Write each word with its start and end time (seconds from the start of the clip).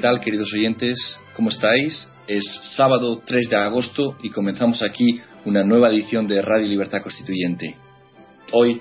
¿Qué 0.00 0.06
tal, 0.06 0.20
queridos 0.20 0.50
oyentes? 0.54 0.98
¿Cómo 1.36 1.50
estáis? 1.50 2.10
Es 2.26 2.42
sábado 2.74 3.20
3 3.22 3.50
de 3.50 3.56
agosto 3.56 4.16
y 4.22 4.30
comenzamos 4.30 4.82
aquí 4.82 5.20
una 5.44 5.62
nueva 5.62 5.90
edición 5.90 6.26
de 6.26 6.40
Radio 6.40 6.66
Libertad 6.66 7.02
Constituyente. 7.02 7.76
Hoy, 8.50 8.80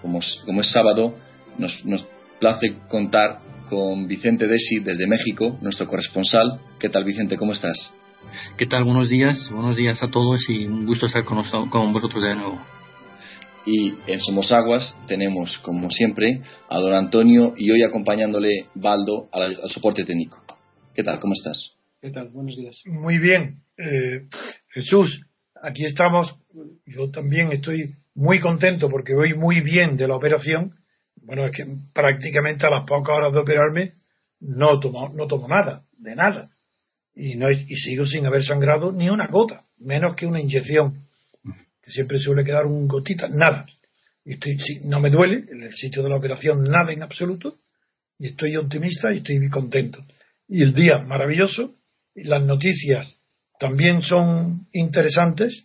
como, 0.00 0.20
es 0.20 0.72
sábado, 0.72 1.14
nos, 1.58 1.84
nos 1.84 2.08
place 2.40 2.78
contar 2.88 3.40
con 3.68 4.08
Vicente 4.08 4.46
Desi 4.46 4.78
desde 4.78 5.06
México, 5.06 5.58
nuestro 5.60 5.86
corresponsal. 5.86 6.62
¿Qué 6.78 6.88
tal, 6.88 7.04
Vicente? 7.04 7.36
¿Cómo 7.36 7.52
estás? 7.52 7.94
¿Qué 8.56 8.64
tal? 8.64 8.84
Buenos 8.84 9.10
días. 9.10 9.50
Buenos 9.50 9.76
días 9.76 10.02
a 10.02 10.08
todos 10.08 10.48
y 10.48 10.64
un 10.64 10.86
gusto 10.86 11.04
estar 11.04 11.26
con, 11.26 11.42
con 11.68 11.92
vosotros 11.92 12.22
de 12.22 12.34
nuevo. 12.34 12.77
Y 13.64 13.94
en 14.06 14.20
Somos 14.20 14.50
Aguas 14.52 14.96
tenemos, 15.06 15.58
como 15.58 15.90
siempre, 15.90 16.42
a 16.68 16.78
don 16.78 16.94
Antonio 16.94 17.54
y 17.56 17.70
hoy 17.70 17.82
acompañándole 17.82 18.66
Baldo 18.74 19.28
al, 19.32 19.56
soporte 19.68 20.04
técnico. 20.04 20.38
¿Qué 20.94 21.02
tal? 21.02 21.18
¿Cómo 21.20 21.34
estás? 21.34 21.76
¿Qué 22.00 22.10
tal? 22.10 22.28
Buenos 22.28 22.56
días. 22.56 22.80
Muy 22.86 23.18
bien. 23.18 23.60
Eh, 23.76 24.26
Jesús, 24.72 25.22
aquí 25.62 25.84
estamos. 25.84 26.34
Yo 26.86 27.10
también 27.10 27.52
estoy 27.52 27.94
muy 28.14 28.40
contento 28.40 28.88
porque 28.88 29.14
voy 29.14 29.34
muy 29.34 29.60
bien 29.60 29.96
de 29.96 30.08
la 30.08 30.16
operación. 30.16 30.72
Bueno, 31.16 31.46
es 31.46 31.52
que 31.52 31.66
prácticamente 31.92 32.66
a 32.66 32.70
las 32.70 32.86
pocas 32.86 33.16
horas 33.16 33.32
de 33.32 33.40
operarme 33.40 33.92
no 34.40 34.78
tomo, 34.80 35.08
no 35.10 35.26
tomo 35.26 35.48
nada, 35.48 35.82
de 35.98 36.14
nada. 36.14 36.50
Y, 37.14 37.34
no, 37.34 37.50
y 37.50 37.76
sigo 37.76 38.06
sin 38.06 38.26
haber 38.26 38.44
sangrado 38.44 38.92
ni 38.92 39.08
una 39.08 39.26
gota, 39.26 39.62
menos 39.78 40.14
que 40.14 40.26
una 40.26 40.40
inyección 40.40 41.07
siempre 41.88 42.18
suele 42.18 42.44
quedar 42.44 42.66
un 42.66 42.86
gotita, 42.86 43.28
nada. 43.28 43.66
Y 44.24 44.34
estoy, 44.34 44.56
no 44.84 45.00
me 45.00 45.10
duele, 45.10 45.44
en 45.50 45.62
el 45.62 45.74
sitio 45.74 46.02
de 46.02 46.10
la 46.10 46.16
operación 46.16 46.62
nada 46.64 46.92
en 46.92 47.02
absoluto, 47.02 47.58
y 48.18 48.28
estoy 48.28 48.56
optimista 48.56 49.12
y 49.12 49.18
estoy 49.18 49.48
contento. 49.48 50.04
Y 50.48 50.62
el 50.62 50.74
día 50.74 50.98
maravilloso, 50.98 51.74
y 52.14 52.24
las 52.24 52.42
noticias 52.42 53.06
también 53.58 54.02
son 54.02 54.66
interesantes, 54.72 55.64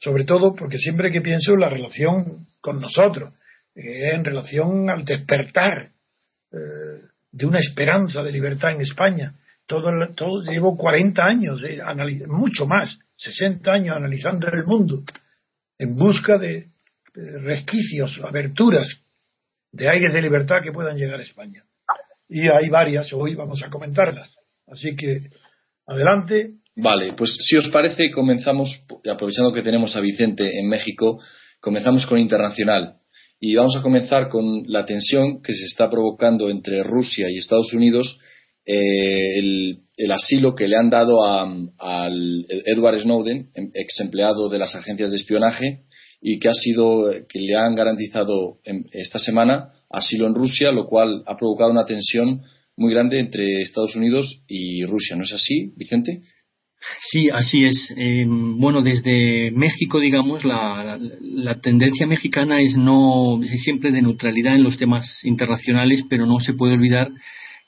sobre 0.00 0.24
todo 0.24 0.54
porque 0.54 0.78
siempre 0.78 1.10
que 1.10 1.20
pienso 1.20 1.54
en 1.54 1.60
la 1.60 1.70
relación 1.70 2.46
con 2.60 2.80
nosotros, 2.80 3.34
eh, 3.74 4.10
en 4.14 4.24
relación 4.24 4.90
al 4.90 5.04
despertar 5.04 5.90
eh, 6.52 7.00
de 7.32 7.46
una 7.46 7.60
esperanza 7.60 8.22
de 8.22 8.32
libertad 8.32 8.72
en 8.72 8.80
España. 8.80 9.34
Todo, 9.66 9.90
todo 10.14 10.42
llevo 10.42 10.76
40 10.76 11.24
años, 11.24 11.62
eh, 11.64 11.80
mucho 12.28 12.66
más, 12.66 12.98
60 13.16 13.72
años 13.72 13.96
analizando 13.96 14.48
el 14.48 14.64
mundo 14.64 15.02
en 15.78 15.96
busca 15.96 16.38
de, 16.38 16.68
resquicios, 17.14 18.20
aberturas 18.22 18.86
de 19.72 19.88
aires 19.88 20.12
de 20.12 20.20
libertad 20.20 20.56
que 20.62 20.72
puedan 20.72 20.96
llegar 20.96 21.18
a 21.18 21.22
España. 21.22 21.64
Y 22.28 22.48
hay 22.48 22.68
varias, 22.68 23.12
hoy 23.12 23.34
vamos 23.34 23.62
a 23.62 23.70
comentarlas. 23.70 24.30
Así 24.66 24.94
que, 24.96 25.30
adelante. 25.86 26.56
Vale, 26.74 27.14
pues 27.16 27.36
si 27.40 27.56
os 27.56 27.68
parece, 27.68 28.10
comenzamos, 28.10 28.84
aprovechando 29.10 29.52
que 29.52 29.62
tenemos 29.62 29.96
a 29.96 30.00
Vicente 30.00 30.58
en 30.58 30.68
México, 30.68 31.20
comenzamos 31.60 32.04
con 32.06 32.18
Internacional. 32.18 32.96
Y 33.38 33.54
vamos 33.54 33.76
a 33.76 33.82
comenzar 33.82 34.28
con 34.28 34.64
la 34.66 34.84
tensión 34.84 35.42
que 35.42 35.52
se 35.52 35.64
está 35.64 35.88
provocando 35.90 36.50
entre 36.50 36.82
Rusia 36.82 37.28
y 37.30 37.38
Estados 37.38 37.72
Unidos, 37.72 38.18
eh, 38.66 39.38
el, 39.38 40.12
asilo 40.12 40.54
que 40.54 40.66
le 40.66 40.76
han 40.76 40.90
dado 40.90 41.24
al 41.24 42.46
Edward 42.66 43.00
Snowden, 43.00 43.50
em, 43.54 43.70
ex 43.72 44.00
empleado 44.00 44.48
de 44.48 44.58
las 44.58 44.74
agencias 44.74 45.10
de 45.10 45.16
espionaje, 45.16 45.84
y 46.20 46.38
que 46.38 46.48
ha 46.48 46.54
sido 46.54 47.10
que 47.28 47.40
le 47.40 47.56
han 47.56 47.74
garantizado 47.74 48.58
em, 48.64 48.84
esta 48.92 49.18
semana 49.18 49.70
asilo 49.88 50.26
en 50.26 50.34
Rusia, 50.34 50.72
lo 50.72 50.86
cual 50.86 51.22
ha 51.26 51.36
provocado 51.36 51.70
una 51.70 51.86
tensión 51.86 52.42
muy 52.76 52.92
grande 52.92 53.20
entre 53.20 53.62
Estados 53.62 53.94
Unidos 53.96 54.42
y 54.48 54.84
Rusia. 54.84 55.16
¿No 55.16 55.22
es 55.22 55.32
así, 55.32 55.72
Vicente? 55.76 56.22
Sí, 57.10 57.28
así 57.32 57.64
es. 57.64 57.92
Em, 57.96 58.58
bueno, 58.58 58.82
desde 58.82 59.50
México, 59.52 60.00
digamos, 60.00 60.44
la, 60.44 60.98
la, 61.20 61.60
tendencia 61.60 62.06
mexicana 62.06 62.60
es 62.60 62.76
no 62.76 63.42
es 63.42 63.62
siempre 63.62 63.90
de 63.90 64.02
neutralidad 64.02 64.54
en 64.54 64.62
los 64.62 64.76
temas 64.76 65.20
internacionales, 65.24 66.02
pero 66.08 66.26
no 66.26 66.38
se 66.40 66.52
puede 66.52 66.74
olvidar 66.74 67.08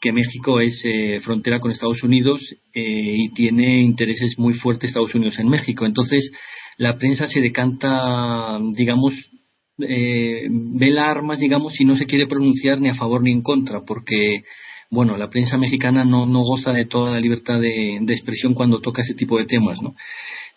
que 0.01 0.13
México 0.13 0.61
es 0.61 0.81
eh, 0.85 1.21
frontera 1.21 1.61
con 1.61 1.71
Estados 1.71 2.03
Unidos 2.03 2.41
eh, 2.73 3.17
y 3.17 3.33
tiene 3.33 3.81
intereses 3.81 4.39
muy 4.39 4.55
fuertes 4.55 4.91
Estados 4.91 5.15
Unidos 5.15 5.39
en 5.39 5.49
México. 5.49 5.87
Entonces, 5.87 6.31
la 6.77 6.97
prensa 6.97 7.27
se 7.27 7.41
decanta, 7.41 8.59
digamos, 8.73 9.15
eh, 9.79 10.47
ve 10.51 10.91
las 10.91 11.07
armas, 11.07 11.41
digamos, 11.41 11.81
y 11.81 11.85
no 11.85 11.97
se 11.97 12.07
quiere 12.07 12.27
pronunciar 12.27 12.81
ni 12.81 12.89
a 12.89 12.95
favor 12.95 13.23
ni 13.23 13.33
en 13.33 13.43
contra, 13.43 13.83
porque, 13.85 14.43
bueno, 14.91 15.17
la 15.17 15.31
prensa 15.31 15.59
mexicana 15.59 16.05
no, 16.05 16.27
no 16.27 16.43
goza 16.43 16.73
de 16.73 16.87
toda 16.87 17.13
la 17.13 17.21
libertad 17.21 17.61
de, 17.61 17.99
de 18.01 18.15
expresión 18.15 18.55
cuando 18.55 18.81
toca 18.81 19.03
ese 19.03 19.15
tipo 19.15 19.39
de 19.39 19.47
temas, 19.47 19.83
¿no? 19.83 19.95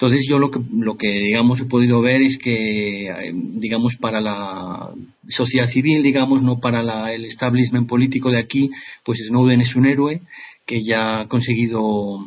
Entonces 0.01 0.25
yo 0.27 0.39
lo 0.39 0.49
que, 0.49 0.59
lo 0.73 0.97
que 0.97 1.07
digamos 1.07 1.61
he 1.61 1.65
podido 1.65 2.01
ver 2.01 2.23
es 2.23 2.39
que, 2.39 3.07
eh, 3.07 3.33
digamos, 3.35 3.97
para 3.97 4.19
la 4.19 4.89
sociedad 5.29 5.67
civil, 5.67 6.01
digamos, 6.01 6.41
no 6.41 6.59
para 6.59 6.81
la, 6.81 7.13
el 7.13 7.25
establishment 7.25 7.87
político 7.87 8.31
de 8.31 8.39
aquí, 8.39 8.71
pues 9.05 9.19
Snowden 9.27 9.61
es 9.61 9.75
un 9.75 9.85
héroe 9.85 10.21
que 10.65 10.81
ya 10.81 11.19
ha 11.19 11.27
conseguido, 11.27 12.17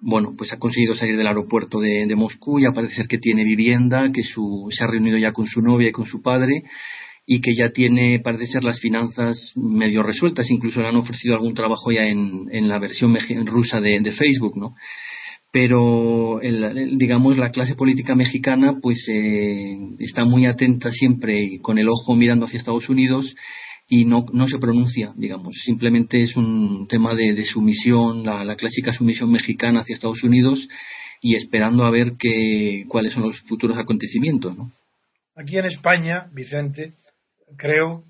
bueno, 0.00 0.34
pues 0.36 0.52
ha 0.52 0.58
conseguido 0.58 0.96
salir 0.96 1.16
del 1.16 1.28
aeropuerto 1.28 1.78
de, 1.78 2.12
Moscú, 2.16 2.58
ya 2.58 2.72
parece 2.72 2.96
ser 2.96 3.06
que 3.06 3.18
tiene 3.18 3.44
vivienda, 3.44 4.10
que 4.12 4.24
su, 4.24 4.66
se 4.72 4.82
ha 4.82 4.88
reunido 4.88 5.16
ya 5.16 5.30
con 5.30 5.46
su 5.46 5.62
novia 5.62 5.90
y 5.90 5.92
con 5.92 6.06
su 6.06 6.20
padre, 6.20 6.64
y 7.26 7.40
que 7.40 7.54
ya 7.54 7.70
tiene, 7.70 8.18
parece 8.24 8.46
ser, 8.46 8.64
las 8.64 8.80
finanzas 8.80 9.52
medio 9.54 10.02
resueltas, 10.02 10.50
incluso 10.50 10.80
le 10.80 10.88
han 10.88 10.96
ofrecido 10.96 11.36
algún 11.36 11.54
trabajo 11.54 11.92
ya 11.92 12.06
en, 12.08 12.68
la 12.68 12.80
versión 12.80 13.16
rusa 13.46 13.80
de 13.80 14.10
Facebook, 14.10 14.56
¿no? 14.56 14.74
Pero 15.54 16.40
digamos 16.96 17.38
la 17.38 17.52
clase 17.52 17.76
política 17.76 18.16
mexicana 18.16 18.80
pues 18.82 19.06
eh, 19.08 19.78
está 20.00 20.24
muy 20.24 20.46
atenta 20.46 20.90
siempre 20.90 21.60
con 21.62 21.78
el 21.78 21.88
ojo 21.88 22.16
mirando 22.16 22.46
hacia 22.46 22.58
Estados 22.58 22.88
Unidos 22.88 23.36
y 23.88 24.04
no, 24.04 24.24
no 24.32 24.48
se 24.48 24.58
pronuncia, 24.58 25.12
digamos, 25.14 25.54
simplemente 25.64 26.20
es 26.22 26.34
un 26.34 26.88
tema 26.88 27.14
de, 27.14 27.44
sumisión, 27.44 28.24
la, 28.24 28.56
clásica 28.56 28.90
sumisión 28.90 29.30
mexicana 29.30 29.82
hacia 29.82 29.94
Estados 29.94 30.24
Unidos 30.24 30.68
y 31.20 31.36
esperando 31.36 31.84
a 31.84 31.90
ver 31.92 32.14
qué, 32.18 32.84
cuáles 32.88 33.12
son 33.12 33.22
los 33.22 33.38
futuros 33.42 33.78
acontecimientos. 33.78 34.56
¿no? 34.56 34.72
Aquí 35.36 35.56
en 35.56 35.66
España, 35.66 36.26
Vicente, 36.32 36.94
creo 37.56 38.02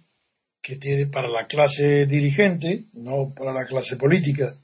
que 0.63 0.77
tiene 0.77 1.09
para 1.09 1.29
la 1.29 1.47
clase 1.47 2.07
dirigente, 2.07 2.85
no 2.95 3.35
para 3.37 3.53
la 3.53 3.67
clase 3.67 3.97
política, 3.97 4.55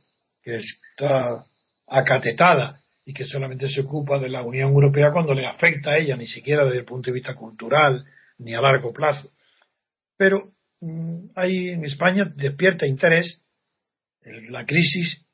que 0.42 0.56
está 0.56 1.44
acatetada 1.90 2.80
y 3.04 3.12
que 3.12 3.24
solamente 3.24 3.68
se 3.70 3.80
ocupa 3.80 4.18
de 4.18 4.28
la 4.28 4.42
Unión 4.42 4.70
Europea 4.70 5.10
cuando 5.12 5.34
le 5.34 5.46
afecta 5.46 5.90
a 5.90 5.98
ella, 5.98 6.16
ni 6.16 6.26
siquiera 6.26 6.64
desde 6.64 6.78
el 6.78 6.84
punto 6.84 7.10
de 7.10 7.14
vista 7.14 7.34
cultural 7.34 8.04
ni 8.38 8.54
a 8.54 8.60
largo 8.60 8.92
plazo. 8.92 9.30
Pero 10.16 10.52
mm, 10.80 11.30
hay 11.34 11.70
en 11.70 11.84
España 11.84 12.24
despierta 12.36 12.86
interés 12.86 13.42
la 14.22 14.64
crisis 14.66 15.26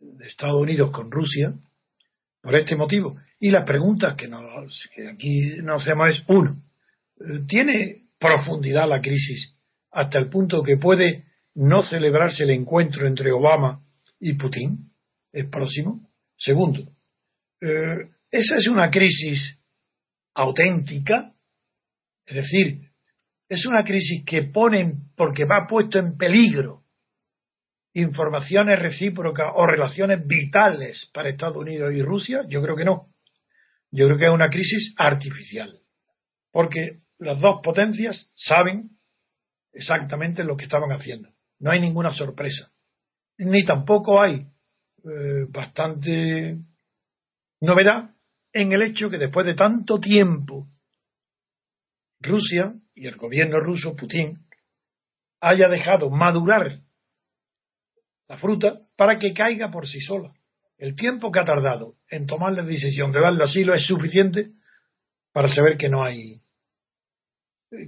de 0.00 0.26
Estados 0.26 0.60
Unidos 0.60 0.90
con 0.90 1.10
Rusia 1.10 1.52
por 2.42 2.54
este 2.56 2.76
motivo. 2.76 3.16
Y 3.38 3.50
la 3.50 3.64
pregunta 3.64 4.16
que, 4.16 4.28
nos, 4.28 4.88
que 4.94 5.08
aquí 5.08 5.56
nos 5.62 5.82
hacemos 5.82 6.10
es, 6.10 6.24
uno, 6.28 6.56
¿tiene 7.46 8.02
profundidad 8.18 8.88
la 8.88 9.00
crisis 9.00 9.54
hasta 9.90 10.18
el 10.18 10.28
punto 10.28 10.62
que 10.62 10.76
puede 10.76 11.24
no 11.54 11.82
celebrarse 11.82 12.44
el 12.44 12.50
encuentro 12.50 13.06
entre 13.06 13.32
Obama 13.32 13.82
y 14.18 14.34
Putin? 14.34 14.93
El 15.34 15.50
próximo. 15.50 16.08
Segundo, 16.38 16.80
eh, 17.60 18.08
esa 18.30 18.58
es 18.58 18.68
una 18.68 18.90
crisis 18.90 19.60
auténtica, 20.34 21.32
es 22.26 22.34
decir, 22.34 22.90
es 23.48 23.66
una 23.66 23.84
crisis 23.84 24.24
que 24.24 24.44
pone, 24.44 24.94
porque 25.16 25.44
va 25.44 25.66
puesto 25.68 25.98
en 25.98 26.16
peligro 26.16 26.82
informaciones 27.92 28.78
recíprocas 28.80 29.52
o 29.54 29.66
relaciones 29.66 30.26
vitales 30.26 31.08
para 31.12 31.28
Estados 31.28 31.56
Unidos 31.56 31.92
y 31.94 32.02
Rusia, 32.02 32.42
yo 32.48 32.60
creo 32.62 32.76
que 32.76 32.84
no. 32.84 33.06
Yo 33.92 34.06
creo 34.06 34.18
que 34.18 34.26
es 34.26 34.32
una 34.32 34.50
crisis 34.50 34.92
artificial, 34.96 35.78
porque 36.50 36.98
las 37.18 37.40
dos 37.40 37.60
potencias 37.62 38.32
saben 38.34 38.90
exactamente 39.72 40.42
lo 40.42 40.56
que 40.56 40.64
estaban 40.64 40.90
haciendo. 40.90 41.28
No 41.60 41.70
hay 41.70 41.80
ninguna 41.80 42.10
sorpresa. 42.10 42.72
Ni 43.38 43.64
tampoco 43.64 44.20
hay 44.20 44.46
eh, 45.04 45.46
bastante 45.48 46.58
novedad 47.60 48.10
en 48.52 48.72
el 48.72 48.82
hecho 48.82 49.10
que 49.10 49.18
después 49.18 49.46
de 49.46 49.54
tanto 49.54 50.00
tiempo 50.00 50.66
Rusia 52.20 52.72
y 52.94 53.06
el 53.06 53.16
gobierno 53.16 53.60
ruso, 53.60 53.94
Putin, 53.96 54.38
haya 55.40 55.68
dejado 55.68 56.08
madurar 56.08 56.80
la 58.28 58.38
fruta 58.38 58.78
para 58.96 59.18
que 59.18 59.34
caiga 59.34 59.70
por 59.70 59.86
sí 59.86 60.00
sola. 60.00 60.32
El 60.78 60.96
tiempo 60.96 61.30
que 61.30 61.40
ha 61.40 61.44
tardado 61.44 61.96
en 62.08 62.26
tomar 62.26 62.52
la 62.52 62.62
decisión 62.62 63.12
de 63.12 63.20
darle 63.20 63.44
asilo 63.44 63.74
es 63.74 63.86
suficiente 63.86 64.48
para 65.32 65.48
saber 65.48 65.76
que 65.76 65.88
no 65.88 66.02
hay, 66.02 66.40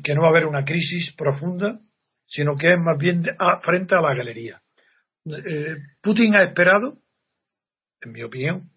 que 0.05 0.15
no 0.15 0.23
va 0.23 0.29
a 0.29 0.31
haber 0.31 0.47
una 0.47 0.65
crisis 0.65 1.15
profunda, 1.17 1.81
sino 2.27 2.57
que 2.57 2.73
es 2.73 2.79
más 2.79 2.99
bien 2.99 3.25
frente 3.63 3.95
a 3.95 4.03
la 4.03 4.15
galería. 4.15 4.61
Eh, 5.25 5.77
Putin 6.03 6.37
ha 6.37 6.45
esperado, 6.45 6.99
en 8.01 8.13
mi 8.13 8.23
opinión, 8.23 8.71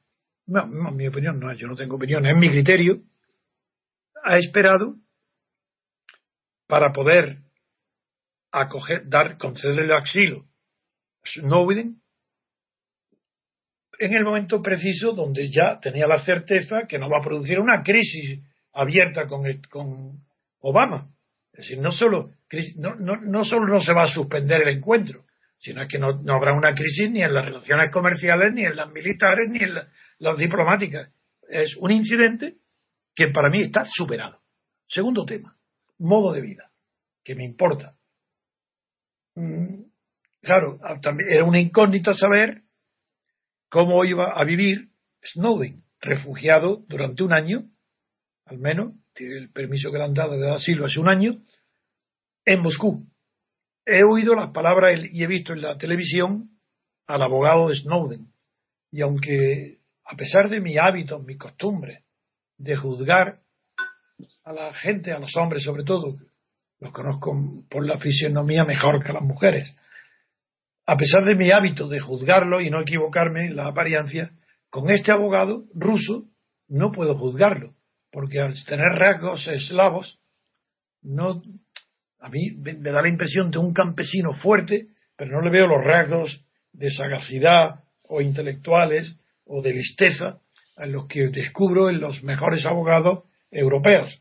no, 0.48 0.64
en 0.64 0.96
mi 0.96 1.08
opinión 1.08 1.40
no, 1.40 1.54
yo 1.54 1.68
no 1.68 1.76
tengo 1.76 1.96
opinión, 1.96 2.26
es 2.26 2.36
mi 2.36 2.50
criterio, 2.50 3.02
ha 4.24 4.38
esperado 4.38 4.96
para 6.68 6.92
poder 6.92 7.40
acoger, 8.52 9.08
dar, 9.08 9.38
concederle 9.38 9.84
el 9.84 9.92
asilo 9.94 10.46
a 11.24 11.30
Snowden 11.30 12.02
en 14.00 14.14
el 14.14 14.24
momento 14.24 14.62
preciso 14.62 15.12
donde 15.12 15.52
ya 15.52 15.80
tenía 15.82 16.08
la 16.08 16.24
certeza 16.24 16.88
que 16.88 16.98
no 16.98 17.10
va 17.10 17.20
a 17.20 17.24
producir 17.24 17.60
una 17.60 17.84
crisis 17.84 18.40
abierta 18.74 19.28
con, 19.28 19.44
con 19.70 20.20
Obama. 20.60 21.10
Es 21.52 21.68
decir, 21.68 21.80
no 21.80 21.92
solo, 21.92 22.32
no, 22.78 22.96
no, 22.96 23.18
no 23.18 23.44
solo 23.44 23.68
no 23.68 23.82
se 23.82 23.94
va 23.94 24.04
a 24.04 24.08
suspender 24.08 24.62
el 24.62 24.78
encuentro, 24.78 25.26
sino 25.60 25.88
que 25.88 26.00
no, 26.00 26.22
no, 26.22 26.36
habrá 26.36 26.54
una 26.54 26.74
crisis 26.74 27.12
ni 27.12 27.22
en 27.22 27.34
las 27.34 27.46
relaciones 27.46 27.92
comerciales, 27.92 28.54
ni 28.54 28.66
en 28.66 28.76
las 28.76 28.90
militares, 28.92 29.50
ni 29.50 29.60
en 29.60 29.76
las 30.20 30.38
diplomáticas. 30.38 31.12
Es 31.50 31.76
un 31.78 31.92
incidente 31.92 32.56
que 33.16 33.28
para 33.28 33.50
mí 33.50 33.64
está 33.64 33.84
superado. 33.86 34.40
Segundo 34.88 35.26
tema, 35.26 35.56
modo 35.98 36.34
de 36.34 36.42
vida, 36.42 36.66
que 37.24 37.36
me 37.36 37.46
importa. 37.46 37.94
Mm, 39.36 39.84
claro, 40.42 40.80
también 41.02 41.32
era 41.32 41.44
una 41.44 41.60
incógnita 41.60 42.14
saber 42.14 42.64
cómo 43.70 44.04
iba 44.06 44.32
a 44.34 44.44
vivir 44.46 44.90
Snowden, 45.34 45.84
refugiado 46.00 46.84
durante 46.88 47.24
un 47.24 47.34
año, 47.34 47.70
al 48.46 48.58
menos, 48.58 48.94
tiene 49.14 49.38
el 49.38 49.52
permiso 49.52 49.92
que 49.92 49.98
le 49.98 50.06
han 50.06 50.14
dado 50.14 50.38
de 50.40 50.52
asilo 50.52 50.86
hace 50.86 51.00
un 51.00 51.10
año, 51.10 51.42
en 52.46 52.62
Moscú. 52.62 53.06
He 53.92 54.04
oído 54.04 54.36
las 54.36 54.52
palabras 54.52 54.96
y 55.12 55.24
he 55.24 55.28
visto 55.28 55.54
en 55.54 55.62
la 55.62 55.78
televisión 55.78 56.50
al 57.08 57.24
abogado 57.24 57.70
de 57.70 57.76
Snowden. 57.76 58.28
Y 58.92 59.02
aunque, 59.02 59.80
a 60.06 60.16
pesar 60.16 60.50
de 60.50 60.62
mi 60.62 60.78
hábito, 60.78 61.20
mi 61.20 61.38
costumbre 61.38 62.04
de 62.58 62.76
juzgar 62.76 63.40
a 64.44 64.54
la 64.54 64.74
gente, 64.74 65.12
a 65.12 65.20
los 65.20 65.36
hombres 65.36 65.64
sobre 65.64 65.84
todo, 65.84 66.18
los 66.80 66.94
conozco 66.94 67.36
por 67.70 67.86
la 67.86 67.98
fisionomía 67.98 68.64
mejor 68.64 69.04
que 69.04 69.10
a 69.10 69.14
las 69.14 69.24
mujeres, 69.24 69.76
a 70.86 70.96
pesar 70.96 71.24
de 71.26 71.36
mi 71.36 71.52
hábito 71.52 71.88
de 71.88 72.00
juzgarlo 72.00 72.62
y 72.62 72.70
no 72.70 72.82
equivocarme 72.82 73.48
en 73.48 73.56
la 73.56 73.68
apariencia, 73.68 74.32
con 74.70 74.90
este 74.90 75.12
abogado 75.12 75.66
ruso 75.74 76.26
no 76.68 76.92
puedo 76.92 77.18
juzgarlo, 77.18 77.74
porque 78.12 78.40
al 78.40 78.56
tener 78.66 78.88
rasgos 78.98 79.48
eslavos, 79.48 80.20
no, 81.02 81.42
a 82.20 82.30
mí 82.30 82.52
me 82.52 82.92
da 82.92 83.02
la 83.02 83.10
impresión 83.10 83.50
de 83.52 83.60
un 83.60 83.74
campesino 83.74 84.34
fuerte, 84.34 84.88
pero 85.16 85.32
no 85.32 85.42
le 85.42 85.50
veo 85.50 85.68
los 85.68 85.84
rasgos 85.84 86.44
de 86.74 86.92
sagacidad 86.92 87.84
o 88.08 88.22
intelectuales 88.22 89.16
o 89.46 89.62
de 89.62 89.74
listeza 89.74 90.40
en 90.78 90.92
los 90.92 91.08
que 91.08 91.28
descubro 91.30 91.90
en 91.90 92.00
los 92.00 92.24
mejores 92.24 92.66
abogados 92.66 93.24
europeos. 93.52 94.14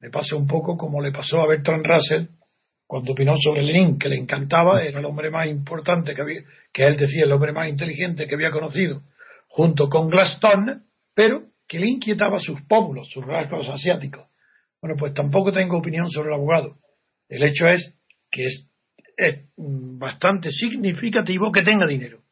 Me 0.00 0.10
pasa 0.10 0.36
un 0.36 0.46
poco 0.46 0.76
como 0.76 1.00
le 1.00 1.12
pasó 1.12 1.40
a 1.40 1.48
Bertrand 1.48 1.84
Russell 1.84 2.26
cuando 2.86 3.12
opinó 3.12 3.34
sobre 3.36 3.62
Lenin, 3.62 3.98
que 3.98 4.08
le 4.08 4.16
encantaba, 4.16 4.82
era 4.82 5.00
el 5.00 5.04
hombre 5.04 5.30
más 5.30 5.48
importante 5.48 6.14
que 6.14 6.22
había, 6.22 6.42
que 6.72 6.86
él 6.86 6.96
decía 6.96 7.24
el 7.24 7.32
hombre 7.32 7.52
más 7.52 7.68
inteligente 7.68 8.28
que 8.28 8.34
había 8.36 8.52
conocido, 8.52 9.02
junto 9.48 9.88
con 9.88 10.08
Gladstone, 10.08 10.82
pero 11.12 11.42
que 11.66 11.80
le 11.80 11.88
inquietaba 11.88 12.38
sus 12.38 12.62
pómulos, 12.62 13.08
sus 13.10 13.24
rasgos 13.24 13.68
asiáticos. 13.68 14.28
Bueno, 14.80 14.96
pues 14.96 15.14
tampoco 15.14 15.50
tengo 15.50 15.78
opinión 15.78 16.10
sobre 16.10 16.28
el 16.28 16.34
abogado. 16.34 16.76
El 17.28 17.42
hecho 17.42 17.66
es 17.68 17.94
que 18.30 18.44
es, 18.44 18.66
bastante 19.56 20.50
significativo 20.50 21.50
que 21.50 21.62
tenga 21.62 21.86
dinero. 21.86 22.22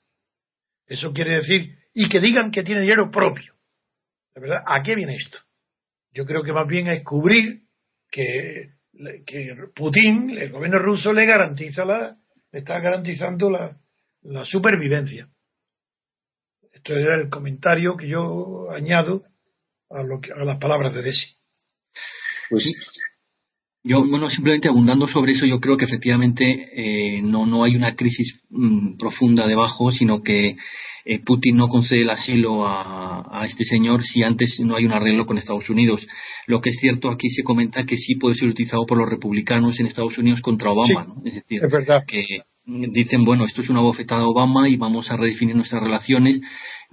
Eso 0.87 1.13
quiere 1.13 1.37
decir, 1.37 1.79
y 1.95 2.09
que 2.11 2.21
digan 2.21 2.51
que 2.51 2.63
tiene 2.63 2.83
dinero 2.83 3.11
propio. 3.11 3.55
De 4.35 4.43
verdad, 4.43 4.63
¿a 4.67 4.83
qué 4.83 4.95
viene 4.95 5.15
esto? 5.15 5.39
Yo 6.13 6.27
creo 6.27 6.43
que 6.43 6.53
más 6.53 6.69
bien 6.69 6.89
es 6.89 7.03
cubrir 7.03 7.63
que 8.11 8.75
que 9.27 9.55
Putin, 9.75 10.31
el 10.31 10.51
gobierno 10.51 10.79
ruso, 10.79 11.13
le 11.13 11.27
garantiza 11.27 11.85
la, 11.85 12.17
está 12.53 12.79
garantizando 12.79 13.51
la, 13.51 13.77
la 14.23 14.45
supervivencia. 14.45 15.29
Esto 16.73 16.95
era 16.95 17.21
el 17.21 17.29
comentario 17.29 17.97
que 17.97 18.09
yo 18.09 18.71
añado 18.71 19.25
a, 19.91 20.03
lo 20.03 20.21
que, 20.21 20.33
a 20.33 20.45
las 20.45 20.59
palabras 20.59 20.95
de 20.95 21.03
Desi. 21.03 21.27
Pues 22.51 22.65
yo, 23.85 24.03
bueno, 24.09 24.31
simplemente 24.31 24.69
abundando 24.69 25.07
sobre 25.07 25.33
eso, 25.33 25.45
yo 25.45 25.61
creo 25.61 25.77
que 25.77 25.85
efectivamente 25.85 26.71
eh, 26.75 27.21
no, 27.23 27.45
no 27.45 27.65
hay 27.65 27.77
una 27.77 27.95
crisis 27.95 28.41
mm, 28.49 28.97
profunda 28.97 29.47
debajo, 29.47 29.93
sino 29.93 30.23
que 30.23 30.57
eh, 31.05 31.19
Putin 31.19 31.59
no 31.59 31.69
concede 31.69 32.01
el 32.01 32.09
asilo 32.09 32.67
a, 32.67 33.43
a, 33.43 33.45
este 33.45 33.65
señor 33.65 34.03
si 34.03 34.23
antes 34.23 34.59
no 34.65 34.77
hay 34.77 34.87
un 34.87 34.93
arreglo 34.93 35.27
con 35.27 35.37
Estados 35.37 35.69
Unidos. 35.69 36.07
Lo 36.47 36.63
que 36.63 36.71
es 36.71 36.77
cierto, 36.81 37.11
aquí 37.11 37.29
se 37.29 37.43
comenta 37.43 37.85
que 37.85 37.99
sí 37.99 38.15
puede 38.15 38.37
ser 38.37 38.49
utilizado 38.49 38.87
por 38.87 38.97
los 38.97 39.09
republicanos 39.09 39.79
en 39.79 39.87
Estados 39.87 40.17
Unidos 40.17 40.41
contra 40.41 40.71
Obama. 40.71 41.05
¿no? 41.05 41.23
Es 41.27 41.35
decir, 41.35 41.61
que 42.09 42.25
dicen, 42.67 43.25
bueno, 43.25 43.45
esto 43.45 43.61
es 43.61 43.69
una 43.69 43.81
bofetada 43.81 44.23
a 44.23 44.29
Obama 44.29 44.67
y 44.67 44.77
vamos 44.77 45.11
a 45.11 45.17
redefinir 45.19 45.57
nuestras 45.57 45.83
relaciones 45.83 46.41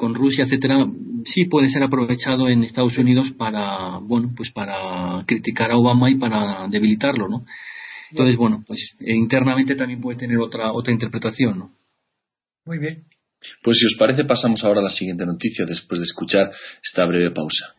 con 0.02 0.16
Rusia, 0.16 0.46
etcétera, 0.46 0.88
sí 1.26 1.46
puede 1.46 1.70
ser 1.70 1.84
aprovechado 1.84 2.50
en 2.50 2.64
Estados 2.64 2.98
Unidos 2.98 3.30
para, 3.38 4.00
bueno, 4.00 4.34
pues 4.36 4.52
para 4.52 5.24
criticar 5.28 5.70
a 5.70 5.78
Obama 5.78 6.10
y 6.10 6.16
para 6.16 6.68
debilitarlo, 6.68 7.30
¿no? 7.30 7.46
Entonces, 8.10 8.36
bueno, 8.36 8.64
pues 8.66 8.96
eh, 9.00 9.16
internamente 9.16 9.76
también 9.76 10.02
puede 10.02 10.18
tener 10.18 10.40
otra 10.40 10.74
otra 10.74 10.92
interpretación, 10.92 11.60
¿no? 11.60 11.72
Muy 12.66 12.80
bien. 12.80 13.04
Pues 13.62 13.78
si 13.78 13.86
os 13.86 13.96
parece, 14.00 14.26
pasamos 14.26 14.64
ahora 14.64 14.80
a 14.80 14.86
la 14.86 14.90
siguiente 14.90 15.24
noticia 15.24 15.66
después 15.68 16.00
de 16.00 16.06
escuchar 16.06 16.52
esta 16.84 17.06
breve 17.06 17.30
pausa. 17.30 17.76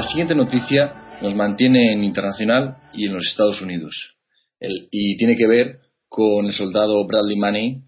La 0.00 0.06
siguiente 0.06 0.34
noticia 0.34 1.18
nos 1.20 1.34
mantiene 1.34 1.92
en 1.92 2.02
internacional 2.02 2.78
y 2.94 3.04
en 3.04 3.12
los 3.12 3.26
Estados 3.26 3.60
Unidos. 3.60 4.16
y 4.58 5.18
tiene 5.18 5.36
que 5.36 5.46
ver 5.46 5.80
con 6.08 6.46
el 6.46 6.54
soldado 6.54 7.06
Bradley 7.06 7.36
Manning 7.36 7.84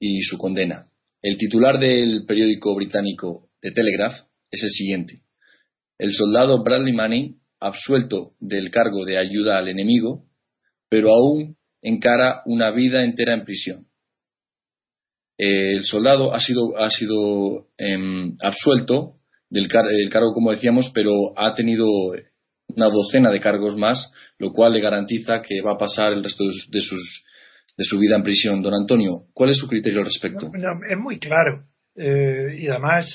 y 0.00 0.22
su 0.22 0.38
condena. 0.38 0.86
El 1.20 1.36
titular 1.36 1.78
del 1.78 2.24
periódico 2.24 2.74
británico 2.74 3.50
The 3.60 3.70
Telegraph 3.72 4.14
es 4.50 4.62
el 4.62 4.70
siguiente. 4.70 5.24
El 5.98 6.14
soldado 6.14 6.62
Bradley 6.64 6.94
Manning, 6.94 7.38
absuelto 7.60 8.32
del 8.40 8.70
cargo 8.70 9.04
de 9.04 9.18
ayuda 9.18 9.58
al 9.58 9.68
enemigo, 9.68 10.24
pero 10.88 11.10
aún 11.10 11.58
encara 11.82 12.40
una 12.46 12.70
vida 12.70 13.04
entera 13.04 13.34
en 13.34 13.44
prisión. 13.44 13.88
El 15.36 15.84
soldado 15.84 16.32
ha 16.32 16.40
sido, 16.40 16.78
ha 16.78 16.88
sido 16.88 17.66
em, 17.76 18.36
absuelto 18.40 19.18
del, 19.52 19.68
cargo, 19.68 20.32
como 20.32 20.50
decíamos, 20.50 20.90
pero 20.94 21.12
ha 21.36 21.54
tenido 21.54 21.86
una 22.74 22.86
docena 22.86 23.30
de 23.30 23.40
cargos 23.40 23.76
más, 23.76 24.10
lo 24.38 24.50
cual 24.52 24.72
le 24.72 24.80
garantiza 24.80 25.42
que 25.42 25.60
va 25.60 25.72
a 25.72 25.78
pasar 25.78 26.14
el 26.14 26.24
resto 26.24 26.44
de, 26.44 26.80
sus, 26.80 27.24
de 27.76 27.84
su 27.84 27.98
vida 27.98 28.16
en 28.16 28.22
prisión. 28.22 28.62
Don 28.62 28.72
Antonio, 28.72 29.24
¿cuál 29.34 29.50
es 29.50 29.58
su 29.58 29.68
criterio 29.68 30.00
al 30.00 30.06
respecto? 30.06 30.50
es 30.88 30.98
muy 30.98 31.18
claro 31.18 31.64
eh, 31.94 32.56
y 32.58 32.68
además 32.68 33.06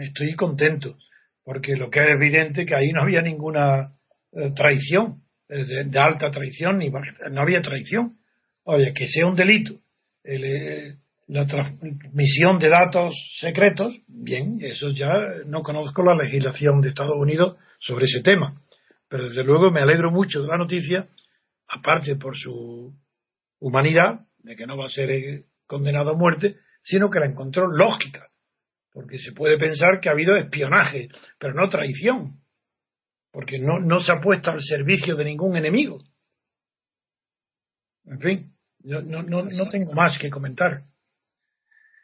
estoy 0.00 0.34
contento 0.34 0.96
porque 1.44 1.76
lo 1.76 1.90
que 1.90 2.00
es 2.00 2.08
evidente 2.08 2.64
que 2.64 2.74
ahí 2.74 2.90
no 2.92 3.02
había 3.02 3.20
ninguna 3.20 3.90
eh, 4.32 4.50
traición, 4.56 5.20
eh, 5.48 5.64
de, 5.84 5.98
alta 5.98 6.30
traición, 6.30 6.78
ni 6.78 6.88
no 6.88 7.40
había 7.40 7.60
traición. 7.60 8.16
Oye, 8.64 8.92
que 8.94 9.08
sea 9.08 9.26
un 9.26 9.36
delito 9.36 9.78
la 11.28 11.44
transmisión 11.46 12.58
de 12.58 12.68
datos 12.68 13.14
secretos, 13.40 13.94
bien, 14.06 14.58
eso 14.60 14.90
ya 14.90 15.10
no 15.46 15.62
conozco 15.62 16.02
la 16.02 16.14
legislación 16.14 16.80
de 16.80 16.90
Estados 16.90 17.16
Unidos 17.16 17.56
sobre 17.80 18.04
ese 18.04 18.22
tema, 18.22 18.60
pero 19.08 19.28
desde 19.28 19.42
luego 19.42 19.70
me 19.70 19.82
alegro 19.82 20.10
mucho 20.10 20.42
de 20.42 20.48
la 20.48 20.56
noticia, 20.56 21.08
aparte 21.68 22.16
por 22.16 22.36
su 22.36 22.94
humanidad, 23.58 24.20
de 24.38 24.54
que 24.54 24.66
no 24.66 24.76
va 24.76 24.86
a 24.86 24.90
ser 24.90 25.10
eh, 25.10 25.46
condenado 25.66 26.10
a 26.10 26.16
muerte, 26.16 26.58
sino 26.82 27.10
que 27.10 27.18
la 27.18 27.26
encontró 27.26 27.66
lógica, 27.66 28.28
porque 28.92 29.18
se 29.18 29.32
puede 29.32 29.58
pensar 29.58 30.00
que 30.00 30.08
ha 30.08 30.12
habido 30.12 30.36
espionaje, 30.36 31.08
pero 31.40 31.54
no 31.54 31.68
traición, 31.68 32.40
porque 33.32 33.58
no, 33.58 33.80
no 33.80 33.98
se 33.98 34.12
ha 34.12 34.20
puesto 34.20 34.52
al 34.52 34.62
servicio 34.62 35.16
de 35.16 35.24
ningún 35.24 35.56
enemigo. 35.56 35.98
En 38.04 38.20
fin, 38.20 38.52
no, 38.84 39.02
no, 39.02 39.22
no 39.22 39.68
tengo 39.68 39.92
más 39.92 40.16
que 40.20 40.30
comentar. 40.30 40.82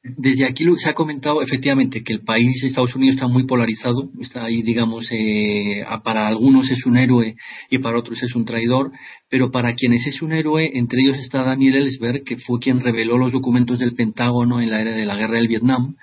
Desde 0.05 0.47
aquí 0.47 0.65
se 0.79 0.91
ha 0.91 0.95
comentado 0.95 1.43
efectivamente 1.43 2.03
que 2.03 2.13
el 2.13 2.25
país, 2.25 2.65
Estados 2.65 2.97
Unidos, 2.97 3.15
está 3.15 3.29
muy 3.29 3.47
polarizado. 3.47 4.11
Está 4.21 4.45
ahí, 4.45 4.63
digamos, 4.63 5.07
eh, 5.13 5.85
para 6.03 6.27
algunos 6.27 6.69
es 6.73 6.85
un 6.87 6.97
héroe 6.97 7.37
y 7.71 7.79
para 7.79 7.99
otros 7.99 8.21
es 8.21 8.35
un 8.35 8.45
traidor. 8.45 8.91
Pero 9.31 9.53
para 9.53 9.75
quienes 9.75 10.05
es 10.07 10.21
un 10.21 10.33
héroe, 10.33 10.73
entre 10.75 11.03
ellos 11.03 11.19
está 11.19 11.45
Daniel 11.45 11.77
Ellsberg, 11.77 12.25
que 12.25 12.37
fue 12.39 12.59
quien 12.59 12.81
reveló 12.81 13.17
los 13.17 13.31
documentos 13.31 13.79
del 13.79 13.95
Pentágono 13.95 14.61
en 14.61 14.71
la 14.71 14.81
era 14.81 14.97
de 14.97 15.07
la 15.07 15.17
guerra 15.17 15.37
del 15.37 15.49
Vietnam 15.49 15.95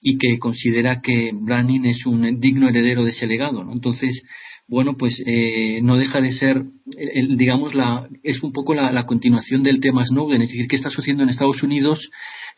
y 0.00 0.18
que 0.18 0.38
considera 0.38 1.00
que 1.02 1.32
Branning 1.34 1.86
es 1.86 2.06
un 2.06 2.38
digno 2.38 2.68
heredero 2.68 3.02
de 3.02 3.10
ese 3.10 3.26
legado. 3.26 3.64
¿no? 3.64 3.72
Entonces, 3.72 4.22
bueno, 4.68 4.96
pues 4.96 5.20
eh, 5.26 5.80
no 5.82 5.96
deja 5.96 6.20
de 6.20 6.30
ser, 6.30 6.62
digamos, 7.36 7.74
la, 7.74 8.06
es 8.22 8.42
un 8.42 8.52
poco 8.52 8.74
la, 8.74 9.06
continuación 9.06 9.62
del 9.62 9.80
tema 9.80 10.04
Snowden, 10.04 10.42
es 10.42 10.50
decir, 10.50 10.68
qué 10.68 10.76
está 10.76 10.90
sucediendo 10.90 11.22
en 11.22 11.30
Estados 11.30 11.62
Unidos. 11.62 12.10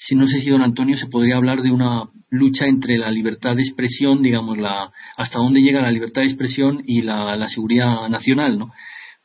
Si 0.03 0.17
no 0.17 0.27
sé 0.27 0.41
si 0.41 0.49
don 0.49 0.63
Antonio 0.63 0.97
se 0.97 1.09
podría 1.09 1.37
hablar 1.37 1.61
de 1.61 1.71
una 1.71 2.05
lucha 2.31 2.67
entre 2.67 2.97
la 2.97 3.11
libertad 3.11 3.55
de 3.55 3.63
expresión, 3.63 4.23
digamos, 4.23 4.57
la, 4.57 4.91
hasta 5.19 5.39
dónde 5.39 5.61
llega 5.61 5.83
la 5.83 5.91
libertad 5.91 6.23
de 6.23 6.29
expresión 6.29 6.83
y 6.87 7.03
la, 7.03 7.37
la 7.37 7.49
seguridad 7.49 8.09
nacional, 8.09 8.59
¿no? 8.59 8.73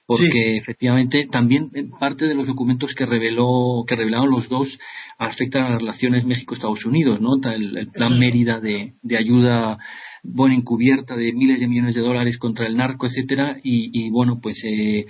porque 0.08 0.58
efectivamente 0.58 1.28
también 1.32 1.72
parte 2.00 2.26
de 2.26 2.36
los 2.36 2.46
documentos 2.46 2.94
que 2.94 3.08
reveló 3.08 3.84
que 3.88 3.96
revelaron 3.96 4.30
los 4.30 4.48
dos 4.50 4.78
afectan 5.18 5.64
a 5.64 5.70
las 5.72 5.80
relaciones 5.80 6.26
México-Estados 6.26 6.86
Unidos, 6.86 7.22
¿no? 7.22 7.32
El, 7.52 7.90
plan 7.92 8.20
Mérida 8.20 8.60
de, 8.60 8.94
de, 9.02 9.18
ayuda 9.18 9.80
buena 10.24 10.56
encubierta 10.56 11.16
de 11.16 11.34
miles 11.34 11.60
de 11.60 11.68
millones 11.68 11.96
de 11.96 12.02
dólares 12.02 12.38
contra 12.38 12.68
el 12.68 12.78
narco, 12.78 13.08
etcétera, 13.08 13.58
y, 13.64 14.10
bueno, 14.12 14.40
pues 14.42 14.62
eh, 14.64 15.06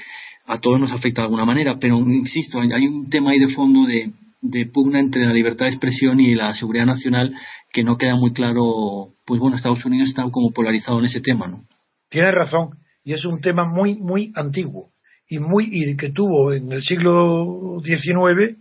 a 0.46 0.60
todos 0.60 0.80
nos 0.80 0.92
afecta 0.92 1.22
de 1.22 1.26
alguna 1.26 1.46
manera, 1.46 1.78
pero 1.78 2.00
insisto, 2.00 2.62
hay 2.62 2.88
un 2.88 3.10
tema 3.10 3.32
ahí 3.32 3.40
de 3.40 3.50
fondo 3.50 3.86
de, 3.86 4.12
de 4.50 4.66
pugna 4.66 5.00
entre 5.00 5.26
la 5.26 5.34
libertad 5.34 5.66
de 5.66 5.72
expresión 5.72 6.20
y 6.20 6.36
la 6.36 6.54
seguridad 6.54 6.86
nacional 6.86 7.34
que 7.72 7.84
no 7.84 7.98
queda 7.98 8.16
muy 8.16 8.34
claro, 8.34 9.14
pues 9.26 9.40
bueno, 9.40 9.56
Estados 9.56 9.86
Unidos 9.86 10.10
está 10.10 10.24
como 10.32 10.52
polarizado 10.52 11.00
en 11.00 11.06
ese 11.06 11.22
tema, 11.22 11.48
¿no? 11.48 11.66
Tiene 12.10 12.32
razón 12.32 12.78
y 13.04 13.14
es 13.14 13.26
un 13.26 13.42
tema 13.42 13.66
muy, 13.66 13.96
muy 13.96 14.32
antiguo 14.36 14.92
y, 15.28 15.40
muy, 15.40 15.70
y 15.72 15.98
que 15.98 16.12
tuvo 16.12 16.54
en 16.54 16.72
el 16.72 16.84
siglo 16.84 17.82
XIX, 17.84 18.58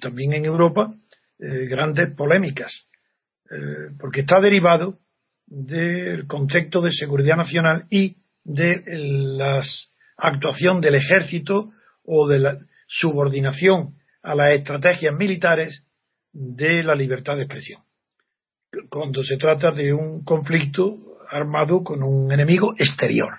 también 0.00 0.32
en 0.32 0.44
Europa, 0.44 0.94
eh, 1.38 1.66
grandes 1.66 2.14
polémicas, 2.14 2.72
eh, 3.50 3.94
porque 4.00 4.20
está 4.20 4.40
derivado 4.40 4.98
del 5.46 6.26
concepto 6.26 6.80
de 6.80 6.90
seguridad 6.92 7.36
nacional 7.36 7.86
y 7.90 8.16
de 8.44 8.82
la 8.86 9.62
actuación 10.16 10.80
del 10.80 10.94
ejército 10.94 11.70
o 12.04 12.28
de 12.28 12.38
la 12.38 12.58
subordinación 12.88 13.96
a 14.26 14.34
las 14.34 14.58
estrategias 14.58 15.14
militares 15.14 15.84
de 16.32 16.82
la 16.82 16.96
libertad 16.96 17.36
de 17.36 17.42
expresión. 17.42 17.80
Cuando 18.90 19.22
se 19.22 19.36
trata 19.36 19.70
de 19.70 19.92
un 19.92 20.24
conflicto 20.24 20.98
armado 21.30 21.84
con 21.84 22.02
un 22.02 22.32
enemigo 22.32 22.74
exterior. 22.76 23.34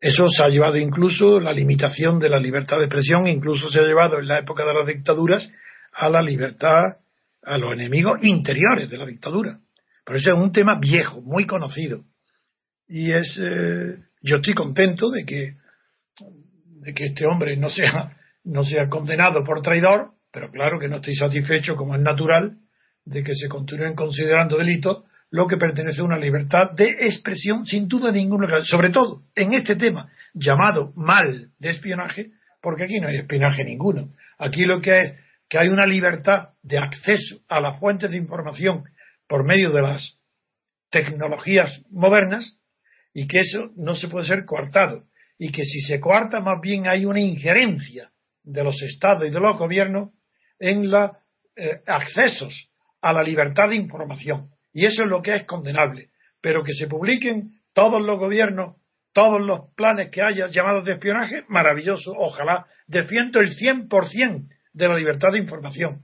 Eso 0.00 0.26
se 0.28 0.44
ha 0.44 0.48
llevado 0.48 0.78
incluso 0.78 1.38
la 1.38 1.52
limitación 1.52 2.18
de 2.18 2.28
la 2.28 2.40
libertad 2.40 2.78
de 2.78 2.86
expresión, 2.86 3.28
incluso 3.28 3.70
se 3.70 3.80
ha 3.80 3.84
llevado 3.84 4.18
en 4.18 4.26
la 4.26 4.40
época 4.40 4.64
de 4.64 4.74
las 4.74 4.86
dictaduras 4.86 5.48
a 5.92 6.08
la 6.08 6.22
libertad, 6.22 6.98
a 7.44 7.56
los 7.56 7.72
enemigos 7.72 8.18
interiores 8.22 8.90
de 8.90 8.98
la 8.98 9.06
dictadura. 9.06 9.60
Pero 10.04 10.18
eso 10.18 10.32
es 10.32 10.38
un 10.38 10.52
tema 10.52 10.76
viejo, 10.80 11.22
muy 11.22 11.46
conocido. 11.46 12.02
Y 12.88 13.12
es, 13.12 13.38
eh, 13.40 13.96
yo 14.22 14.36
estoy 14.36 14.54
contento 14.54 15.08
de 15.10 15.24
que, 15.24 15.54
de 16.80 16.92
que 16.92 17.06
este 17.06 17.26
hombre 17.26 17.56
no 17.56 17.70
sea, 17.70 18.16
no 18.44 18.64
sea 18.64 18.88
condenado 18.88 19.42
por 19.44 19.62
traidor, 19.62 20.12
pero 20.32 20.50
claro 20.50 20.78
que 20.78 20.88
no 20.88 20.96
estoy 20.96 21.14
satisfecho, 21.16 21.76
como 21.76 21.94
es 21.94 22.00
natural, 22.00 22.58
de 23.04 23.22
que 23.22 23.34
se 23.34 23.48
continúen 23.48 23.94
considerando 23.94 24.58
delitos 24.58 25.04
lo 25.30 25.46
que 25.46 25.56
pertenece 25.56 26.00
a 26.00 26.04
una 26.04 26.18
libertad 26.18 26.70
de 26.76 26.90
expresión 27.00 27.66
sin 27.66 27.88
duda 27.88 28.12
ninguna, 28.12 28.62
sobre 28.62 28.90
todo 28.90 29.22
en 29.34 29.54
este 29.54 29.76
tema 29.76 30.10
llamado 30.32 30.92
mal 30.94 31.50
de 31.58 31.70
espionaje, 31.70 32.30
porque 32.60 32.84
aquí 32.84 33.00
no 33.00 33.08
hay 33.08 33.16
espionaje 33.16 33.64
ninguno. 33.64 34.10
Aquí 34.38 34.64
lo 34.64 34.80
que 34.80 34.90
es 34.90 35.20
que 35.48 35.58
hay 35.58 35.68
una 35.68 35.86
libertad 35.86 36.50
de 36.62 36.78
acceso 36.78 37.40
a 37.48 37.60
las 37.60 37.78
fuentes 37.78 38.10
de 38.10 38.16
información 38.16 38.84
por 39.28 39.44
medio 39.44 39.70
de 39.72 39.82
las 39.82 40.18
tecnologías 40.90 41.82
modernas 41.90 42.58
y 43.12 43.26
que 43.26 43.40
eso 43.40 43.70
no 43.76 43.94
se 43.94 44.08
puede 44.08 44.26
ser 44.26 44.44
coartado 44.44 45.04
y 45.38 45.50
que 45.50 45.64
si 45.64 45.80
se 45.80 46.00
coarta 46.00 46.40
más 46.40 46.60
bien 46.60 46.86
hay 46.86 47.04
una 47.04 47.20
injerencia 47.20 48.10
de 48.44 48.62
los 48.62 48.80
estados 48.82 49.26
y 49.26 49.30
de 49.30 49.40
los 49.40 49.58
gobiernos 49.58 50.10
en 50.58 50.90
los 50.90 51.10
eh, 51.56 51.80
accesos 51.86 52.70
a 53.00 53.12
la 53.12 53.22
libertad 53.22 53.68
de 53.68 53.76
información 53.76 54.54
y 54.74 54.84
eso 54.86 55.04
es 55.04 55.08
lo 55.08 55.22
que 55.22 55.36
es 55.36 55.46
condenable. 55.46 56.08
Pero 56.42 56.64
que 56.64 56.74
se 56.74 56.88
publiquen 56.88 57.52
todos 57.72 58.02
los 58.02 58.18
gobiernos, 58.18 58.76
todos 59.14 59.40
los 59.40 59.72
planes 59.76 60.10
que 60.10 60.20
haya 60.20 60.48
llamados 60.48 60.84
de 60.84 60.94
espionaje, 60.94 61.44
maravilloso. 61.48 62.12
Ojalá 62.18 62.66
defiendo 62.86 63.40
el 63.40 63.56
100% 63.56 64.48
de 64.72 64.88
la 64.88 64.96
libertad 64.96 65.28
de 65.32 65.38
información. 65.38 66.02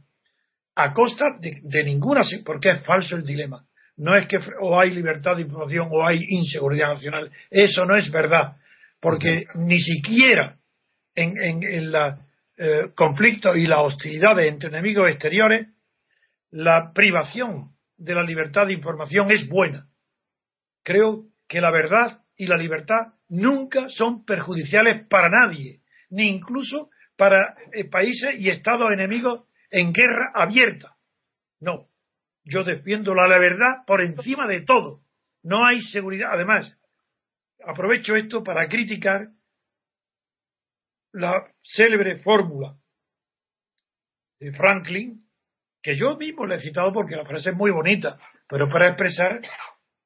A 0.76 0.94
costa 0.94 1.26
de, 1.40 1.84
ninguna, 1.84 2.22
porque 2.46 2.70
es 2.70 2.86
falso 2.86 3.16
el 3.16 3.26
dilema. 3.26 3.64
No 3.96 4.16
es 4.16 4.26
que 4.28 4.38
o 4.60 4.78
hay 4.78 4.90
libertad 4.92 5.36
de 5.36 5.42
información 5.42 5.88
o 5.90 6.06
hay 6.06 6.24
inseguridad 6.28 6.94
nacional. 6.94 7.30
Eso 7.50 7.84
no 7.84 7.96
es 7.96 8.10
verdad. 8.10 8.56
Porque 9.00 9.44
ni 9.56 9.80
siquiera 9.80 10.56
en, 11.14 11.62
el 11.64 11.94
eh, 12.62 12.92
conflicto 12.94 13.56
y 13.56 13.66
la 13.66 13.80
hostilidad 13.80 14.38
entre 14.38 14.68
enemigos 14.68 15.08
exteriores, 15.08 15.68
la 16.50 16.92
privación 16.92 17.70
de 17.96 18.14
la 18.14 18.22
libertad 18.22 18.66
de 18.66 18.74
información 18.74 19.30
es 19.30 19.48
buena. 19.48 19.88
Creo 20.82 21.24
que 21.48 21.62
la 21.62 21.70
verdad 21.70 22.20
y 22.36 22.44
la 22.44 22.58
libertad 22.58 23.14
nunca 23.30 23.88
son 23.88 24.26
perjudiciales 24.26 25.06
para 25.08 25.30
nadie, 25.30 25.80
ni 26.10 26.28
incluso 26.28 26.90
para 27.16 27.56
eh, 27.72 27.88
países 27.88 28.34
y 28.38 28.50
estados 28.50 28.92
enemigos 28.92 29.44
en 29.70 29.94
guerra 29.94 30.30
abierta. 30.34 30.96
No, 31.60 31.88
yo 32.44 32.62
defiendo 32.62 33.14
la 33.14 33.38
verdad 33.38 33.86
por 33.86 34.02
encima 34.02 34.46
de 34.46 34.60
todo. 34.66 35.00
No 35.42 35.64
hay 35.64 35.80
seguridad. 35.80 36.28
Además, 36.34 36.76
aprovecho 37.66 38.16
esto 38.16 38.44
para 38.44 38.68
criticar 38.68 39.28
la 41.12 41.52
célebre 41.62 42.18
fórmula 42.20 42.76
de 44.38 44.52
Franklin 44.52 45.24
que 45.82 45.96
yo 45.96 46.16
mismo 46.16 46.46
le 46.46 46.56
he 46.56 46.60
citado 46.60 46.92
porque 46.92 47.16
la 47.16 47.24
frase 47.24 47.50
es 47.50 47.56
muy 47.56 47.70
bonita, 47.70 48.18
pero 48.48 48.68
para 48.68 48.88
expresar, 48.88 49.40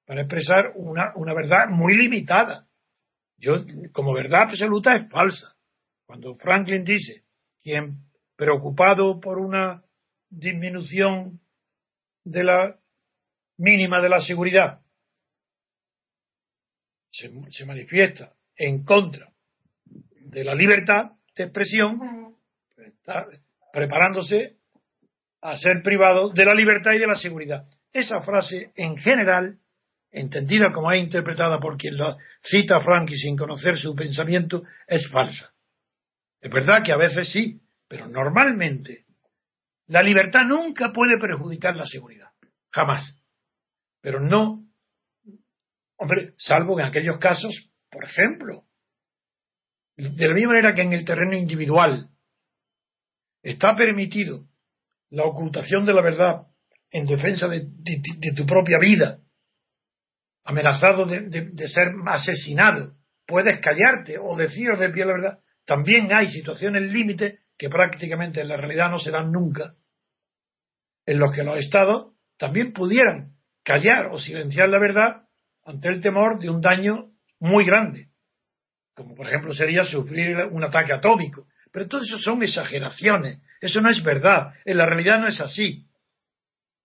para 0.06 0.23
expresar 0.23 0.73
una, 0.76 1.12
una 1.16 1.34
verdad 1.34 1.68
muy 1.68 1.96
limitada. 1.96 2.68
Yo, 3.37 3.64
como 3.92 4.14
verdad 4.14 4.42
absoluta 4.42 4.94
es 4.94 5.08
falsa. 5.11 5.56
Cuando 6.06 6.37
Franklin 6.37 6.84
dice, 6.84 7.25
quien 7.61 8.04
preocupado 8.37 9.20
por 9.20 9.38
una 9.38 9.82
disminución 10.30 11.40
de 12.25 12.44
la 12.44 12.78
mínima 13.58 14.00
de 14.00 14.08
la 14.08 14.20
seguridad 14.20 14.80
se, 17.12 17.30
se 17.50 17.66
manifiesta 17.66 18.32
en 18.56 18.84
contra 18.84 19.33
de 20.34 20.44
la 20.44 20.54
libertad 20.54 21.12
de 21.36 21.44
expresión, 21.44 22.36
está 22.76 23.26
preparándose 23.72 24.56
a 25.40 25.56
ser 25.56 25.82
privado 25.82 26.30
de 26.30 26.44
la 26.44 26.54
libertad 26.54 26.92
y 26.92 26.98
de 26.98 27.06
la 27.06 27.14
seguridad. 27.14 27.66
Esa 27.92 28.20
frase, 28.22 28.72
en 28.74 28.96
general, 28.96 29.58
entendida 30.10 30.72
como 30.72 30.90
es 30.90 31.02
interpretada 31.02 31.60
por 31.60 31.76
quien 31.76 31.96
la 31.96 32.16
cita 32.42 32.78
y 33.08 33.16
sin 33.16 33.36
conocer 33.36 33.78
su 33.78 33.94
pensamiento, 33.94 34.64
es 34.88 35.08
falsa. 35.10 35.52
Es 36.40 36.50
verdad 36.50 36.82
que 36.84 36.92
a 36.92 36.96
veces 36.96 37.30
sí, 37.32 37.60
pero 37.88 38.08
normalmente 38.08 39.04
la 39.86 40.02
libertad 40.02 40.44
nunca 40.46 40.92
puede 40.92 41.18
perjudicar 41.18 41.76
la 41.76 41.84
seguridad. 41.84 42.30
Jamás. 42.70 43.16
Pero 44.00 44.20
no, 44.20 44.64
hombre, 45.96 46.34
salvo 46.36 46.80
en 46.80 46.86
aquellos 46.86 47.18
casos, 47.18 47.70
por 47.90 48.04
ejemplo, 48.04 48.64
de 49.96 50.28
la 50.28 50.34
misma 50.34 50.52
manera 50.52 50.74
que 50.74 50.82
en 50.82 50.92
el 50.92 51.04
terreno 51.04 51.36
individual 51.36 52.08
está 53.42 53.76
permitido 53.76 54.46
la 55.10 55.24
ocultación 55.24 55.84
de 55.84 55.94
la 55.94 56.02
verdad 56.02 56.46
en 56.90 57.06
defensa 57.06 57.48
de, 57.48 57.66
tu 58.36 58.46
propia 58.46 58.78
vida, 58.78 59.18
amenazado 60.44 61.06
de, 61.06 61.68
ser 61.68 61.92
asesinado, 62.06 62.94
puedes 63.26 63.60
callarte 63.60 64.18
o 64.18 64.36
decir 64.36 64.68
de 64.78 64.90
pie 64.90 65.04
la 65.04 65.12
verdad. 65.12 65.38
También 65.66 66.12
hay 66.12 66.28
situaciones 66.28 66.92
límite 66.92 67.40
que 67.58 67.68
prácticamente 67.68 68.40
en 68.40 68.48
la 68.48 68.56
realidad 68.56 68.90
no 68.90 68.98
se 68.98 69.10
dan 69.10 69.32
nunca, 69.32 69.74
en 71.06 71.18
los 71.18 71.34
que 71.34 71.42
los 71.42 71.58
estados 71.58 72.14
también 72.38 72.72
pudieran 72.72 73.34
callar 73.64 74.06
o 74.12 74.18
silenciar 74.18 74.68
la 74.68 74.78
verdad 74.78 75.22
ante 75.64 75.88
el 75.88 76.00
temor 76.00 76.38
de 76.38 76.50
un 76.50 76.60
daño 76.60 77.10
muy 77.40 77.64
grande, 77.64 78.08
como 78.94 79.14
por 79.14 79.26
ejemplo 79.28 79.52
sería 79.52 79.84
sufrir 79.84 80.36
un 80.50 80.64
ataque 80.64 80.92
atómico. 80.92 81.46
Pero 81.72 81.88
todo 81.88 82.02
eso 82.02 82.18
son 82.18 82.42
exageraciones 82.42 83.40
eso 83.64 83.80
no 83.80 83.90
es 83.90 84.02
verdad. 84.02 84.52
En 84.66 84.76
la 84.76 84.84
realidad 84.84 85.20
no 85.20 85.26
es 85.26 85.40
así. 85.40 85.86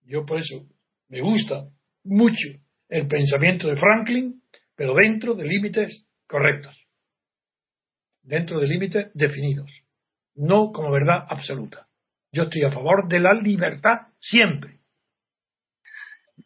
Yo 0.06 0.24
por 0.24 0.40
eso 0.40 0.66
me 1.10 1.20
gusta 1.20 1.68
mucho 2.04 2.48
el 2.88 3.06
pensamiento 3.06 3.68
de 3.68 3.76
Franklin, 3.76 4.42
pero 4.74 4.94
dentro 4.94 5.34
de 5.34 5.44
límites 5.44 6.06
correctos, 6.26 6.74
dentro 8.22 8.60
de 8.60 8.66
límites 8.66 9.10
definidos, 9.12 9.70
no 10.36 10.72
como 10.72 10.90
verdad 10.90 11.26
absoluta. 11.28 11.86
Yo 12.32 12.44
estoy 12.44 12.62
a 12.62 12.72
favor 12.72 13.06
de 13.08 13.20
la 13.20 13.34
libertad 13.34 14.06
siempre. 14.18 14.80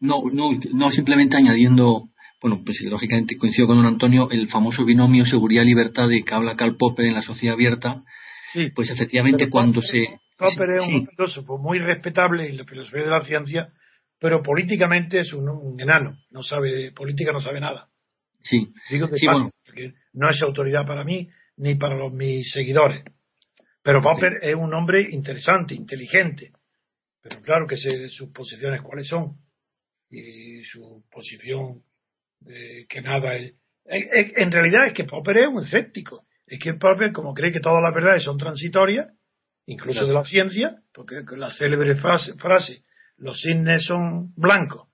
No, 0.00 0.24
no, 0.32 0.50
no 0.72 0.90
simplemente 0.90 1.36
añadiendo, 1.36 2.08
bueno, 2.44 2.62
pues 2.62 2.78
lógicamente 2.82 3.38
coincido 3.38 3.66
con 3.66 3.78
don 3.78 3.86
Antonio, 3.86 4.30
el 4.30 4.48
famoso 4.48 4.84
binomio 4.84 5.24
seguridad-libertad 5.24 6.10
de 6.10 6.22
que 6.22 6.34
habla 6.34 6.56
Karl 6.56 6.76
Popper 6.76 7.06
en 7.06 7.14
la 7.14 7.22
sociedad 7.22 7.54
abierta, 7.54 8.02
sí, 8.52 8.68
pues 8.74 8.90
efectivamente 8.90 9.48
cuando 9.48 9.80
se... 9.80 10.20
Popper 10.36 10.72
es 10.72 10.86
un 10.86 11.06
filósofo 11.06 11.56
muy 11.56 11.78
respetable 11.78 12.46
en 12.50 12.58
la 12.58 12.64
filosofía 12.66 13.04
de 13.04 13.08
la 13.08 13.24
ciencia, 13.24 13.72
pero 14.20 14.42
políticamente 14.42 15.20
es 15.20 15.32
un, 15.32 15.80
enano, 15.80 16.18
no 16.32 16.42
sabe, 16.42 16.92
política 16.92 17.32
no 17.32 17.40
sabe 17.40 17.60
nada. 17.60 17.88
Sí, 18.42 18.74
Digo 18.90 19.08
que 19.08 19.94
no 20.12 20.28
es 20.28 20.42
autoridad 20.42 20.86
para 20.86 21.02
mí 21.02 21.26
ni 21.56 21.76
para 21.76 21.96
los, 21.96 22.12
mis 22.12 22.52
seguidores. 22.52 23.04
Pero 23.82 24.02
Popper 24.02 24.40
es 24.42 24.54
un 24.54 24.74
hombre 24.74 25.08
interesante, 25.12 25.74
inteligente. 25.74 26.52
Pero 27.22 27.40
claro 27.40 27.66
que 27.66 27.78
sé 27.78 28.10
sus 28.10 28.28
posiciones 28.32 28.82
cuáles 28.82 29.08
son. 29.08 29.38
Y 30.10 30.62
su 30.64 31.02
posición 31.10 31.82
de 32.44 32.86
que 32.88 33.02
nada 33.02 33.36
es. 33.36 33.54
En 33.86 34.50
realidad 34.50 34.86
es 34.86 34.94
que 34.94 35.04
Popper 35.04 35.38
es 35.38 35.48
un 35.48 35.64
escéptico. 35.64 36.24
Es 36.46 36.58
que 36.58 36.74
Popper, 36.74 37.12
como 37.12 37.34
cree 37.34 37.52
que 37.52 37.60
todas 37.60 37.82
las 37.82 37.94
verdades 37.94 38.22
son 38.22 38.38
transitorias, 38.38 39.08
incluso 39.66 40.06
de 40.06 40.12
la 40.12 40.24
ciencia, 40.24 40.76
porque 40.92 41.22
la 41.36 41.50
célebre 41.50 41.96
frase, 41.96 42.84
los 43.16 43.40
cisnes 43.40 43.84
son 43.84 44.32
blancos. 44.36 44.88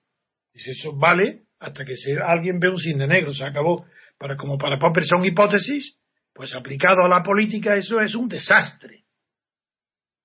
Dice, 0.53 0.71
eso 0.71 0.95
vale 0.95 1.43
hasta 1.59 1.85
que 1.85 1.95
si 1.95 2.11
alguien 2.13 2.59
ve 2.59 2.69
un 2.69 2.79
cisne 2.79 3.07
negro, 3.07 3.33
se 3.33 3.45
acabó. 3.45 3.85
Para, 4.17 4.35
como 4.37 4.57
para 4.57 4.77
Popper 4.77 5.03
son 5.05 5.25
hipótesis, 5.25 5.97
pues 6.33 6.53
aplicado 6.53 7.03
a 7.05 7.09
la 7.09 7.23
política 7.23 7.75
eso 7.75 7.99
es 8.01 8.15
un 8.15 8.27
desastre. 8.27 9.05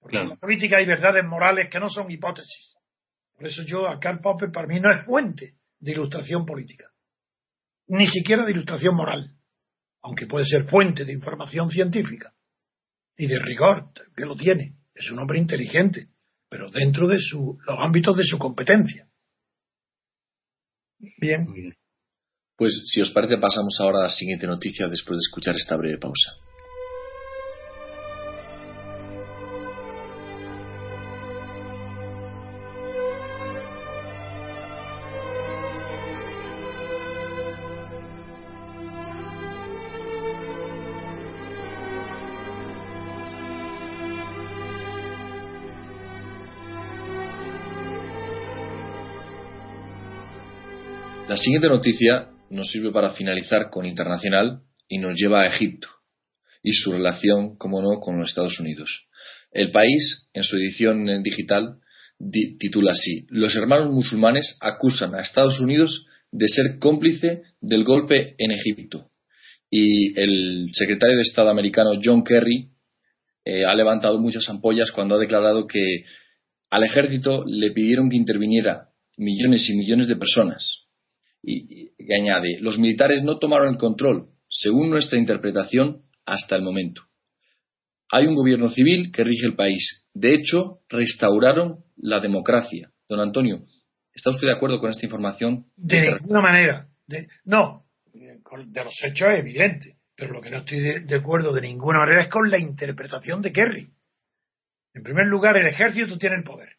Porque 0.00 0.18
en 0.18 0.28
la 0.28 0.37
política 0.37 0.76
hay 0.78 0.86
verdades 0.86 1.25
morales 1.25 1.69
que 1.71 1.80
no 1.80 1.89
son 1.89 2.10
hipótesis. 2.10 2.75
Por 3.34 3.47
eso 3.47 3.62
yo, 3.65 3.89
a 3.89 3.99
Karl 3.99 4.21
Popper 4.21 4.50
para 4.50 4.67
mí 4.67 4.80
no 4.80 4.93
es 4.93 5.04
fuente 5.04 5.54
de 5.80 5.93
ilustración 5.93 6.47
política. 6.47 6.91
Ni 7.89 8.07
siquiera 8.07 8.45
de 8.45 8.53
ilustración 8.53 8.95
moral. 8.95 9.33
Aunque 10.03 10.27
puede 10.27 10.47
ser 10.47 10.69
fuente 10.69 11.05
de 11.05 11.13
información 11.13 11.71
científica. 11.71 12.35
Y 13.17 13.27
de 13.27 13.39
rigor, 13.39 13.91
que 14.17 14.25
lo 14.25 14.37
tiene. 14.37 14.77
Es 14.95 15.11
un 15.11 15.19
hombre 15.19 15.39
inteligente, 15.39 16.09
pero 16.49 16.71
dentro 16.71 17.09
de 17.09 17.19
su, 17.19 17.59
los 17.67 17.79
ámbitos 17.79 18.17
de 18.17 18.25
su 18.25 18.39
competencia. 18.39 19.09
Bien. 21.19 21.47
Pues 22.57 22.85
si 22.87 23.03
os 23.03 23.11
parece 23.11 23.37
pasamos 23.37 23.79
ahora 23.81 23.99
a 23.99 24.03
la 24.05 24.11
siguiente 24.11 24.47
noticia 24.47 24.89
después 24.89 25.19
de 25.19 25.27
escuchar 25.29 25.57
esta 25.57 25.77
breve 25.77 25.99
pausa. 25.99 26.33
Siguiente 51.47 51.69
noticia 51.69 52.26
nos 52.50 52.73
sirve 52.73 52.91
para 52.91 53.11
finalizar 53.11 53.71
con 53.71 53.87
internacional 53.87 54.63
y 54.89 54.99
nos 54.99 55.15
lleva 55.15 55.43
a 55.43 55.47
Egipto 55.47 55.87
y 56.61 56.73
su 56.73 56.91
relación, 56.91 57.56
como 57.56 57.80
no, 57.80 58.00
con 58.00 58.19
los 58.19 58.30
Estados 58.30 58.59
Unidos. 58.59 59.06
El 59.52 59.71
país, 59.71 60.28
en 60.35 60.43
su 60.43 60.56
edición 60.56 61.23
digital, 61.23 61.76
titula 62.59 62.91
así: 62.91 63.26
Los 63.30 63.54
hermanos 63.54 63.93
musulmanes 63.93 64.59
acusan 64.61 65.15
a 65.15 65.21
Estados 65.21 65.61
Unidos 65.61 66.06
de 66.32 66.49
ser 66.49 66.80
cómplice 66.80 67.43
del 67.61 67.85
golpe 67.85 68.35
en 68.39 68.50
Egipto. 68.50 69.11
Y 69.71 70.19
el 70.21 70.71
secretario 70.73 71.15
de 71.15 71.23
Estado 71.23 71.50
americano 71.50 71.93
John 72.02 72.25
Kerry 72.25 72.71
eh, 73.45 73.65
ha 73.65 73.75
levantado 73.76 74.19
muchas 74.19 74.49
ampollas 74.49 74.91
cuando 74.91 75.15
ha 75.15 75.21
declarado 75.21 75.69
que 75.69 76.06
al 76.71 76.82
ejército 76.82 77.45
le 77.47 77.71
pidieron 77.71 78.11
que 78.11 78.17
interviniera 78.17 78.89
millones 79.17 79.71
y 79.71 79.76
millones 79.76 80.09
de 80.09 80.17
personas 80.17 80.86
y, 81.47 81.93
añade, 82.13 82.59
los 82.61 82.78
militares 82.78 83.23
no 83.23 83.39
tomaron 83.39 83.75
el 83.75 83.78
control, 83.78 84.26
según 84.49 84.91
nuestra 84.91 85.19
interpretación, 85.19 86.02
hasta 86.25 86.56
el 86.56 86.63
momento. 86.63 87.02
Hay 88.11 88.26
un 88.26 88.35
gobierno 88.35 88.69
civil 88.69 89.13
que 89.13 89.25
rige 89.25 89.47
el 89.47 89.54
país. 89.54 90.04
De 90.13 90.35
hecho, 90.35 90.80
restauraron 90.89 91.85
la 91.97 92.21
democracia. 92.21 92.91
Don 93.09 93.21
Antonio, 93.21 93.65
¿está 94.13 94.30
usted 94.30 94.49
de 94.49 94.54
acuerdo 94.54 94.80
con 94.80 94.91
esta 94.91 95.06
información? 95.06 95.67
De 95.76 96.02
ninguna 96.02 96.41
manera. 96.41 96.89
no, 97.45 97.85
de 98.13 98.85
los 98.85 98.95
hechos 99.04 99.28
es 99.32 99.41
evidente. 99.41 99.97
Pero 100.17 100.32
lo 100.32 100.41
que 100.41 100.50
no 100.50 100.59
estoy 100.59 100.80
de, 100.80 101.17
acuerdo 101.17 101.52
de 101.52 101.61
ninguna 101.61 101.99
manera 102.00 102.25
es 102.25 102.30
con 102.30 102.50
la 102.50 102.59
interpretación 102.59 103.43
de 103.43 103.52
Kerry. 103.52 103.91
En 104.95 105.02
primer 105.02 105.26
lugar, 105.26 105.59
el 105.59 105.67
ejército 105.67 106.17
tiene 106.17 106.37
el 106.37 106.43
poder 106.43 106.75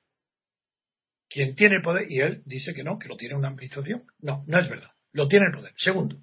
quien 1.30 1.56
tiene 1.56 1.82
poder, 1.82 2.12
y 2.12 2.22
él 2.22 2.42
dice 2.46 2.74
que 2.74 2.84
no, 2.84 2.98
que 2.98 3.08
lo 3.08 3.18
tiene 3.18 3.36
una 3.36 3.50
administración. 3.50 4.04
No, 4.20 4.44
no 4.48 4.60
es 4.60 4.70
verdad. 4.70 4.92
Lo 5.12 5.28
tiene 5.28 5.48
el 5.48 5.54
poder. 5.54 5.74
Segundo, 5.78 6.18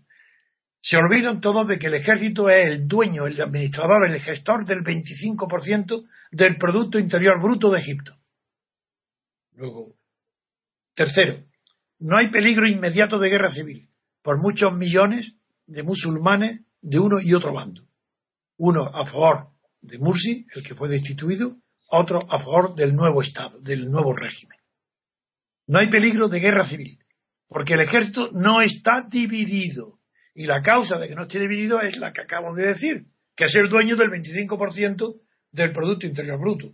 se 0.81 0.97
olvidan 0.97 1.41
todos 1.41 1.67
de 1.67 1.79
que 1.79 1.87
el 1.87 1.95
ejército 1.95 2.51
es 2.51 2.67
el 2.71 2.87
dueño, 2.87 3.27
el 3.27 3.41
administrador, 3.41 4.07
el 4.07 4.21
gestor 4.21 4.67
del 4.67 4.81
25% 4.81 6.05
del 6.31 6.57
Producto 6.57 6.99
Interior 6.99 7.41
Bruto 7.41 7.71
de 7.71 7.81
Egipto. 7.81 8.15
Luego, 9.55 9.95
tercero, 10.95 11.45
no 12.01 12.19
hay 12.19 12.31
peligro 12.31 12.69
inmediato 12.69 13.19
de 13.19 13.31
guerra 13.31 13.51
civil 13.53 13.89
por 14.23 14.39
muchos 14.39 14.75
millones 14.75 15.35
de 15.67 15.83
musulmanes 15.83 16.61
de 16.83 16.99
uno 16.99 17.21
y 17.21 17.33
otro 17.33 17.55
bando. 17.55 17.83
Uno 18.59 18.87
a 18.87 19.07
favor 19.07 19.49
de 19.81 19.99
Mursi, 19.99 20.47
el 20.55 20.63
que 20.63 20.75
fue 20.75 20.89
destituido, 20.89 21.57
otro 21.89 22.19
a 22.31 22.39
favor 22.39 22.75
del 22.75 22.95
nuevo 22.95 23.23
Estado, 23.23 23.59
del 23.61 23.91
nuevo 23.91 24.15
régimen. 24.15 24.59
No 25.67 25.81
hay 25.81 25.89
peligro 25.89 26.29
de 26.29 26.41
guerra 26.41 26.69
civil, 26.69 26.99
porque 27.49 27.75
el 27.75 27.81
ejército 27.81 28.31
no 28.33 28.61
está 28.63 29.07
dividido. 29.09 29.99
Y 30.35 30.47
la 30.47 30.63
causa 30.63 30.99
de 30.99 31.09
que 31.09 31.15
no 31.15 31.23
esté 31.23 31.39
dividido 31.39 31.81
es 31.81 31.97
la 31.97 32.13
que 32.13 32.23
acabo 32.23 32.55
de 32.55 32.67
decir, 32.67 33.05
que 33.37 33.45
es 33.45 33.55
el 33.55 33.69
dueño 33.69 33.97
del 33.97 34.11
25% 34.11 35.21
del 35.53 35.73
Producto 35.73 36.07
Interior 36.07 36.39
Bruto. 36.39 36.73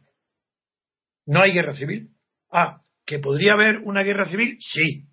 No 1.26 1.42
hay 1.42 1.52
guerra 1.52 1.74
civil. 1.74 2.10
Ah, 2.50 2.80
¿que 3.04 3.18
podría 3.18 3.52
haber 3.52 3.78
una 3.78 4.02
guerra 4.02 4.24
civil? 4.24 4.56
Sí. 4.60 5.06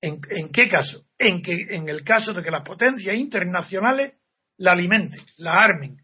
¿En, 0.00 0.20
qué 0.52 0.68
caso? 0.68 1.06
En, 1.18 1.42
que, 1.42 1.52
en 1.70 1.88
el 1.88 2.04
caso 2.04 2.32
de 2.32 2.42
que 2.42 2.50
las 2.50 2.64
potencias 2.64 3.16
internacionales 3.16 4.14
la 4.56 4.72
alimenten, 4.72 5.20
la 5.38 5.54
armen. 5.54 5.96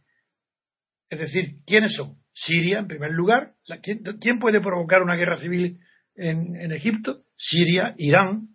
Es 1.09 1.18
decir, 1.18 1.57
¿quiénes 1.66 1.94
son? 1.94 2.16
Siria, 2.33 2.79
en 2.79 2.88
primer 2.88 3.11
lugar. 3.11 3.55
¿quién, 3.83 4.03
¿Quién 4.20 4.38
puede 4.38 4.61
provocar 4.61 5.03
una 5.03 5.16
guerra 5.16 5.38
civil 5.38 5.81
en, 6.20 6.72
Egipto, 6.72 7.22
Siria, 7.37 7.94
Irán 7.96 8.48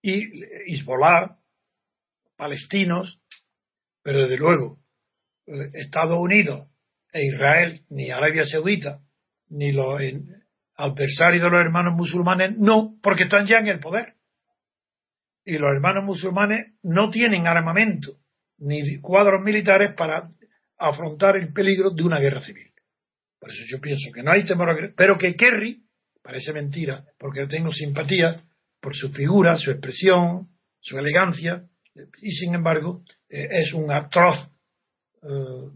y 0.00 0.24
Hezbollah, 0.72 1.38
palestinos, 2.36 3.20
pero 4.02 4.22
desde 4.22 4.38
luego 4.38 4.78
eh, 5.46 5.68
Estados 5.74 6.18
Unidos 6.18 6.68
e 7.12 7.26
Israel, 7.26 7.84
ni 7.90 8.10
Arabia 8.10 8.44
Saudita, 8.44 9.00
ni 9.48 9.70
los 9.72 10.00
adversarios 10.76 11.42
de 11.42 11.50
los 11.50 11.60
hermanos 11.60 11.94
musulmanes, 11.94 12.56
no, 12.56 12.98
porque 13.02 13.24
están 13.24 13.46
ya 13.46 13.58
en 13.58 13.66
el 13.66 13.80
poder. 13.80 14.14
Y 15.44 15.58
los 15.58 15.70
hermanos 15.72 16.04
musulmanes 16.04 16.74
no 16.82 17.10
tienen 17.10 17.46
armamento 17.46 18.18
ni 18.58 18.98
cuadros 19.00 19.42
militares 19.42 19.94
para 19.96 20.30
afrontar 20.78 21.36
el 21.36 21.52
peligro 21.52 21.90
de 21.90 22.02
una 22.02 22.18
guerra 22.18 22.40
civil. 22.42 22.72
Por 23.42 23.50
eso 23.50 23.64
yo 23.68 23.80
pienso 23.80 24.12
que 24.14 24.22
no 24.22 24.30
hay 24.30 24.44
temor 24.44 24.70
a 24.70 24.92
pero 24.96 25.18
que 25.18 25.34
Kerry, 25.34 25.81
parece 26.22 26.52
mentira, 26.52 27.04
porque 27.18 27.46
tengo 27.46 27.72
simpatía 27.72 28.40
por 28.80 28.96
su 28.96 29.10
figura, 29.12 29.58
su 29.58 29.70
expresión, 29.70 30.48
su 30.80 30.98
elegancia, 30.98 31.68
y 32.20 32.32
sin 32.32 32.54
embargo 32.54 33.04
eh, 33.28 33.48
es 33.50 33.72
un 33.74 33.92
atroz 33.92 34.36
eh, 35.22 35.70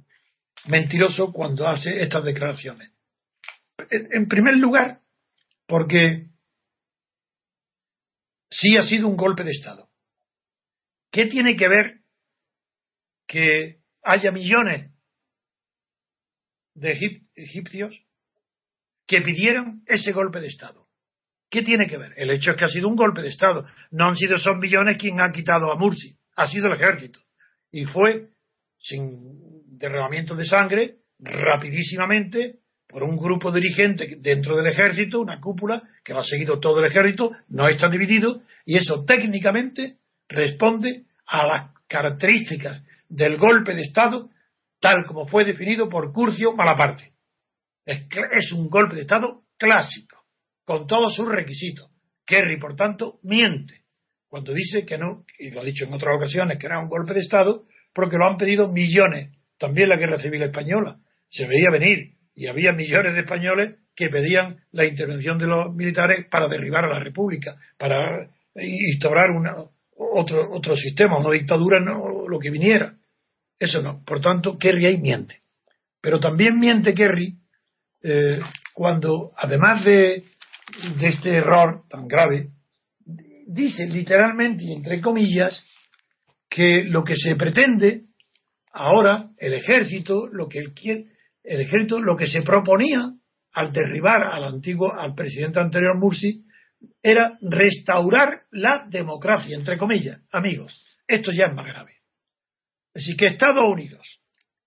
mentiroso 0.67 1.33
cuando 1.33 1.69
hace 1.69 2.03
estas 2.03 2.25
declaraciones. 2.25 2.93
En 3.91 4.27
primer 4.27 4.57
lugar, 4.57 5.01
porque 5.67 6.29
sí 8.51 8.77
ha 8.77 8.83
sido 8.83 9.07
un 9.07 9.17
golpe 9.17 9.45
de 9.45 9.53
Estado. 9.53 9.89
¿Qué 11.11 11.27
tiene 11.27 11.57
que 11.57 11.69
ver 11.69 12.01
que 13.27 13.81
haya 14.03 14.31
millones 14.31 14.93
de 16.75 17.23
egipcios 17.35 18.06
que 19.07 19.23
pidieran 19.23 19.83
ese 19.87 20.13
golpe 20.13 20.41
de 20.41 20.49
Estado. 20.49 20.87
¿Qué 21.49 21.63
tiene 21.63 21.87
que 21.87 21.97
ver? 21.97 22.13
El 22.17 22.31
hecho 22.31 22.51
es 22.51 22.57
que 22.57 22.65
ha 22.65 22.69
sido 22.69 22.89
un 22.89 22.97
golpe 22.97 23.23
de 23.23 23.29
Estado. 23.29 23.67
No 23.91 24.09
han 24.09 24.17
sido 24.17 24.37
esos 24.37 24.57
millones 24.59 24.99
quien 24.99 25.21
ha 25.21 25.31
quitado 25.31 25.71
a 25.71 25.77
Mursi, 25.77 26.17
ha 26.37 26.47
sido 26.47 26.67
el 26.67 26.75
ejército. 26.75 27.21
Y 27.71 27.85
fue, 27.85 28.29
sin 28.79 29.79
derramamiento 29.79 30.35
de 30.35 30.45
sangre, 30.45 30.97
rapidísimamente, 31.21 32.57
por 32.89 33.03
un 33.03 33.17
grupo 33.17 33.53
dirigente 33.53 34.17
dentro 34.21 34.57
del 34.57 34.67
ejército, 34.67 35.21
una 35.21 35.41
cúpula 35.41 35.83
que 36.05 36.13
lo 36.13 36.21
ha 36.21 36.25
seguido 36.25 36.59
todo 36.59 36.81
el 36.81 36.91
ejército, 36.91 37.33
no 37.49 37.69
está 37.69 37.89
dividido, 37.89 38.43
y 38.65 38.77
eso 38.77 39.05
técnicamente 39.05 39.97
responde 40.29 41.05
a 41.27 41.47
las 41.47 41.71
características 41.89 42.83
del 43.09 43.37
golpe 43.37 43.75
de 43.75 43.83
Estado 43.83 44.31
tal 44.81 45.05
como 45.07 45.27
fue 45.27 45.45
definido 45.45 45.89
por 45.89 46.13
Curcio 46.13 46.53
Malaparte. 46.53 47.13
Es, 47.87 48.53
un 48.53 48.69
golpe 48.69 48.97
de 48.97 49.03
Estado 49.03 49.45
clásico, 49.57 50.25
con 50.65 50.87
todos 50.87 51.15
sus 51.15 51.29
requisitos. 51.29 51.91
Kerry, 52.27 52.59
por 52.59 52.75
tanto, 52.75 53.21
miente 53.23 53.87
cuando 54.29 54.53
dice 54.53 54.85
que 54.85 54.99
no, 54.99 55.25
y 55.39 55.51
lo 55.51 55.61
ha 55.61 55.65
dicho 55.65 55.87
en 55.87 55.95
otras 55.95 56.17
ocasiones, 56.17 56.59
que 56.59 56.67
era 56.67 56.81
un 56.81 56.89
golpe 56.89 57.15
de 57.15 57.21
Estado, 57.21 57.65
porque 57.95 58.17
lo 58.17 58.29
han 58.29 58.37
pedido 58.37 58.69
millones. 58.69 59.31
También 59.57 59.89
la 59.89 59.97
Guerra 59.97 60.19
Civil 60.19 60.43
Española 60.43 60.99
se 61.31 61.47
veía 61.47 61.71
venir 61.71 62.15
y 62.35 62.47
había 62.47 62.73
millones 62.73 63.15
de 63.15 63.21
españoles 63.21 63.77
que 63.95 64.11
pedían 64.11 64.59
la 64.73 64.85
intervención 64.85 65.39
de 65.39 65.47
los 65.47 65.75
militares 65.75 66.27
para 66.31 66.49
derribar 66.49 66.85
a 66.85 66.93
la 66.93 66.99
República, 66.99 67.57
para 67.79 68.29
instaurar 68.57 69.31
una, 69.31 69.55
otro, 69.97 70.53
otro 70.53 70.77
sistema, 70.77 71.19
una 71.19 71.33
dictadura, 71.33 71.81
no, 71.81 72.29
lo 72.29 72.39
que 72.39 72.51
viniera. 72.51 72.95
Eso 73.59 73.81
no. 73.81 74.03
Por 74.05 74.21
tanto, 74.21 74.59
Kerry 74.59 74.87
ahí 74.87 74.99
miente. 74.99 75.41
Pero 76.03 76.21
también 76.21 76.59
miente 76.59 76.93
Kerry 76.93 77.37
eh, 78.09 78.39
cuando, 78.73 79.33
además 79.37 79.85
de, 79.85 80.25
de 81.01 81.09
este 81.09 81.35
error 81.35 81.83
tan 81.89 82.07
grave, 82.07 82.51
dice 83.47 83.87
literalmente 83.89 84.65
y 84.65 84.73
entre 84.73 85.01
comillas 85.01 85.65
que 86.49 86.85
lo 86.85 87.03
que 87.03 87.17
se 87.17 87.35
pretende 87.35 88.03
ahora, 88.73 89.31
el 89.39 89.55
ejército, 89.55 90.29
lo 90.29 90.49
que 90.49 90.73
quiere, 90.73 91.07
el 91.43 91.63
ejército, 91.63 91.99
lo 91.99 92.17
que 92.17 92.29
se 92.29 92.43
proponía 92.43 93.11
al 93.53 93.73
derribar 93.73 94.23
al 94.23 94.45
antiguo, 94.45 94.93
al 94.93 95.15
presidente 95.15 95.59
anterior 95.59 95.99
Mursi, 95.99 96.45
era 97.03 97.39
restaurar 97.41 98.43
la 98.53 98.87
democracia, 98.89 99.57
entre 99.57 99.79
comillas. 99.79 100.21
Amigos, 100.31 100.87
esto 101.09 101.33
ya 101.33 101.47
es 101.47 101.55
más 101.55 101.67
grave. 101.67 101.95
Así 102.95 103.17
que 103.17 103.29
Estados 103.29 103.65
Unidos, 103.69 104.21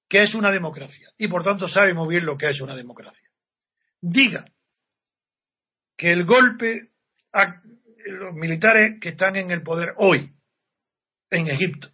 que 0.09 0.23
es 0.23 0.33
una 0.33 0.51
democracia, 0.51 1.09
y 1.17 1.27
por 1.27 1.43
tanto 1.43 1.67
sabe 1.67 1.93
muy 1.93 2.09
bien 2.09 2.25
lo 2.25 2.37
que 2.37 2.49
es 2.49 2.59
una 2.61 2.75
democracia, 2.75 3.18
diga 4.01 4.45
que 5.97 6.11
el 6.11 6.25
golpe 6.25 6.89
a 7.33 7.61
los 8.05 8.33
militares 8.33 8.99
que 9.01 9.09
están 9.09 9.35
en 9.35 9.51
el 9.51 9.61
poder 9.61 9.93
hoy 9.97 10.31
en 11.29 11.47
Egipto 11.47 11.89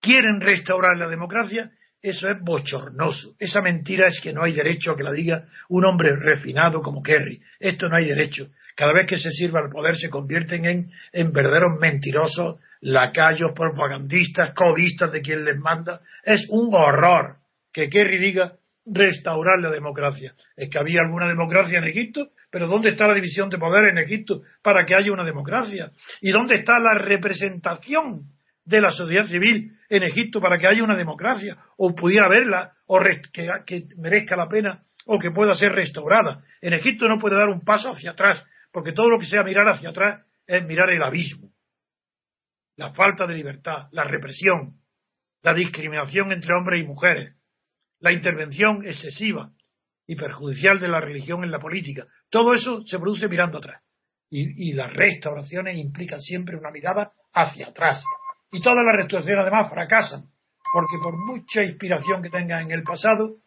quieren 0.00 0.40
restaurar 0.40 0.96
la 0.96 1.08
democracia, 1.08 1.70
eso 2.02 2.30
es 2.30 2.40
bochornoso. 2.40 3.34
Esa 3.38 3.60
mentira 3.60 4.08
es 4.08 4.20
que 4.22 4.32
no 4.32 4.42
hay 4.42 4.52
derecho 4.52 4.92
a 4.92 4.96
que 4.96 5.02
la 5.02 5.12
diga 5.12 5.44
un 5.68 5.84
hombre 5.84 6.16
refinado 6.16 6.80
como 6.80 7.02
Kerry. 7.02 7.42
Esto 7.58 7.88
no 7.88 7.96
hay 7.96 8.06
derecho. 8.06 8.48
Cada 8.74 8.94
vez 8.94 9.06
que 9.06 9.18
se 9.18 9.30
sirva 9.32 9.60
al 9.60 9.70
poder 9.70 9.96
se 9.96 10.08
convierten 10.08 10.64
en, 10.64 10.90
en 11.12 11.32
verdaderos 11.32 11.78
mentirosos, 11.78 12.58
lacayos, 12.80 13.52
propagandistas, 13.54 14.54
codistas 14.54 15.12
de 15.12 15.20
quien 15.20 15.44
les 15.44 15.58
manda. 15.58 16.00
Es 16.24 16.46
un 16.48 16.74
horror 16.74 17.36
que 17.72 17.90
Kerry 17.90 18.18
diga 18.18 18.54
restaurar 18.86 19.60
la 19.60 19.70
democracia. 19.70 20.34
Es 20.56 20.70
que 20.70 20.78
había 20.78 21.00
alguna 21.00 21.28
democracia 21.28 21.78
en 21.78 21.84
Egipto, 21.84 22.28
pero 22.50 22.66
¿dónde 22.66 22.90
está 22.90 23.06
la 23.06 23.14
división 23.14 23.48
de 23.50 23.58
poder 23.58 23.90
en 23.90 23.98
Egipto 23.98 24.42
para 24.62 24.84
que 24.86 24.94
haya 24.94 25.12
una 25.12 25.24
democracia? 25.24 25.90
¿Y 26.20 26.30
dónde 26.30 26.56
está 26.56 26.78
la 26.78 26.98
representación 26.98 28.26
de 28.64 28.80
la 28.80 28.90
sociedad 28.90 29.26
civil 29.26 29.72
en 29.88 30.04
Egipto 30.04 30.40
para 30.40 30.58
que 30.58 30.66
haya 30.66 30.84
una 30.84 30.96
democracia, 30.96 31.56
o 31.76 31.94
pudiera 31.94 32.26
haberla, 32.26 32.72
o 32.86 33.00
que, 33.32 33.88
merezca 33.96 34.36
la 34.36 34.48
pena, 34.48 34.84
o 35.06 35.18
que 35.18 35.32
pueda 35.32 35.54
ser 35.54 35.72
restaurada. 35.72 36.44
En 36.60 36.74
Egipto 36.74 37.08
no 37.08 37.18
puede 37.18 37.36
dar 37.36 37.48
un 37.48 37.64
paso 37.64 37.90
hacia 37.90 38.12
atrás, 38.12 38.44
porque 38.72 38.92
todo 38.92 39.08
lo 39.08 39.18
que 39.18 39.26
sea 39.26 39.42
mirar 39.42 39.66
hacia 39.68 39.90
atrás 39.90 40.24
es 40.46 40.64
mirar 40.64 40.90
el 40.90 41.02
abismo. 41.02 41.50
La 42.76 42.92
falta 42.92 43.26
de 43.26 43.34
libertad, 43.34 43.88
la 43.90 44.04
represión, 44.04 44.76
la 45.42 45.54
discriminación 45.54 46.30
entre 46.32 46.54
hombres 46.54 46.82
y 46.82 46.86
mujeres, 46.86 47.34
la 48.00 48.12
intervención 48.12 48.86
excesiva 48.86 49.50
y 50.06 50.16
perjudicial 50.16 50.80
de 50.80 50.88
la 50.88 51.00
religión 51.00 51.44
en 51.44 51.50
la 51.50 51.60
política. 51.60 52.06
Todo 52.28 52.54
eso 52.54 52.82
se 52.86 52.98
produce 52.98 53.28
mirando 53.28 53.58
atrás. 53.58 53.82
Y, 54.32 54.72
las 54.74 54.92
restauraciones 54.92 55.76
implican 55.76 56.20
siempre 56.20 56.56
una 56.56 56.70
mirada 56.70 57.12
hacia 57.32 57.68
atrás, 57.68 58.02
y 58.52 58.60
todas 58.62 58.84
las 58.84 58.96
restauraciones 58.96 59.42
además 59.42 59.70
fracasan, 59.70 60.26
porque 60.72 60.98
por 61.02 61.14
mucha 61.16 61.64
inspiración 61.64 62.22
que 62.22 62.30
tengan 62.30 62.62
en 62.62 62.70
el 62.70 62.84
pasado, 62.84 63.38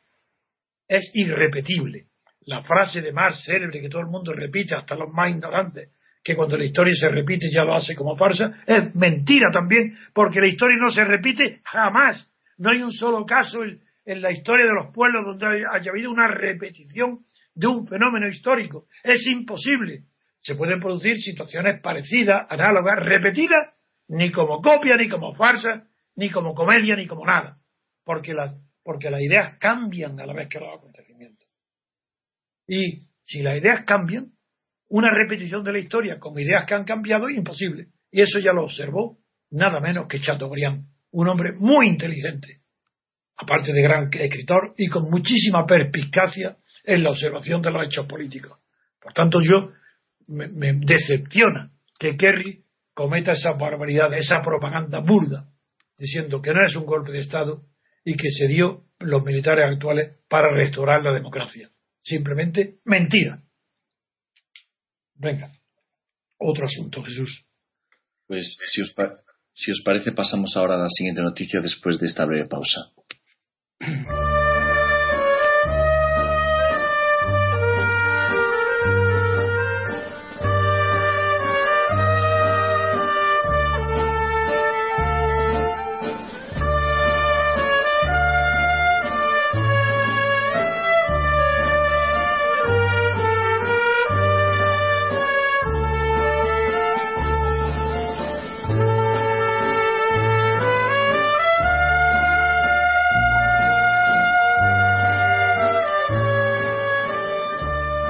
es 0.88 1.10
irrepetible. 1.14 2.08
La 2.42 2.64
frase 2.64 3.02
de 3.02 3.14
más 3.14 3.44
célebre 3.46 3.80
que 3.80 3.88
todo 3.88 4.02
el 4.02 4.08
mundo 4.08 4.34
repite, 4.34 4.76
hasta 4.76 4.96
los 4.96 5.10
más 5.10 5.32
ignorantes, 5.32 5.90
que 6.22 6.36
cuando 6.36 6.58
la 6.58 6.66
historia 6.66 6.94
se 6.96 7.10
repite 7.10 7.50
ya 7.50 7.64
lo 7.64 7.76
hace 7.76 7.96
como 7.96 8.18
farsa, 8.18 8.52
es 8.66 8.94
mentira 8.94 9.50
también, 9.52 9.98
porque 10.14 10.42
la 10.42 10.48
historia 10.48 10.78
no 10.80 10.90
se 10.90 11.06
repite 11.06 11.62
jamás. 11.64 12.30
No 12.58 12.72
hay 12.72 12.82
un 12.82 12.92
solo 12.92 13.26
caso 13.26 13.60
en, 14.06 14.22
la 14.22 14.32
historia 14.32 14.66
de 14.66 14.74
los 14.74 14.94
pueblos 14.94 15.26
donde 15.26 15.66
haya 15.72 15.92
habido 15.92 16.12
una 16.12 16.28
repetición 16.28 17.26
de 17.56 17.68
un 17.68 17.88
fenómeno 17.88 18.28
histórico. 18.28 18.88
Es 19.04 19.26
imposible. 19.28 20.06
Se 20.42 20.56
pueden 20.56 20.80
producir 20.80 21.18
situaciones 21.22 21.82
parecidas, 21.82 22.46
análogas, 22.50 23.00
repetidas, 23.00 23.74
ni 24.08 24.32
como 24.32 24.62
copia, 24.62 24.96
ni 24.98 25.08
como 25.08 25.34
farsa, 25.36 25.88
ni 26.16 26.30
como 26.30 26.54
comedia, 26.54 26.96
ni 26.96 27.08
como 27.08 27.26
nada, 27.26 27.58
porque 28.04 28.34
las, 28.34 28.56
porque 28.84 29.10
las 29.10 29.22
ideas 29.22 29.58
cambian 29.60 30.20
a 30.20 30.26
la 30.26 30.34
vez 30.34 30.50
que 30.50 30.60
los 30.60 30.76
acontecimientos. 30.76 31.48
Y 32.68 33.08
si 33.24 33.42
las 33.42 33.58
ideas 33.58 33.86
cambian, 33.86 34.32
una 34.90 35.10
repetición 35.12 35.64
de 35.64 35.72
la 35.72 35.80
historia 35.80 36.20
con 36.20 36.38
ideas 36.38 36.66
que 36.68 36.76
han 36.76 36.84
cambiado 36.84 37.30
es 37.30 37.38
imposible. 37.38 37.88
Y 38.12 38.22
eso 38.22 38.40
ya 38.40 38.54
lo 38.54 38.66
observó 38.66 39.18
nada 39.50 39.80
menos 39.80 40.08
que 40.08 40.20
Chateaubriand, 40.20 40.86
un 41.12 41.28
hombre 41.28 41.54
muy 41.54 41.88
inteligente, 41.88 42.63
aparte 43.44 43.72
de 43.72 43.82
gran 43.82 44.10
escritor 44.12 44.74
y 44.78 44.88
con 44.88 45.04
muchísima 45.10 45.66
perspicacia 45.66 46.58
en 46.84 47.04
la 47.04 47.12
observación 47.12 47.62
de 47.62 47.72
los 47.72 47.86
hechos 47.86 48.06
políticos. 48.06 48.60
Por 49.00 49.14
tanto, 49.14 49.40
yo 49.42 49.72
me, 50.28 50.74
decepciona 50.74 51.72
que 52.00 52.18
Kerry 52.18 52.64
cometa 52.94 53.34
esa 53.34 53.54
barbaridad, 53.54 54.14
esa 54.14 54.42
propaganda 54.42 55.00
burda, 55.00 55.50
diciendo 55.98 56.42
que 56.42 56.54
no 56.54 56.66
es 56.66 56.76
un 56.76 56.86
golpe 56.86 57.12
de 57.12 57.20
Estado 57.20 57.64
y 58.04 58.16
que 58.16 58.30
se 58.30 58.48
dio 58.48 58.86
los 59.00 59.24
militares 59.24 59.66
actuales 59.70 60.18
para 60.28 60.54
restaurar 60.54 61.04
la 61.04 61.14
democracia. 61.14 61.70
Simplemente 62.04 62.80
mentira. 62.86 63.42
Venga, 65.16 65.52
otro 66.38 66.66
asunto, 66.66 67.02
Jesús. 67.04 67.48
Pues 68.28 68.58
si 68.66 68.82
os, 68.82 68.94
si 69.54 69.72
os 69.72 69.82
parece 69.84 70.12
pasamos 70.12 70.56
ahora 70.58 70.76
a 70.76 70.80
la 70.80 70.90
siguiente 70.90 71.22
noticia 71.22 71.62
después 71.62 72.00
de 72.00 72.08
esta 72.08 72.26
breve 72.26 72.48
pausa. 72.48 72.92
Thank 73.86 74.08
you. 74.08 74.43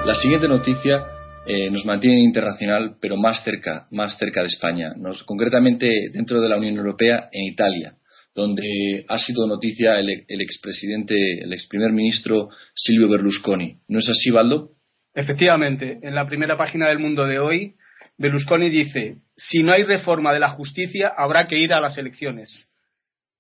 La 0.06 0.14
siguiente 0.14 0.50
noticia 0.50 1.02
eh, 1.46 1.72
nos 1.72 1.86
mantiene 1.86 2.20
internacional, 2.20 2.98
pero 3.00 3.16
más 3.16 3.42
cerca, 3.42 3.88
más 3.90 4.18
cerca 4.18 4.42
de 4.42 4.48
España, 4.48 4.94
nos, 4.98 5.24
concretamente 5.24 6.10
dentro 6.12 6.42
de 6.42 6.50
la 6.50 6.58
Unión 6.58 6.76
Europea, 6.76 7.30
en 7.32 7.46
Italia, 7.46 7.96
donde 8.36 9.06
ha 9.08 9.18
sido 9.18 9.48
noticia 9.48 9.98
el, 10.00 10.10
expresidente, 10.42 11.16
el 11.42 11.54
ex 11.54 11.68
primer 11.68 11.94
ministro 11.94 12.50
Silvio 12.76 13.08
Berlusconi. 13.08 13.78
¿No 13.88 14.00
es 14.00 14.10
así, 14.10 14.30
Baldo? 14.30 14.72
Efectivamente, 15.16 16.00
en 16.02 16.16
la 16.16 16.28
primera 16.28 16.58
página 16.58 16.90
del 16.90 17.00
Mundo 17.00 17.26
de 17.26 17.40
hoy, 17.40 17.76
Berlusconi 18.18 18.70
dice: 18.70 19.20
si 19.38 19.64
no 19.64 19.72
hay 19.72 19.84
reforma 19.84 20.34
de 20.34 20.40
la 20.40 20.50
justicia, 20.50 21.14
habrá 21.16 21.48
que 21.48 21.58
ir 21.58 21.72
a 21.72 21.80
las 21.80 21.98
elecciones. 21.98 22.70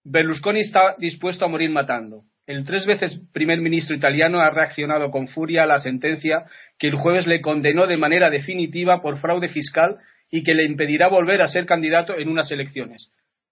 Berlusconi 0.05 0.61
está 0.61 0.95
dispuesto 0.97 1.43
a 1.43 1.49
morir 1.49 1.71
matando. 1.71 2.23
El 2.45 2.65
tres 2.65 2.85
veces 2.85 3.21
primer 3.31 3.61
ministro 3.61 3.95
italiano 3.95 4.41
ha 4.41 4.49
reaccionado 4.49 5.11
con 5.11 5.29
furia 5.29 5.63
a 5.63 5.67
la 5.67 5.79
sentencia 5.79 6.45
que 6.77 6.87
el 6.87 6.95
jueves 6.95 7.25
le 7.25 7.41
condenó 7.41 7.87
de 7.87 7.97
manera 7.97 8.29
definitiva 8.29 9.01
por 9.01 9.19
fraude 9.19 9.47
fiscal 9.47 9.97
y 10.29 10.43
que 10.43 10.53
le 10.53 10.65
impedirá 10.65 11.07
volver 11.07 11.41
a 11.41 11.47
ser 11.47 11.65
candidato 11.65 12.17
en 12.17 12.27
unas 12.27 12.51
elecciones. 12.51 13.11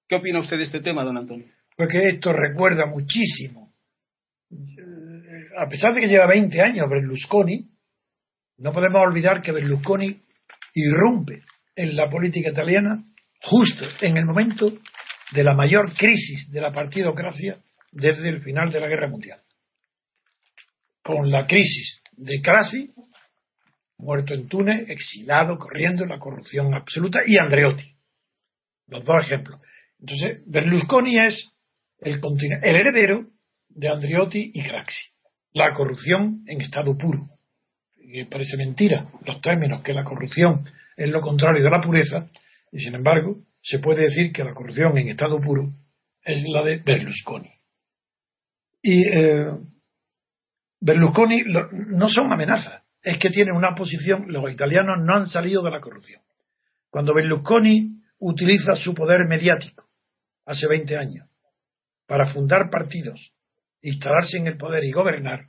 ¿Qué 0.10 0.15
opina 0.15 0.39
usted 0.39 0.58
de 0.58 0.63
este 0.63 0.82
tema, 0.82 1.06
don 1.06 1.17
Antonio? 1.17 1.45
Porque 1.77 2.10
esto 2.10 2.34
recuerda 2.34 2.86
muchísimo. 2.86 3.71
A 5.58 5.69
pesar 5.69 5.93
de 5.93 6.01
que 6.01 6.08
lleva 6.08 6.27
20 6.27 6.62
años 6.62 6.89
Berlusconi, 6.89 7.69
no 8.58 8.73
podemos 8.73 9.01
olvidar 9.01 9.41
que 9.41 9.54
Berlusconi 9.54 10.21
irrumpe 10.73 11.43
en 11.75 11.95
la 11.95 12.10
política 12.10 12.49
italiana 12.49 13.04
justo 13.41 13.86
en 14.01 14.17
el 14.17 14.25
momento 14.25 14.73
de 15.32 15.43
la 15.43 15.54
mayor 15.54 15.93
crisis 15.93 16.51
de 16.51 16.60
la 16.60 16.73
partidocracia 16.73 17.58
desde 17.91 18.30
el 18.30 18.41
final 18.41 18.71
de 18.71 18.80
la 18.80 18.88
Guerra 18.88 19.08
Mundial. 19.08 19.39
Con 21.04 21.30
la 21.30 21.45
crisis 21.45 22.01
de 22.13 22.41
Crasi, 22.41 22.91
muerto 23.97 24.34
en 24.34 24.47
Túnez, 24.47 24.89
exilado, 24.89 25.58
corriendo, 25.58 26.06
la 26.06 26.19
corrupción 26.19 26.73
absoluta, 26.73 27.19
y 27.25 27.38
Andreotti. 27.38 27.95
Los 28.88 29.04
dos 29.06 29.25
ejemplos. 29.25 29.62
Entonces, 29.99 30.41
Berlusconi 30.47 31.19
es 31.19 31.54
el, 31.99 32.19
el 32.63 32.75
heredero 32.75 33.27
de 33.69 33.89
Andreotti 33.89 34.51
y 34.54 34.63
Craxi. 34.63 35.10
La 35.54 35.73
corrupción 35.73 36.43
en 36.47 36.62
estado 36.62 36.97
puro. 36.97 37.30
Y 37.97 38.23
parece 38.25 38.58
mentira 38.58 39.08
los 39.25 39.41
términos 39.41 39.84
que 39.84 39.93
la 39.93 40.04
corrupción 40.04 40.65
es 40.97 41.10
lo 41.10 41.21
contrario 41.21 41.63
de 41.63 41.69
la 41.69 41.82
pureza, 41.82 42.30
y 42.71 42.80
sin 42.80 42.95
embargo, 42.95 43.38
se 43.63 43.80
puede 43.80 44.06
decir 44.06 44.32
que 44.32 44.43
la 44.43 44.54
corrupción 44.54 44.97
en 44.97 45.10
estado 45.10 45.39
puro 45.39 45.69
es 46.23 46.43
la 46.47 46.63
de 46.63 46.77
Berlusconi. 46.77 47.49
Y 48.81 49.07
eh, 49.07 49.47
Berlusconi 50.79 51.43
no 51.43 52.09
son 52.09 52.33
amenazas, 52.33 52.83
es 53.03 53.17
que 53.19 53.29
tiene 53.29 53.51
una 53.51 53.75
posición, 53.75 54.25
los 54.27 54.51
italianos 54.51 54.97
no 55.05 55.15
han 55.15 55.29
salido 55.29 55.61
de 55.61 55.71
la 55.71 55.81
corrupción. 55.81 56.21
Cuando 56.89 57.13
Berlusconi 57.13 58.01
utiliza 58.19 58.75
su 58.75 58.93
poder 58.93 59.27
mediático, 59.27 59.85
hace 60.45 60.67
20 60.67 60.97
años, 60.97 61.29
para 62.07 62.33
fundar 62.33 62.69
partidos, 62.69 63.31
instalarse 63.81 64.37
en 64.37 64.47
el 64.47 64.57
poder 64.57 64.83
y 64.83 64.91
gobernar, 64.91 65.45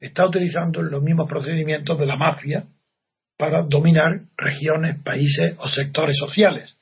está 0.00 0.26
utilizando 0.26 0.82
los 0.82 1.02
mismos 1.02 1.28
procedimientos 1.28 1.98
de 1.98 2.06
la 2.06 2.16
mafia 2.16 2.64
para 3.38 3.62
dominar 3.62 4.20
regiones, 4.36 5.02
países 5.02 5.56
o 5.58 5.68
sectores 5.68 6.16
sociales. 6.18 6.76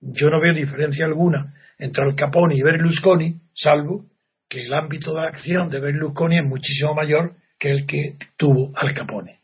Yo 0.00 0.28
no 0.30 0.40
veo 0.40 0.52
diferencia 0.52 1.06
alguna 1.06 1.54
entre 1.78 2.04
Al 2.04 2.14
Capone 2.14 2.56
y 2.56 2.62
Berlusconi, 2.62 3.40
salvo 3.54 4.06
que 4.48 4.62
el 4.62 4.72
ámbito 4.72 5.14
de 5.14 5.26
acción 5.26 5.70
de 5.70 5.80
Berlusconi 5.80 6.38
es 6.38 6.44
muchísimo 6.44 6.94
mayor 6.94 7.36
que 7.58 7.70
el 7.70 7.86
que 7.86 8.16
tuvo 8.36 8.72
Al 8.76 8.94
Capone. 8.94 9.40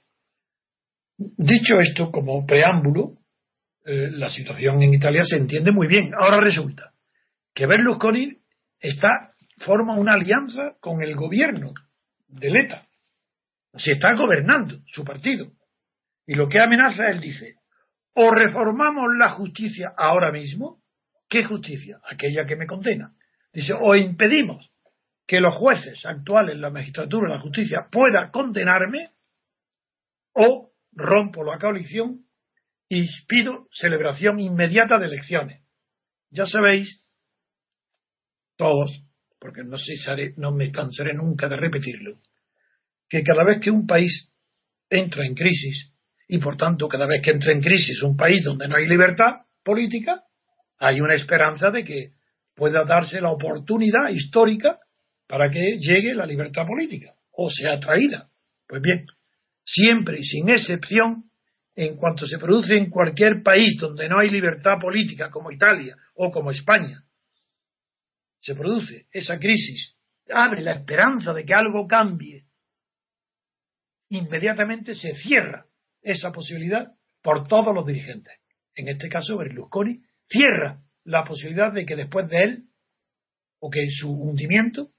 Dicho 1.16 1.78
esto, 1.80 2.10
como 2.10 2.46
preámbulo, 2.46 3.18
eh, 3.84 4.10
la 4.12 4.28
situación 4.28 4.82
en 4.82 4.94
Italia 4.94 5.24
se 5.24 5.36
entiende 5.36 5.72
muy 5.72 5.86
bien. 5.86 6.12
Ahora 6.14 6.40
resulta 6.40 6.92
que 7.54 7.66
Berlusconi 7.66 8.38
está, 8.78 9.32
forma 9.58 9.94
una 9.94 10.14
alianza 10.14 10.76
con 10.80 11.02
el 11.02 11.14
gobierno 11.14 11.72
de 12.28 12.48
ETA. 12.48 12.86
Se 13.74 13.92
está 13.92 14.14
gobernando 14.14 14.80
su 14.92 15.04
partido. 15.04 15.52
Y 16.26 16.34
lo 16.34 16.48
que 16.48 16.60
amenaza, 16.60 17.10
él 17.10 17.20
dice, 17.20 17.56
o 18.14 18.30
reformamos 18.30 19.04
la 19.18 19.30
justicia 19.30 19.92
ahora 19.96 20.30
mismo, 20.30 20.82
¿qué 21.28 21.44
justicia? 21.44 21.98
Aquella 22.08 22.46
que 22.46 22.56
me 22.56 22.66
condena. 22.66 23.12
Dice, 23.52 23.72
o 23.78 23.94
impedimos 23.94 24.71
que 25.26 25.40
los 25.40 25.54
jueces 25.54 26.04
actuales, 26.04 26.56
la 26.58 26.70
magistratura, 26.70 27.34
la 27.34 27.40
justicia, 27.40 27.88
pueda 27.90 28.30
condenarme, 28.30 29.10
o 30.34 30.72
rompo 30.92 31.44
la 31.44 31.58
coalición 31.58 32.24
y 32.88 33.08
pido 33.26 33.68
celebración 33.72 34.40
inmediata 34.40 34.98
de 34.98 35.06
elecciones. 35.06 35.62
Ya 36.30 36.46
sabéis, 36.46 37.02
todos, 38.56 39.02
porque 39.38 39.62
no, 39.64 39.76
no 40.36 40.52
me 40.52 40.70
cansaré 40.70 41.14
nunca 41.14 41.48
de 41.48 41.56
repetirlo, 41.56 42.18
que 43.08 43.22
cada 43.22 43.44
vez 43.44 43.60
que 43.60 43.70
un 43.70 43.86
país 43.86 44.32
entra 44.88 45.24
en 45.26 45.34
crisis, 45.34 45.92
y 46.28 46.38
por 46.38 46.56
tanto 46.56 46.88
cada 46.88 47.06
vez 47.06 47.22
que 47.22 47.30
entra 47.30 47.52
en 47.52 47.60
crisis 47.60 48.02
un 48.02 48.16
país 48.16 48.44
donde 48.44 48.68
no 48.68 48.76
hay 48.76 48.86
libertad 48.86 49.46
política, 49.62 50.22
hay 50.78 51.00
una 51.00 51.14
esperanza 51.14 51.70
de 51.70 51.84
que 51.84 52.12
pueda 52.54 52.84
darse 52.84 53.20
la 53.20 53.30
oportunidad 53.30 54.08
histórica 54.10 54.78
para 55.26 55.50
que 55.50 55.78
llegue 55.78 56.14
la 56.14 56.26
libertad 56.26 56.66
política 56.66 57.14
o 57.32 57.50
sea 57.50 57.78
traída. 57.80 58.30
Pues 58.66 58.82
bien, 58.82 59.06
siempre 59.64 60.18
y 60.20 60.24
sin 60.24 60.48
excepción, 60.48 61.30
en 61.74 61.96
cuanto 61.96 62.26
se 62.26 62.38
produce 62.38 62.76
en 62.76 62.90
cualquier 62.90 63.42
país 63.42 63.76
donde 63.80 64.08
no 64.08 64.18
hay 64.18 64.30
libertad 64.30 64.78
política, 64.80 65.30
como 65.30 65.50
Italia 65.50 65.96
o 66.14 66.30
como 66.30 66.50
España, 66.50 67.04
se 68.40 68.54
produce 68.54 69.06
esa 69.12 69.38
crisis, 69.38 69.96
abre 70.28 70.62
la 70.62 70.72
esperanza 70.72 71.32
de 71.32 71.44
que 71.44 71.54
algo 71.54 71.86
cambie, 71.86 72.44
inmediatamente 74.08 74.94
se 74.94 75.14
cierra 75.14 75.66
esa 76.02 76.32
posibilidad 76.32 76.92
por 77.22 77.46
todos 77.46 77.74
los 77.74 77.86
dirigentes. 77.86 78.34
En 78.74 78.88
este 78.88 79.08
caso, 79.08 79.38
Berlusconi 79.38 80.02
cierra 80.28 80.82
la 81.04 81.24
posibilidad 81.24 81.72
de 81.72 81.86
que 81.86 81.96
después 81.96 82.28
de 82.28 82.42
él, 82.42 82.64
o 83.60 83.70
que 83.70 83.86
su 83.90 84.12
hundimiento, 84.12 84.90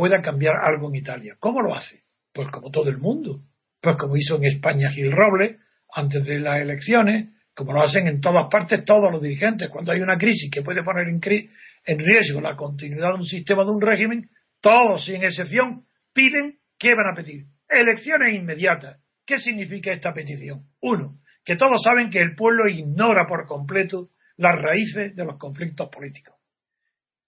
pueda 0.00 0.22
cambiar 0.22 0.54
algo 0.64 0.88
en 0.88 0.94
Italia. 0.94 1.36
¿Cómo 1.38 1.60
lo 1.60 1.74
hace? 1.74 2.04
Pues 2.32 2.48
como 2.48 2.70
todo 2.70 2.88
el 2.88 2.96
mundo. 2.96 3.42
Pues 3.82 3.96
como 3.98 4.16
hizo 4.16 4.36
en 4.36 4.46
España 4.46 4.90
Gil 4.92 5.12
Robles 5.12 5.58
antes 5.94 6.24
de 6.24 6.40
las 6.40 6.62
elecciones, 6.62 7.28
como 7.54 7.74
lo 7.74 7.82
hacen 7.82 8.08
en 8.08 8.22
todas 8.22 8.46
partes 8.50 8.82
todos 8.86 9.12
los 9.12 9.20
dirigentes. 9.20 9.68
Cuando 9.68 9.92
hay 9.92 10.00
una 10.00 10.16
crisis 10.16 10.50
que 10.50 10.62
puede 10.62 10.82
poner 10.82 11.06
en, 11.06 11.20
riesgo 11.20 12.40
la 12.40 12.56
continuidad 12.56 13.08
de 13.08 13.16
un 13.16 13.26
sistema, 13.26 13.62
de 13.62 13.72
un 13.72 13.82
régimen, 13.82 14.30
todos, 14.62 15.04
sin 15.04 15.22
excepción, 15.22 15.84
piden, 16.14 16.56
¿qué 16.78 16.94
van 16.94 17.12
a 17.12 17.14
pedir? 17.14 17.44
Elecciones 17.68 18.32
inmediatas. 18.32 19.04
¿Qué 19.26 19.36
significa 19.36 19.92
esta 19.92 20.14
petición? 20.14 20.62
Uno, 20.80 21.18
que 21.44 21.56
todos 21.56 21.82
saben 21.84 22.08
que 22.08 22.22
el 22.22 22.34
pueblo 22.36 22.70
ignora 22.70 23.26
por 23.28 23.46
completo 23.46 24.08
las 24.38 24.54
raíces 24.54 25.14
de 25.14 25.26
los 25.26 25.36
conflictos 25.36 25.90
políticos 25.90 26.39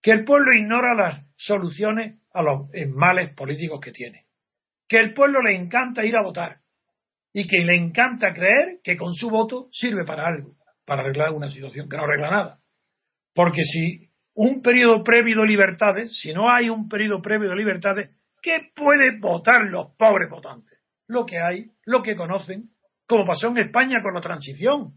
que 0.02 0.10
el 0.10 0.24
pueblo 0.24 0.52
ignora 0.52 0.94
las 0.94 1.24
soluciones 1.36 2.20
a 2.34 2.42
los 2.42 2.68
males 2.88 3.32
políticos 3.34 3.80
que 3.80 3.92
tiene, 3.92 4.26
que 4.88 4.98
el 4.98 5.14
pueblo 5.14 5.40
le 5.40 5.54
encanta 5.54 6.04
ir 6.04 6.16
a 6.16 6.22
votar 6.22 6.58
y 7.32 7.46
que 7.46 7.58
le 7.58 7.76
encanta 7.76 8.34
creer 8.34 8.80
que 8.82 8.96
con 8.96 9.14
su 9.14 9.30
voto 9.30 9.68
sirve 9.72 10.04
para 10.04 10.26
algo, 10.26 10.56
para 10.84 11.02
arreglar 11.02 11.30
una 11.30 11.50
situación 11.50 11.88
que 11.88 11.96
no 11.96 12.04
arregla 12.04 12.30
nada. 12.30 12.58
Porque 13.34 13.62
si 13.62 14.10
un 14.34 14.60
periodo 14.60 15.02
previo 15.04 15.40
de 15.40 15.46
libertades, 15.46 16.18
si 16.20 16.34
no 16.34 16.50
hay 16.50 16.68
un 16.68 16.88
periodo 16.88 17.22
previo 17.22 17.50
de 17.50 17.56
libertades, 17.56 18.10
¿qué 18.42 18.70
pueden 18.74 19.20
votar 19.20 19.64
los 19.64 19.94
pobres 19.96 20.28
votantes? 20.28 20.78
Lo 21.06 21.24
que 21.24 21.38
hay, 21.38 21.70
lo 21.84 22.02
que 22.02 22.16
conocen, 22.16 22.70
como 23.06 23.26
pasó 23.26 23.48
en 23.48 23.58
España 23.58 24.02
con 24.02 24.14
la 24.14 24.20
transición. 24.20 24.94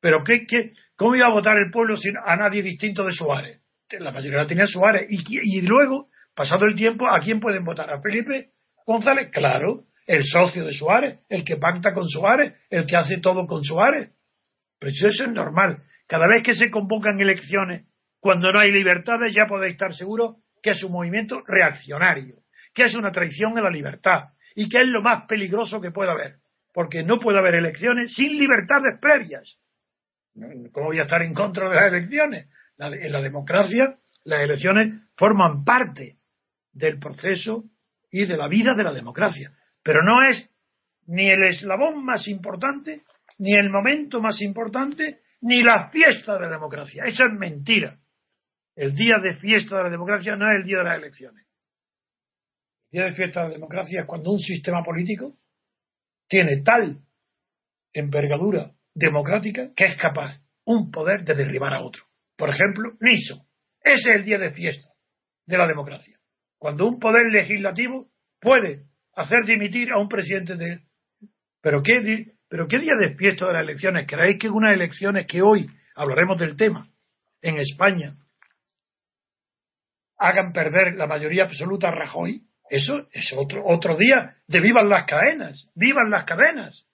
Pero 0.00 0.24
¿qué, 0.24 0.46
qué, 0.46 0.72
¿cómo 0.96 1.14
iba 1.14 1.26
a 1.26 1.32
votar 1.32 1.56
el 1.56 1.70
pueblo 1.70 1.96
sin 1.96 2.14
a 2.16 2.36
nadie 2.36 2.62
distinto 2.62 3.04
de 3.04 3.12
Suárez? 3.12 3.61
La 4.00 4.12
mayoría 4.12 4.38
la 4.38 4.46
tenía 4.46 4.66
Suárez. 4.66 5.06
Y, 5.08 5.60
luego, 5.62 6.08
pasado 6.34 6.66
el 6.66 6.74
tiempo, 6.74 7.06
¿a 7.08 7.20
quién 7.20 7.40
pueden 7.40 7.64
votar? 7.64 7.90
¿A 7.90 8.00
Felipe 8.00 8.50
González? 8.86 9.30
Claro, 9.32 9.84
el 10.06 10.24
socio 10.24 10.64
de 10.64 10.72
Suárez, 10.72 11.20
el 11.28 11.44
que 11.44 11.56
pacta 11.56 11.92
con 11.92 12.08
Suárez, 12.08 12.54
el 12.70 12.86
que 12.86 12.96
hace 12.96 13.18
todo 13.18 13.46
con 13.46 13.62
Suárez. 13.64 14.12
Pero 14.78 14.92
eso 14.92 15.24
es 15.24 15.30
normal. 15.30 15.82
Cada 16.06 16.26
vez 16.26 16.42
que 16.42 16.54
se 16.54 16.70
convocan 16.70 17.20
elecciones, 17.20 17.86
cuando 18.20 18.52
no 18.52 18.58
hay 18.58 18.72
libertades, 18.72 19.34
ya 19.34 19.46
podéis 19.48 19.72
estar 19.72 19.92
seguros 19.92 20.36
que 20.62 20.70
es 20.70 20.84
un 20.84 20.92
movimiento 20.92 21.42
reaccionario, 21.46 22.36
que 22.72 22.84
es 22.84 22.94
una 22.94 23.10
traición 23.10 23.58
a 23.58 23.62
la 23.62 23.70
libertad 23.70 24.28
y 24.54 24.68
que 24.68 24.80
es 24.80 24.86
lo 24.86 25.02
más 25.02 25.26
peligroso 25.26 25.80
que 25.80 25.90
puede 25.90 26.10
haber. 26.10 26.36
Porque 26.72 27.02
no 27.02 27.18
puede 27.18 27.38
haber 27.38 27.56
elecciones 27.56 28.14
sin 28.14 28.38
libertades 28.38 28.98
previas. 29.00 29.58
¿Cómo 30.72 30.86
voy 30.86 30.98
a 30.98 31.02
estar 31.02 31.20
en 31.22 31.34
contra 31.34 31.68
de 31.68 31.74
las 31.74 31.92
elecciones? 31.92 32.48
En 32.88 33.12
la 33.12 33.20
democracia, 33.20 33.98
las 34.24 34.40
elecciones 34.40 35.02
forman 35.16 35.64
parte 35.64 36.16
del 36.72 36.98
proceso 36.98 37.64
y 38.10 38.26
de 38.26 38.36
la 38.36 38.48
vida 38.48 38.74
de 38.74 38.84
la 38.84 38.92
democracia. 38.92 39.52
Pero 39.82 40.00
no 40.02 40.22
es 40.22 40.48
ni 41.06 41.28
el 41.28 41.44
eslabón 41.44 42.04
más 42.04 42.28
importante, 42.28 43.02
ni 43.38 43.52
el 43.54 43.70
momento 43.70 44.20
más 44.20 44.40
importante, 44.40 45.20
ni 45.40 45.62
la 45.62 45.90
fiesta 45.90 46.34
de 46.34 46.40
la 46.40 46.50
democracia. 46.50 47.04
Eso 47.04 47.24
es 47.24 47.32
mentira. 47.32 47.98
El 48.74 48.94
día 48.94 49.18
de 49.22 49.36
fiesta 49.36 49.78
de 49.78 49.84
la 49.84 49.90
democracia 49.90 50.36
no 50.36 50.50
es 50.50 50.56
el 50.56 50.64
día 50.64 50.78
de 50.78 50.84
las 50.84 50.98
elecciones. 50.98 51.46
El 52.90 52.98
día 52.98 53.04
de 53.06 53.14
fiesta 53.14 53.42
de 53.42 53.48
la 53.48 53.54
democracia 53.54 54.00
es 54.00 54.06
cuando 54.06 54.30
un 54.30 54.38
sistema 54.38 54.82
político 54.82 55.36
tiene 56.28 56.62
tal 56.62 57.00
envergadura 57.92 58.72
democrática 58.94 59.70
que 59.74 59.86
es 59.86 59.96
capaz 59.96 60.40
un 60.64 60.90
poder 60.90 61.24
de 61.24 61.34
derribar 61.34 61.74
a 61.74 61.82
otro. 61.82 62.04
Por 62.42 62.50
ejemplo, 62.50 62.94
Niso. 62.98 63.46
Ese 63.80 64.10
es 64.10 64.16
el 64.16 64.24
día 64.24 64.36
de 64.36 64.50
fiesta 64.50 64.88
de 65.46 65.56
la 65.56 65.68
democracia. 65.68 66.18
Cuando 66.58 66.88
un 66.88 66.98
poder 66.98 67.30
legislativo 67.30 68.08
puede 68.40 68.86
hacer 69.14 69.44
dimitir 69.46 69.92
a 69.92 70.00
un 70.00 70.08
presidente 70.08 70.56
de... 70.56 70.80
Pero 71.60 71.84
qué, 71.84 72.32
pero 72.48 72.66
qué 72.66 72.80
día 72.80 72.94
despierto 72.98 73.46
de 73.46 73.52
las 73.52 73.62
elecciones. 73.62 74.08
¿Creéis 74.08 74.40
que 74.40 74.50
unas 74.50 74.74
elecciones 74.74 75.28
que 75.28 75.40
hoy 75.40 75.68
hablaremos 75.94 76.36
del 76.36 76.56
tema 76.56 76.88
en 77.42 77.60
España 77.60 78.16
hagan 80.18 80.52
perder 80.52 80.96
la 80.96 81.06
mayoría 81.06 81.44
absoluta 81.44 81.90
a 81.90 81.94
Rajoy? 81.94 82.42
Eso 82.68 83.06
es 83.12 83.32
otro, 83.36 83.64
otro 83.64 83.96
día 83.96 84.34
de 84.48 84.60
vivan 84.60 84.88
las 84.88 85.06
cadenas, 85.06 85.70
vivan 85.76 86.10
las 86.10 86.24
cadenas. 86.24 86.88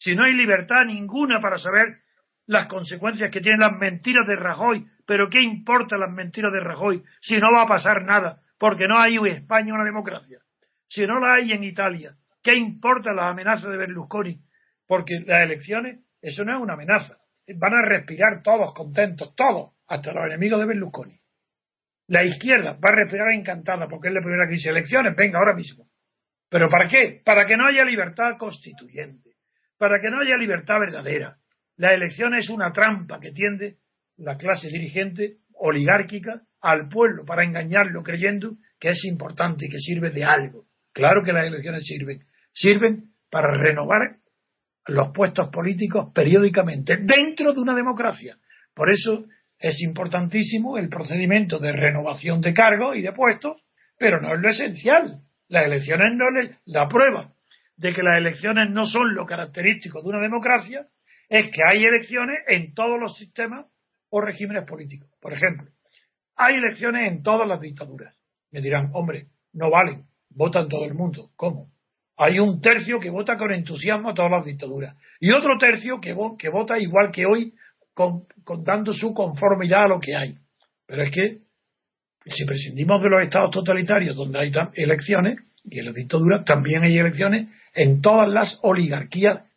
Si 0.00 0.16
no 0.16 0.24
hay 0.24 0.32
libertad 0.32 0.84
ninguna 0.84 1.40
para 1.40 1.58
saber 1.58 2.07
las 2.48 2.66
consecuencias 2.66 3.30
que 3.30 3.42
tienen 3.42 3.60
las 3.60 3.78
mentiras 3.78 4.26
de 4.26 4.34
Rajoy, 4.34 4.86
pero 5.06 5.28
¿qué 5.28 5.40
importa 5.42 5.98
las 5.98 6.10
mentiras 6.10 6.50
de 6.50 6.60
Rajoy 6.60 7.04
si 7.20 7.36
no 7.38 7.52
va 7.52 7.62
a 7.62 7.68
pasar 7.68 8.02
nada? 8.04 8.40
Porque 8.58 8.88
no 8.88 8.98
hay 8.98 9.16
en 9.16 9.26
España 9.26 9.74
una 9.74 9.84
democracia. 9.84 10.38
Si 10.88 11.06
no 11.06 11.20
la 11.20 11.34
hay 11.34 11.52
en 11.52 11.62
Italia, 11.62 12.16
¿qué 12.42 12.54
importa 12.54 13.12
las 13.12 13.26
amenazas 13.26 13.70
de 13.70 13.76
Berlusconi? 13.76 14.40
Porque 14.86 15.20
las 15.26 15.42
elecciones, 15.42 16.00
eso 16.22 16.42
no 16.44 16.56
es 16.56 16.62
una 16.62 16.72
amenaza. 16.72 17.18
Van 17.54 17.74
a 17.74 17.86
respirar 17.86 18.42
todos 18.42 18.72
contentos, 18.72 19.34
todos, 19.36 19.72
hasta 19.86 20.12
los 20.14 20.24
enemigos 20.24 20.58
de 20.58 20.66
Berlusconi. 20.66 21.20
La 22.06 22.24
izquierda 22.24 22.78
va 22.82 22.88
a 22.88 22.96
respirar 22.96 23.30
encantada 23.32 23.88
porque 23.88 24.08
es 24.08 24.14
la 24.14 24.22
primera 24.22 24.46
crisis 24.46 24.68
elecciones. 24.68 25.14
Venga, 25.14 25.38
ahora 25.38 25.52
mismo. 25.52 25.86
¿Pero 26.48 26.70
para 26.70 26.88
qué? 26.88 27.20
Para 27.22 27.44
que 27.44 27.58
no 27.58 27.66
haya 27.66 27.84
libertad 27.84 28.38
constituyente. 28.38 29.32
Para 29.76 30.00
que 30.00 30.08
no 30.08 30.20
haya 30.20 30.38
libertad 30.38 30.80
verdadera. 30.80 31.36
La 31.78 31.94
elección 31.94 32.34
es 32.34 32.50
una 32.50 32.72
trampa 32.72 33.20
que 33.20 33.30
tiende 33.30 33.76
la 34.16 34.34
clase 34.34 34.66
dirigente 34.68 35.36
oligárquica 35.54 36.42
al 36.60 36.88
pueblo 36.88 37.24
para 37.24 37.44
engañarlo 37.44 38.02
creyendo 38.02 38.56
que 38.80 38.90
es 38.90 39.04
importante 39.04 39.66
y 39.66 39.68
que 39.68 39.78
sirve 39.78 40.10
de 40.10 40.24
algo. 40.24 40.64
Claro 40.92 41.22
que 41.24 41.32
las 41.32 41.46
elecciones 41.46 41.86
sirven. 41.86 42.24
Sirven 42.52 43.12
para 43.30 43.56
renovar 43.56 44.16
los 44.88 45.12
puestos 45.14 45.50
políticos 45.50 46.10
periódicamente 46.12 46.96
dentro 46.96 47.52
de 47.52 47.60
una 47.60 47.76
democracia. 47.76 48.36
Por 48.74 48.90
eso 48.90 49.26
es 49.60 49.80
importantísimo 49.82 50.78
el 50.78 50.88
procedimiento 50.88 51.60
de 51.60 51.70
renovación 51.70 52.40
de 52.40 52.54
cargos 52.54 52.96
y 52.96 53.02
de 53.02 53.12
puestos, 53.12 53.56
pero 53.96 54.20
no 54.20 54.34
es 54.34 54.40
lo 54.40 54.48
esencial. 54.48 55.20
Las 55.46 55.66
elecciones 55.66 56.08
no 56.14 56.28
le, 56.30 56.56
la 56.64 56.88
prueba 56.88 57.34
de 57.76 57.94
que 57.94 58.02
las 58.02 58.18
elecciones 58.18 58.68
no 58.70 58.84
son 58.86 59.14
lo 59.14 59.26
característico 59.26 60.02
de 60.02 60.08
una 60.08 60.20
democracia 60.20 60.88
es 61.28 61.46
que 61.50 61.60
hay 61.66 61.84
elecciones 61.84 62.38
en 62.46 62.74
todos 62.74 62.98
los 62.98 63.16
sistemas 63.16 63.66
o 64.10 64.20
regímenes 64.20 64.64
políticos. 64.64 65.10
Por 65.20 65.32
ejemplo, 65.32 65.70
hay 66.36 66.54
elecciones 66.54 67.10
en 67.10 67.22
todas 67.22 67.46
las 67.46 67.60
dictaduras. 67.60 68.14
Me 68.50 68.60
dirán, 68.60 68.90
hombre, 68.94 69.26
no 69.52 69.70
valen, 69.70 70.04
votan 70.30 70.68
todo 70.68 70.84
el 70.84 70.94
mundo. 70.94 71.30
¿Cómo? 71.36 71.70
Hay 72.16 72.38
un 72.38 72.60
tercio 72.60 72.98
que 72.98 73.10
vota 73.10 73.36
con 73.36 73.52
entusiasmo 73.52 74.10
a 74.10 74.14
todas 74.14 74.30
las 74.30 74.44
dictaduras 74.44 74.96
y 75.20 75.32
otro 75.32 75.56
tercio 75.58 76.00
que, 76.00 76.16
que 76.38 76.48
vota 76.48 76.78
igual 76.78 77.12
que 77.12 77.26
hoy 77.26 77.54
con, 77.94 78.26
dando 78.64 78.94
su 78.94 79.12
conformidad 79.12 79.84
a 79.84 79.88
lo 79.88 80.00
que 80.00 80.16
hay. 80.16 80.36
Pero 80.86 81.02
es 81.02 81.12
que 81.12 81.38
si 82.30 82.44
prescindimos 82.44 83.02
de 83.02 83.08
los 83.08 83.22
estados 83.22 83.50
totalitarios 83.50 84.16
donde 84.16 84.38
hay 84.38 84.52
elecciones, 84.74 85.38
y 85.64 85.78
en 85.78 85.86
las 85.86 85.94
dictaduras 85.94 86.44
también 86.44 86.82
hay 86.82 86.98
elecciones 86.98 87.48
en 87.74 88.00
todas 88.00 88.28
las 88.28 88.58
oligarquías, 88.62 89.47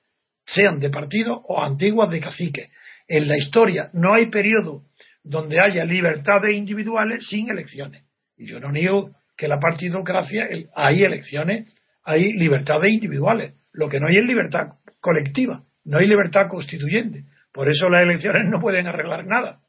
sean 0.54 0.80
de 0.80 0.90
partido 0.90 1.42
o 1.48 1.62
antiguas 1.62 2.10
de 2.10 2.20
caciques. 2.20 2.72
En 3.08 3.28
la 3.28 3.38
historia 3.38 3.90
no 3.94 4.14
hay 4.14 4.28
periodo 4.28 4.84
donde 5.24 5.60
haya 5.60 5.86
libertades 5.86 6.56
individuales 6.56 7.28
sin 7.28 7.50
elecciones. 7.50 8.04
Y 8.38 8.48
yo 8.48 8.60
no 8.60 8.72
niego 8.72 9.12
que 9.38 9.48
la 9.48 9.60
partidocracia 9.60 10.48
hay 10.76 11.04
elecciones, 11.04 11.74
hay 12.04 12.34
libertades 12.34 12.92
individuales. 12.92 13.56
Lo 13.72 13.90
que 13.90 14.00
no 14.00 14.08
hay 14.08 14.18
es 14.18 14.26
libertad 14.26 14.76
colectiva, 15.00 15.64
no 15.86 15.98
hay 15.98 16.08
libertad 16.08 16.48
constituyente. 16.50 17.26
Por 17.54 17.70
eso 17.70 17.90
las 17.90 18.04
elecciones 18.04 18.46
no 18.50 18.60
pueden 18.60 18.88
arreglar 18.88 19.26
nada. 19.26 19.60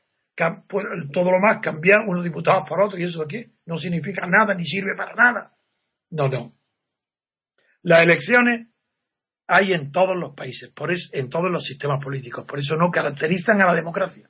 Pues, 0.69 0.87
todo 1.13 1.31
lo 1.31 1.41
más 1.41 1.59
cambiar 1.61 2.01
unos 2.07 2.25
diputados 2.25 2.65
por 2.69 2.81
otros 2.81 3.01
y 3.01 3.05
eso 3.05 3.23
aquí 3.23 3.45
no 3.67 3.79
significa 3.79 4.27
nada 4.27 4.55
ni 4.55 4.65
sirve 4.65 4.97
para 4.97 5.15
nada. 5.15 5.53
No, 6.11 6.29
no. 6.29 6.53
Las 7.83 8.05
elecciones 8.05 8.69
hay 9.53 9.75
en 9.75 9.93
todos 9.93 10.17
los 10.17 10.35
países, 10.35 10.71
por 10.75 10.91
eso, 10.91 11.11
en 11.13 11.29
todos 11.29 11.51
los 11.51 11.65
sistemas 11.67 12.03
políticos, 12.03 12.47
por 12.49 12.59
eso 12.59 12.75
no 12.77 12.91
caracterizan 12.91 13.61
a 13.61 13.67
la 13.67 13.75
democracia. 13.75 14.27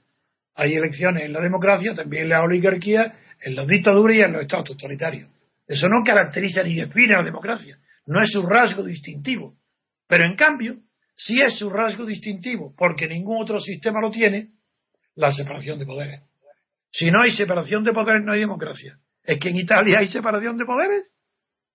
Hay 0.57 0.75
elecciones 0.75 1.25
en 1.25 1.33
la 1.33 1.41
democracia, 1.41 1.95
también 1.95 2.25
en 2.25 2.31
la 2.31 2.43
oligarquía, 2.43 3.15
en 3.41 3.55
las 3.55 3.69
dictaduras 3.69 4.17
y 4.17 4.21
en 4.21 4.33
los 4.33 4.43
estados 4.43 4.67
totalitarios. 4.67 5.31
Eso 5.69 5.89
no 5.89 6.03
caracteriza 6.05 6.65
ni 6.65 6.75
define 6.75 7.15
a 7.15 7.19
la 7.19 7.25
democracia, 7.25 7.79
no 8.07 8.21
es 8.21 8.33
su 8.33 8.43
rasgo 8.45 8.83
distintivo. 8.83 9.55
Pero 10.09 10.25
en 10.27 10.35
cambio, 10.35 10.79
si 11.15 11.41
es 11.41 11.57
su 11.57 11.71
rasgo 11.71 12.05
distintivo, 12.05 12.75
porque 12.77 13.07
ningún 13.07 13.41
otro 13.41 13.61
sistema 13.61 14.01
lo 14.01 14.11
tiene, 14.11 14.49
la 15.15 15.31
separación 15.31 15.79
de 15.79 15.87
poderes. 15.87 16.23
Si 16.91 17.13
no 17.13 17.23
hay 17.23 17.31
separación 17.31 17.85
de 17.85 17.93
poderes, 17.93 18.25
no 18.25 18.33
hay 18.33 18.41
democracia. 18.41 18.99
¿Es 19.23 19.39
que 19.39 19.51
en 19.51 19.57
Italia 19.57 19.99
hay 20.01 20.09
separación 20.09 20.57
de 20.57 20.65
poderes? 20.65 21.05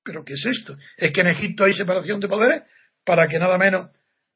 ¿Pero 0.03 0.25
qué 0.25 0.33
es 0.33 0.45
esto? 0.45 0.75
¿Es 0.97 1.13
que 1.13 1.21
en 1.21 1.27
Egipto 1.27 1.63
hay 1.63 1.71
separación 1.71 2.19
de 2.19 2.27
poderes? 2.27 2.63
Para 3.07 3.29
que 3.29 3.39
nada 3.39 3.57
menos 3.57 3.89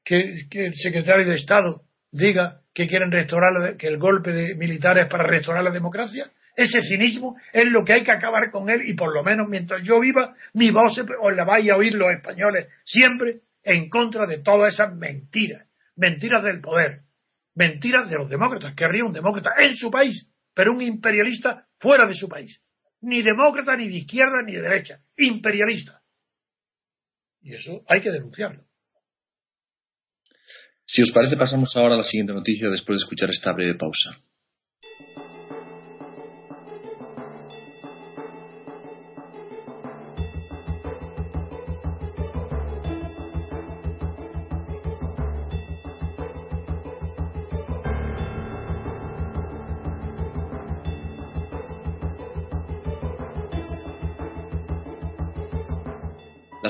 que, 0.05 0.37
el 0.49 0.75
secretario 0.75 1.27
de 1.27 1.35
Estado 1.35 1.81
diga 2.09 2.61
que 2.73 2.87
quieren 2.87 3.11
restaurar, 3.11 3.75
que 3.75 3.87
el 3.87 3.97
golpe 3.97 4.31
de 4.31 4.55
militares 4.55 5.09
para 5.09 5.25
restaurar 5.25 5.65
la 5.65 5.71
democracia. 5.71 6.31
Ese 6.55 6.81
cinismo 6.81 7.35
es 7.51 7.65
lo 7.69 7.83
que 7.83 7.91
hay 7.91 8.03
que 8.05 8.13
acabar 8.13 8.49
con 8.49 8.69
él 8.69 8.87
y 8.87 8.93
por 8.93 9.13
lo 9.13 9.23
menos 9.23 9.49
mientras 9.49 9.83
yo 9.83 9.99
viva, 9.99 10.35
mi 10.53 10.71
voz 10.71 10.97
os 10.97 11.35
la 11.35 11.43
vaya 11.43 11.73
a 11.73 11.77
oír 11.77 11.95
los 11.95 12.13
españoles 12.13 12.69
siempre 12.85 13.41
en 13.63 13.89
contra 13.89 14.25
de 14.25 14.39
todas 14.39 14.73
esas 14.73 14.95
mentiras, 14.95 15.67
mentiras 15.97 16.41
del 16.41 16.61
poder, 16.61 17.01
mentiras 17.55 18.09
de 18.09 18.15
los 18.15 18.29
demócratas. 18.29 18.73
Querría 18.73 19.03
un 19.03 19.11
demócrata 19.11 19.51
en 19.59 19.75
su 19.75 19.91
país, 19.91 20.29
pero 20.53 20.71
un 20.71 20.81
imperialista 20.81 21.65
fuera 21.77 22.05
de 22.07 22.13
su 22.13 22.29
país. 22.29 22.57
Ni 23.01 23.21
demócrata, 23.21 23.75
ni 23.75 23.89
de 23.89 23.95
izquierda, 23.95 24.41
ni 24.45 24.53
de 24.53 24.61
derecha. 24.61 24.99
Imperialista. 25.17 26.00
Y 27.41 27.55
eso 27.55 27.83
hay 27.87 28.01
que 28.01 28.11
denunciarlo. 28.11 28.63
Si 30.85 31.01
os 31.01 31.11
parece, 31.11 31.37
pasamos 31.37 31.75
ahora 31.75 31.95
a 31.95 31.97
la 31.97 32.03
siguiente 32.03 32.33
noticia 32.33 32.69
después 32.69 32.97
de 32.97 33.03
escuchar 33.03 33.29
esta 33.29 33.53
breve 33.53 33.75
pausa. 33.75 34.21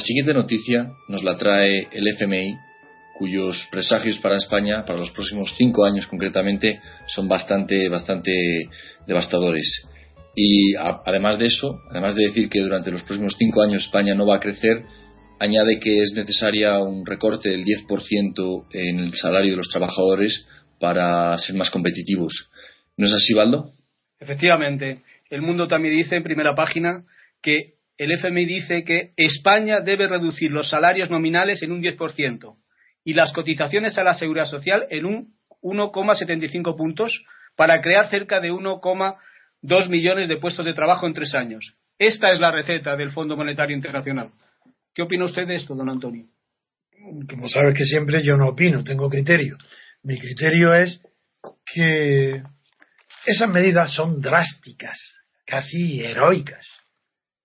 Siguiente 0.01 0.33
noticia 0.33 0.91
nos 1.07 1.23
la 1.23 1.37
trae 1.37 1.87
el 1.91 2.07
FMI, 2.07 2.57
cuyos 3.17 3.67
presagios 3.71 4.17
para 4.19 4.37
España, 4.37 4.85
para 4.85 4.99
los 4.99 5.11
próximos 5.11 5.53
cinco 5.57 5.85
años 5.85 6.07
concretamente, 6.07 6.81
son 7.07 7.27
bastante, 7.27 7.87
bastante 7.89 8.31
devastadores. 9.07 9.87
Y 10.35 10.75
además 10.75 11.37
de 11.37 11.45
eso, 11.47 11.79
además 11.89 12.15
de 12.15 12.23
decir 12.23 12.49
que 12.49 12.61
durante 12.61 12.91
los 12.91 13.03
próximos 13.03 13.35
cinco 13.37 13.61
años 13.61 13.83
España 13.83 14.15
no 14.15 14.25
va 14.25 14.37
a 14.37 14.39
crecer, 14.39 14.85
añade 15.39 15.79
que 15.79 15.99
es 15.99 16.13
necesaria 16.15 16.79
un 16.79 17.05
recorte 17.05 17.49
del 17.49 17.63
10% 17.63 18.65
en 18.73 18.99
el 18.99 19.13
salario 19.15 19.51
de 19.51 19.57
los 19.57 19.69
trabajadores 19.69 20.47
para 20.79 21.37
ser 21.37 21.55
más 21.55 21.69
competitivos. 21.69 22.49
¿No 22.97 23.07
es 23.07 23.13
así, 23.13 23.33
Baldo? 23.33 23.73
Efectivamente. 24.19 25.01
El 25.29 25.41
mundo 25.41 25.67
también 25.67 25.95
dice 25.95 26.15
en 26.15 26.23
primera 26.23 26.55
página 26.55 27.03
que 27.41 27.75
el 28.01 28.13
FMI 28.13 28.45
dice 28.45 28.83
que 28.83 29.11
España 29.15 29.79
debe 29.79 30.07
reducir 30.07 30.49
los 30.49 30.67
salarios 30.71 31.11
nominales 31.11 31.61
en 31.61 31.71
un 31.71 31.83
10% 31.83 32.55
y 33.03 33.13
las 33.13 33.31
cotizaciones 33.31 33.95
a 33.99 34.03
la 34.03 34.15
seguridad 34.15 34.47
social 34.47 34.87
en 34.89 35.05
un 35.05 35.35
1,75 35.61 36.75
puntos 36.75 37.23
para 37.55 37.79
crear 37.79 38.09
cerca 38.09 38.39
de 38.39 38.51
1,2 38.51 39.89
millones 39.89 40.27
de 40.27 40.37
puestos 40.37 40.65
de 40.65 40.73
trabajo 40.73 41.05
en 41.05 41.13
tres 41.13 41.35
años. 41.35 41.75
Esta 41.99 42.31
es 42.31 42.39
la 42.39 42.49
receta 42.49 42.95
del 42.95 43.11
Fondo 43.11 43.37
Monetario 43.37 43.75
Internacional. 43.75 44.31
¿Qué 44.95 45.03
opina 45.03 45.25
usted 45.25 45.45
de 45.45 45.57
esto, 45.57 45.75
don 45.75 45.87
Antonio? 45.87 46.25
Como 47.29 47.49
sabes 47.49 47.77
que 47.77 47.83
siempre 47.83 48.23
yo 48.23 48.35
no 48.35 48.47
opino, 48.47 48.83
tengo 48.83 49.09
criterio. 49.09 49.57
Mi 50.01 50.17
criterio 50.17 50.73
es 50.73 51.03
que 51.71 52.41
esas 53.27 53.49
medidas 53.51 53.93
son 53.93 54.21
drásticas, 54.21 54.99
casi 55.45 56.03
heroicas. 56.03 56.65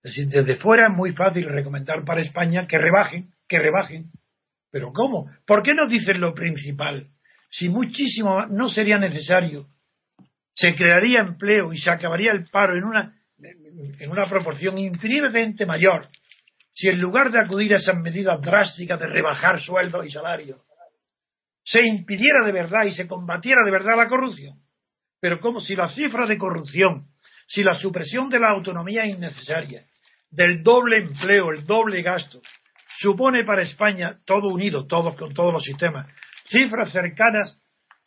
Es 0.03 0.15
decir, 0.15 0.27
desde 0.27 0.57
fuera 0.57 0.87
es 0.87 0.93
muy 0.93 1.13
fácil 1.13 1.47
recomendar 1.49 2.03
para 2.05 2.21
España 2.21 2.67
que 2.67 2.77
rebajen, 2.77 3.31
que 3.47 3.59
rebajen. 3.59 4.11
Pero 4.71 4.91
¿cómo? 4.93 5.29
¿Por 5.45 5.63
qué 5.63 5.73
no 5.73 5.87
dicen 5.87 6.19
lo 6.19 6.33
principal? 6.33 7.07
Si 7.49 7.69
muchísimo 7.69 8.45
no 8.47 8.69
sería 8.69 8.97
necesario, 8.97 9.67
se 10.53 10.75
crearía 10.75 11.21
empleo 11.21 11.73
y 11.73 11.77
se 11.77 11.91
acabaría 11.91 12.31
el 12.31 12.49
paro 12.49 12.77
en 12.77 12.83
una 12.83 13.13
en 13.39 14.09
una 14.09 14.27
proporción 14.27 14.79
infinitamente 14.79 15.67
mayor 15.67 16.07
si 16.77 16.89
en 16.89 16.99
lugar 16.99 17.31
de 17.31 17.39
acudir 17.39 17.73
a 17.73 17.77
esas 17.77 17.97
medidas 17.97 18.39
drásticas 18.39 18.99
de 18.99 19.07
rebajar 19.07 19.59
sueldos 19.59 20.05
y 20.05 20.11
salarios, 20.11 20.61
se 21.63 21.83
impidiera 21.83 22.45
de 22.45 22.51
verdad 22.51 22.83
y 22.85 22.91
se 22.91 23.07
combatiera 23.07 23.61
de 23.65 23.71
verdad 23.71 23.97
la 23.97 24.07
corrupción. 24.07 24.59
Pero 25.19 25.39
como 25.39 25.59
si 25.59 25.75
las 25.75 25.95
cifras 25.95 26.29
de 26.29 26.37
corrupción, 26.37 27.07
si 27.47 27.63
la 27.63 27.75
supresión 27.75 28.29
de 28.29 28.39
la 28.39 28.49
autonomía 28.49 29.05
innecesaria, 29.05 29.85
del 30.29 30.61
doble 30.61 30.97
empleo, 30.97 31.51
el 31.51 31.65
doble 31.65 32.01
gasto, 32.01 32.41
supone 32.99 33.45
para 33.45 33.63
España, 33.63 34.19
todo 34.25 34.49
unido, 34.49 34.85
todos 34.85 35.15
con 35.15 35.33
todos 35.33 35.53
los 35.53 35.63
sistemas, 35.63 36.07
cifras 36.49 36.91
cercanas 36.91 37.59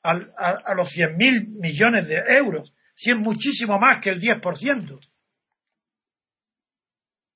a, 0.02 0.12
a 0.12 0.74
los 0.74 0.88
100.000 0.88 1.58
millones 1.60 2.06
de 2.06 2.20
euros, 2.36 2.72
si 2.94 3.10
es 3.10 3.16
muchísimo 3.16 3.78
más 3.78 4.02
que 4.02 4.10
el 4.10 4.20
10%. 4.20 5.00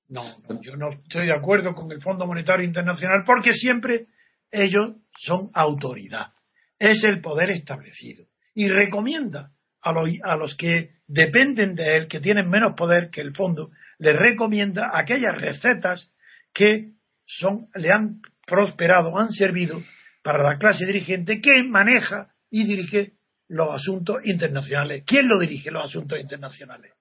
No, 0.07 0.23
yo 0.61 0.75
no 0.75 0.91
estoy 0.91 1.25
de 1.25 1.33
acuerdo 1.33 1.73
con 1.73 1.91
el 1.91 2.01
Fondo 2.01 2.27
Monetario 2.27 2.65
Internacional 2.65 3.23
porque 3.25 3.53
siempre 3.53 4.05
ellos 4.51 4.97
son 5.17 5.49
autoridad. 5.53 6.33
Es 6.77 7.03
el 7.03 7.21
poder 7.21 7.49
establecido. 7.49 8.25
Y 8.53 8.67
recomienda 8.67 9.51
a 9.85 10.35
los, 10.35 10.57
que 10.57 10.95
dependen 11.07 11.75
de 11.75 11.97
él, 11.97 12.07
que 12.07 12.19
tienen 12.19 12.49
menos 12.49 12.73
poder 12.75 13.11
que 13.11 13.21
el 13.21 13.35
fondo, 13.35 13.69
les 13.99 14.15
recomienda 14.15 14.89
aquellas 14.93 15.35
recetas 15.35 16.11
que 16.53 16.93
son, 17.27 17.67
le 17.75 17.91
han 17.91 18.21
prosperado, 18.47 19.17
han 19.17 19.31
servido 19.31 19.81
para 20.23 20.43
la 20.43 20.57
clase 20.57 20.85
dirigente 20.85 21.39
que 21.39 21.51
maneja 21.69 22.33
y 22.49 22.65
dirige 22.65 23.13
los 23.47 23.73
asuntos 23.73 24.17
internacionales. 24.23 25.03
¿Quién 25.05 25.27
lo 25.27 25.39
dirige 25.39 25.69
los 25.69 25.85
asuntos 25.85 26.19
internacionales? 26.19 26.91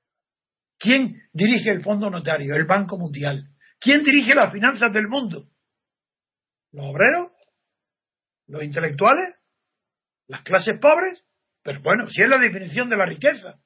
¿Quién 0.78 1.22
dirige 1.32 1.70
el 1.70 1.82
Fondo 1.82 2.10
Monetario? 2.10 2.54
El 2.54 2.66
Banco 2.66 2.98
Mundial. 2.98 3.48
¿Quién 3.80 4.02
dirige 4.02 4.34
las 4.34 4.52
finanzas 4.52 4.92
del 4.92 5.08
mundo? 5.08 5.48
¿Los 6.72 6.86
obreros? 6.86 7.32
¿Los 8.46 8.62
intelectuales? 8.62 9.36
¿Las 10.26 10.42
clases 10.42 10.78
pobres? 10.78 11.24
Pero 11.64 11.80
bueno, 11.80 12.08
si 12.10 12.22
es 12.22 12.28
la 12.28 12.38
definición 12.38 12.90
de 12.90 12.96
la 12.96 13.06
riqueza, 13.06 13.58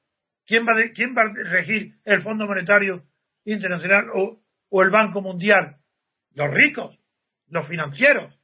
¿quién 0.47 0.65
va, 0.65 0.71
a 0.71 1.49
regir 1.49 1.95
el 2.05 2.23
Fondo 2.23 2.47
Monetario 2.47 3.03
Internacional 3.43 4.05
o, 4.15 4.41
o 4.69 4.81
el 4.81 4.89
Banco 4.89 5.21
Mundial? 5.21 5.75
Los 6.33 6.49
ricos, 6.49 6.97
los 7.49 7.67
financieros, 7.67 8.39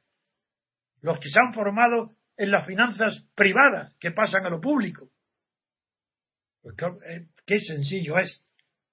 los 1.00 1.18
que 1.18 1.30
se 1.30 1.40
han 1.40 1.54
formado 1.54 2.14
en 2.36 2.50
las 2.50 2.66
finanzas 2.66 3.26
privadas 3.34 3.96
que 3.98 4.10
pasan 4.10 4.44
a 4.44 4.50
lo 4.50 4.60
público. 4.60 5.08
Pues 6.60 6.76
eh, 7.08 7.28
qué 7.46 7.58
sencillo 7.60 8.18
es. 8.18 8.46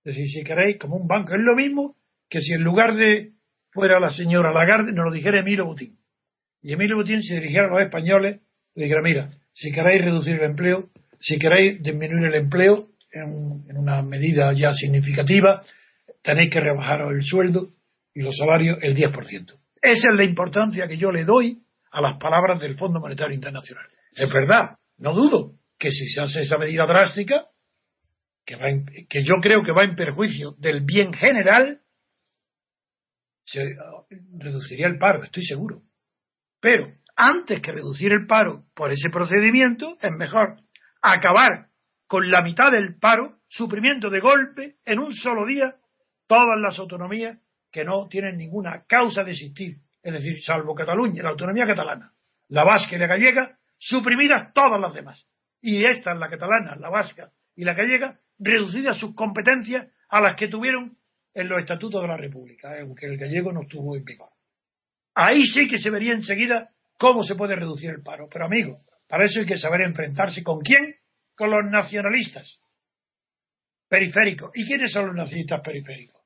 Es 0.05 0.15
decir, 0.15 0.29
si 0.29 0.43
queréis, 0.45 0.79
como 0.79 0.95
un 0.95 1.07
banco, 1.07 1.33
es 1.33 1.41
lo 1.41 1.55
mismo 1.55 1.97
que 2.29 2.39
si 2.39 2.53
en 2.53 2.63
lugar 2.63 2.95
de 2.95 3.33
fuera 3.71 3.99
la 3.99 4.11
señora 4.11 4.53
Lagarde 4.53 4.93
nos 4.93 5.05
lo 5.05 5.11
dijera 5.11 5.41
Emilio 5.41 5.65
Butín. 5.65 5.99
Y 6.61 6.71
Emilio 6.71 6.95
Butín 6.95 7.21
se 7.21 7.35
dirigiera 7.35 7.67
a 7.67 7.71
los 7.71 7.81
españoles 7.81 8.39
y 8.75 8.83
dijera, 8.83 9.01
mira, 9.01 9.42
si 9.53 9.71
queréis 9.71 10.03
reducir 10.03 10.35
el 10.35 10.43
empleo, 10.43 10.89
si 11.19 11.37
queréis 11.37 11.81
disminuir 11.81 12.25
el 12.25 12.35
empleo 12.35 12.89
en, 13.11 13.69
en 13.69 13.77
una 13.77 14.01
medida 14.01 14.51
ya 14.53 14.71
significativa, 14.73 15.63
tenéis 16.21 16.49
que 16.51 16.59
rebajar 16.59 17.01
el 17.11 17.23
sueldo 17.23 17.69
y 18.13 18.21
los 18.21 18.35
salarios 18.37 18.77
el 18.81 18.95
10%. 18.95 19.53
Esa 19.81 20.11
es 20.11 20.17
la 20.17 20.23
importancia 20.23 20.87
que 20.87 20.97
yo 20.97 21.11
le 21.11 21.25
doy 21.25 21.61
a 21.91 22.01
las 22.01 22.17
palabras 22.17 22.59
del 22.59 22.77
Fondo 22.77 22.99
Monetario 22.99 23.35
Internacional. 23.35 23.85
Es 24.15 24.31
verdad, 24.31 24.77
no 24.97 25.13
dudo 25.13 25.53
que 25.77 25.91
si 25.91 26.07
se 26.07 26.21
hace 26.21 26.41
esa 26.41 26.57
medida 26.57 26.85
drástica, 26.85 27.47
que, 28.45 28.55
va 28.55 28.67
que 29.09 29.23
yo 29.23 29.35
creo 29.41 29.63
que 29.63 29.71
va 29.71 29.83
en 29.83 29.95
perjuicio 29.95 30.55
del 30.57 30.81
bien 30.81 31.13
general, 31.13 31.81
se 33.45 33.75
reduciría 34.37 34.87
el 34.87 34.97
paro, 34.97 35.23
estoy 35.23 35.43
seguro. 35.43 35.81
Pero 36.61 36.93
antes 37.23 37.61
que 37.61 37.71
reducir 37.71 38.11
el 38.11 38.27
paro 38.27 38.65
por 38.75 38.91
ese 38.91 39.09
procedimiento, 39.09 39.97
es 40.01 40.11
mejor 40.11 40.57
acabar 41.01 41.67
con 42.07 42.29
la 42.29 42.41
mitad 42.41 42.71
del 42.71 42.99
paro, 42.99 43.37
suprimiendo 43.47 44.09
de 44.09 44.19
golpe 44.19 44.75
en 44.85 44.99
un 44.99 45.13
solo 45.13 45.45
día 45.45 45.75
todas 46.27 46.59
las 46.59 46.77
autonomías 46.79 47.39
que 47.71 47.85
no 47.85 48.07
tienen 48.07 48.37
ninguna 48.37 48.83
causa 48.87 49.23
de 49.23 49.31
existir, 49.31 49.77
es 50.01 50.13
decir, 50.13 50.43
salvo 50.43 50.75
Cataluña, 50.75 51.23
la 51.23 51.29
autonomía 51.29 51.65
catalana, 51.65 52.11
la 52.49 52.63
vasca 52.63 52.95
y 52.95 52.99
la 52.99 53.07
gallega, 53.07 53.57
suprimidas 53.79 54.53
todas 54.53 54.79
las 54.79 54.93
demás. 54.93 55.25
Y 55.61 55.85
esta, 55.85 56.13
la 56.13 56.29
catalana, 56.29 56.75
la 56.75 56.89
vasca 56.89 57.31
y 57.55 57.63
la 57.63 57.73
gallega, 57.73 58.19
reducidas 58.37 58.97
sus 58.97 59.15
competencias 59.15 59.87
a 60.09 60.19
las 60.19 60.35
que 60.35 60.49
tuvieron 60.49 60.97
en 61.33 61.47
los 61.47 61.59
estatutos 61.61 62.01
de 62.01 62.07
la 62.07 62.17
República, 62.17 62.79
aunque 62.81 63.05
el 63.05 63.17
gallego 63.17 63.51
no 63.51 63.61
estuvo 63.61 63.95
en 63.95 64.03
vigor. 64.03 64.29
Ahí 65.15 65.43
sí 65.45 65.67
que 65.67 65.77
se 65.77 65.89
vería 65.89 66.13
enseguida 66.13 66.69
cómo 66.97 67.23
se 67.23 67.35
puede 67.35 67.55
reducir 67.55 67.89
el 67.89 68.01
paro. 68.01 68.27
Pero 68.31 68.45
amigo, 68.45 68.79
para 69.07 69.25
eso 69.25 69.39
hay 69.39 69.45
que 69.45 69.57
saber 69.57 69.81
enfrentarse 69.81 70.43
con 70.43 70.59
quién, 70.61 70.95
con 71.35 71.49
los 71.49 71.63
nacionalistas 71.65 72.59
periféricos. 73.87 74.51
¿Y 74.55 74.65
quiénes 74.65 74.91
son 74.91 75.07
los 75.07 75.15
nacionalistas 75.15 75.61
periféricos? 75.61 76.21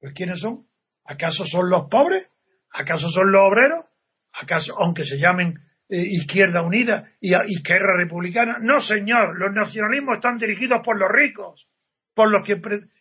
Pues 0.00 0.12
¿quiénes 0.14 0.40
son? 0.40 0.66
¿Acaso 1.04 1.46
son 1.46 1.70
los 1.70 1.88
pobres? 1.88 2.26
¿Acaso 2.72 3.08
son 3.10 3.30
los 3.30 3.42
obreros? 3.42 3.84
¿Acaso, 4.32 4.74
aunque 4.78 5.04
se 5.04 5.18
llamen 5.18 5.54
eh, 5.92 6.06
Izquierda 6.08 6.62
Unida 6.62 7.10
y 7.20 7.34
Izquierda 7.52 7.94
Republicana. 7.98 8.56
No, 8.62 8.80
señor, 8.80 9.38
los 9.38 9.52
nacionalismos 9.52 10.16
están 10.16 10.38
dirigidos 10.38 10.80
por 10.82 10.98
los 10.98 11.10
ricos, 11.12 11.68
por 12.14 12.30
los 12.30 12.46
que 12.46 12.58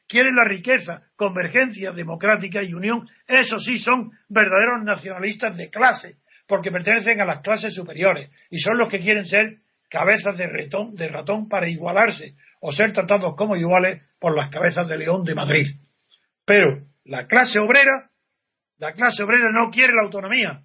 quieren 0.10 0.36
la 0.36 0.44
riqueza, 0.44 1.02
convergencia 1.16 1.94
democrática 1.94 2.62
y 2.62 2.74
unión. 2.74 3.08
Eso 3.26 3.60
sí 3.60 3.80
son 3.80 4.12
verdaderos 4.28 4.84
nacionalistas 4.84 5.56
de 5.56 5.70
clase, 5.70 6.18
porque 6.52 6.70
pertenecen 6.70 7.22
a 7.22 7.26
las 7.26 7.40
clases 7.40 7.74
superiores 7.74 8.30
y 8.50 8.60
son 8.60 8.78
los 8.78 8.90
que 8.90 9.00
quieren 9.00 9.26
ser 9.26 9.60
cabezas 9.90 10.38
de 10.38 10.48
ratón, 10.48 10.96
de 10.96 11.08
ratón 11.08 11.48
para 11.48 11.70
igualarse 11.70 12.36
o 12.60 12.74
ser 12.74 12.92
tratados 12.92 13.38
como 13.38 13.56
iguales 13.56 14.02
por 14.20 14.36
las 14.36 14.52
cabezas 14.52 14.86
de 14.90 14.98
león 14.98 15.24
de 15.24 15.34
Madrid. 15.34 15.68
Pero 16.44 16.88
la 17.06 17.26
clase 17.26 17.58
obrera, 17.58 18.10
la 18.80 18.92
clase 18.92 19.24
obrera 19.24 19.50
no 19.50 19.72
quiere 19.72 19.94
la 19.94 20.02
autonomía, 20.04 20.62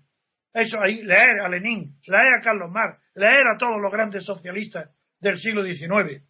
eso 0.53 0.77
ahí, 0.83 1.05
leer 1.05 1.39
a 1.41 1.49
Lenin, 1.49 1.95
leer 2.09 2.35
a 2.41 2.43
Carlos 2.43 2.73
Marx, 2.73 3.01
leer 3.15 3.47
a 3.47 3.57
todos 3.57 3.81
los 3.81 3.93
grandes 3.93 4.25
socialistas 4.25 4.91
del 5.21 5.39
siglo 5.39 5.63
XIX, 5.63 6.21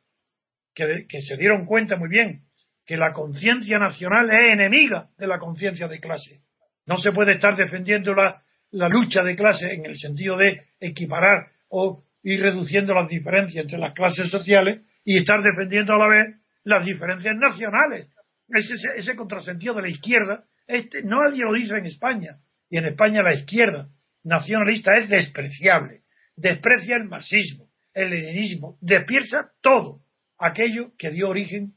que, 0.75 1.07
que 1.09 1.21
se 1.23 1.39
dieron 1.39 1.65
cuenta 1.65 1.97
muy 1.97 2.11
bien 2.11 2.43
que 2.85 2.99
la 2.99 3.15
conciencia 3.15 3.79
nacional 3.79 4.29
es 4.31 4.53
enemiga 4.53 5.09
de 5.17 5.27
la 5.27 5.39
conciencia 5.39 5.89
de 5.89 5.99
clase. 5.99 6.43
No 6.85 6.99
se 6.99 7.13
puede 7.13 7.33
estar 7.33 7.57
defendiendo 7.57 8.13
la, 8.13 8.43
la, 8.71 8.89
lucha 8.89 9.23
de 9.23 9.37
clase 9.37 9.73
en 9.73 9.87
el 9.87 9.97
sentido 9.97 10.37
de 10.37 10.63
equiparar 10.81 11.49
o 11.69 12.05
ir 12.23 12.41
reduciendo 12.41 12.95
las 12.95 13.09
diferencias 13.09 13.65
entre 13.65 13.79
las 13.79 13.95
clases 13.95 14.31
sociales 14.31 14.83
y 15.05 15.19
estar 15.19 15.43
defendiendo 15.43 15.95
a 15.95 15.99
la 15.99 16.09
vez 16.09 16.37
las 16.65 16.85
diferencias 16.85 17.37
nacionales. 17.37 18.09
Ese, 18.49 18.75
ese 18.97 19.17
contrasentido 19.17 19.75
de 19.75 19.83
la 19.83 19.89
izquierda, 19.89 20.45
este, 20.67 21.03
nadie 21.03 21.43
lo 21.45 21.53
dice 21.53 21.77
en 21.77 21.87
España. 21.87 22.39
Y 22.69 22.79
en 22.79 22.87
España 22.87 23.23
la 23.23 23.35
izquierda 23.35 23.89
nacionalista 24.25 24.97
es 24.99 25.09
despreciable. 25.09 26.03
Desprecia 26.37 26.97
el 26.97 27.05
marxismo, 27.05 27.69
el 27.95 28.11
leninismo, 28.11 28.77
despierta 28.81 29.53
todo 29.63 30.01
aquello 30.39 30.93
que 30.99 31.11
dio 31.11 31.29
origen 31.29 31.75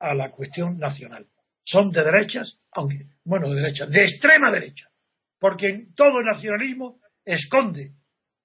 a 0.00 0.14
la 0.14 0.30
cuestión 0.30 0.78
nacional. 0.78 1.26
Son 1.64 1.90
de 1.90 2.02
derechas, 2.02 2.58
aunque, 2.72 3.06
bueno, 3.24 3.48
de 3.50 3.60
derecha, 3.60 3.86
de 3.86 4.02
extrema 4.02 4.50
derecha, 4.50 4.88
porque 5.44 5.68
en 5.68 5.94
todo 5.94 6.22
nacionalismo 6.22 7.00
esconde, 7.22 7.92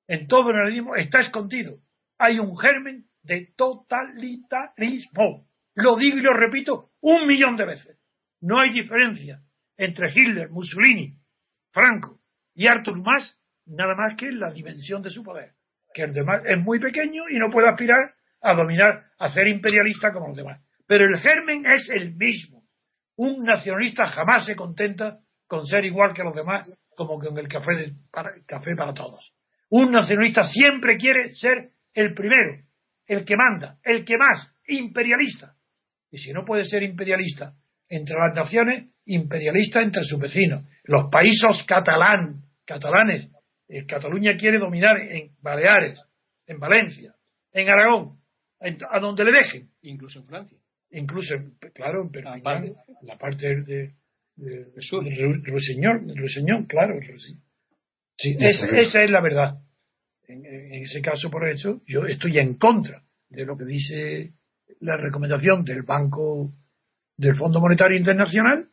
en 0.06 0.28
todo 0.28 0.52
nacionalismo 0.52 0.98
está 0.98 1.22
escondido. 1.22 1.78
Hay 2.18 2.40
un 2.40 2.58
germen 2.58 3.06
de 3.24 3.54
totalitarismo. 3.56 5.48
Lo 5.76 5.96
digo 5.96 6.18
y 6.18 6.22
lo 6.22 6.34
repito 6.34 6.90
un 7.00 7.26
millón 7.26 7.56
de 7.56 7.68
veces. 7.68 7.98
No 8.42 8.60
hay 8.60 8.74
diferencia 8.74 9.40
entre 9.78 10.12
Hitler, 10.12 10.50
Mussolini, 10.50 11.16
Franco 11.72 12.20
y 12.54 12.68
Arthur 12.68 13.02
más, 13.02 13.34
nada 13.66 13.96
más 13.96 14.18
que 14.18 14.34
la 14.34 14.52
dimensión 14.52 15.02
de 15.02 15.12
su 15.12 15.24
poder, 15.24 15.54
que 15.94 16.02
el 16.02 16.12
demás 16.12 16.42
es 16.46 16.60
muy 16.60 16.80
pequeño 16.82 17.30
y 17.30 17.40
no 17.40 17.50
puede 17.50 17.70
aspirar 17.70 18.14
a 18.42 18.54
dominar, 18.56 19.06
a 19.18 19.30
ser 19.30 19.48
imperialista 19.48 20.12
como 20.12 20.28
los 20.28 20.36
demás. 20.36 20.62
Pero 20.86 21.06
el 21.06 21.18
germen 21.22 21.66
es 21.66 21.90
el 21.92 22.14
mismo. 22.16 22.66
Un 23.16 23.46
nacionalista 23.46 24.08
jamás 24.08 24.46
se 24.46 24.58
contenta 24.58 25.20
con 25.50 25.66
ser 25.66 25.84
igual 25.84 26.14
que 26.14 26.24
los 26.24 26.36
demás, 26.36 26.70
como 27.00 27.18
con 27.18 27.38
el 27.38 27.48
café, 27.48 27.94
para, 28.12 28.34
café 28.46 28.76
para 28.76 28.94
todos. 28.94 29.32
Un 29.70 29.92
nacionalista 29.92 30.46
siempre 30.46 30.98
quiere 30.98 31.30
ser 31.32 31.70
el 31.94 32.14
primero, 32.14 32.62
el 33.08 33.24
que 33.24 33.38
manda, 33.38 33.78
el 33.84 34.04
que 34.04 34.18
más, 34.18 34.54
imperialista. 34.68 35.56
Y 36.12 36.18
si 36.18 36.34
no 36.34 36.44
puede 36.44 36.66
ser 36.66 36.84
imperialista 36.84 37.54
entre 37.88 38.18
las 38.18 38.36
naciones, 38.36 38.90
imperialista 39.06 39.82
entre 39.82 40.04
sus 40.04 40.20
vecinos. 40.20 40.66
Los 40.84 41.10
países 41.10 41.64
catalán, 41.66 42.42
catalanes. 42.66 43.30
Eh, 43.70 43.86
Cataluña 43.86 44.36
quiere 44.36 44.58
dominar 44.58 45.00
en 45.00 45.32
Baleares, 45.42 46.00
en 46.48 46.60
Valencia, 46.60 47.14
en 47.54 47.70
Aragón, 47.70 48.18
a 48.60 49.00
donde 49.00 49.24
le 49.24 49.32
dejen. 49.32 49.70
Incluso 49.84 50.20
en 50.20 50.26
Francia. 50.26 50.58
incluso, 50.92 51.36
claro, 51.74 52.02
en 52.02 52.10
Perpiñán, 52.10 52.74
la 53.04 53.18
parte 53.18 53.62
de, 53.62 53.94
de, 54.40 54.66
de 54.66 56.16
Ruiseñor, 56.16 56.68
claro, 56.68 57.00
Sí, 58.18 58.36
esa 58.40 59.04
es 59.04 59.10
la 59.10 59.22
verdad. 59.22 59.60
En, 60.28 60.46
en, 60.46 60.84
ese 60.84 61.02
caso, 61.02 61.30
por 61.30 61.48
hecho, 61.48 61.82
yo 61.88 62.06
estoy 62.06 62.38
en 62.38 62.56
contra 62.56 63.04
de 63.30 63.46
lo 63.46 63.58
que 63.58 63.66
dice 63.66 64.34
la 64.82 64.98
recomendación 64.98 65.64
del 65.64 65.84
Banco 65.84 66.52
del 67.18 67.38
Fondo 67.38 67.60
Monetario 67.60 67.98
Internacional, 67.98 68.68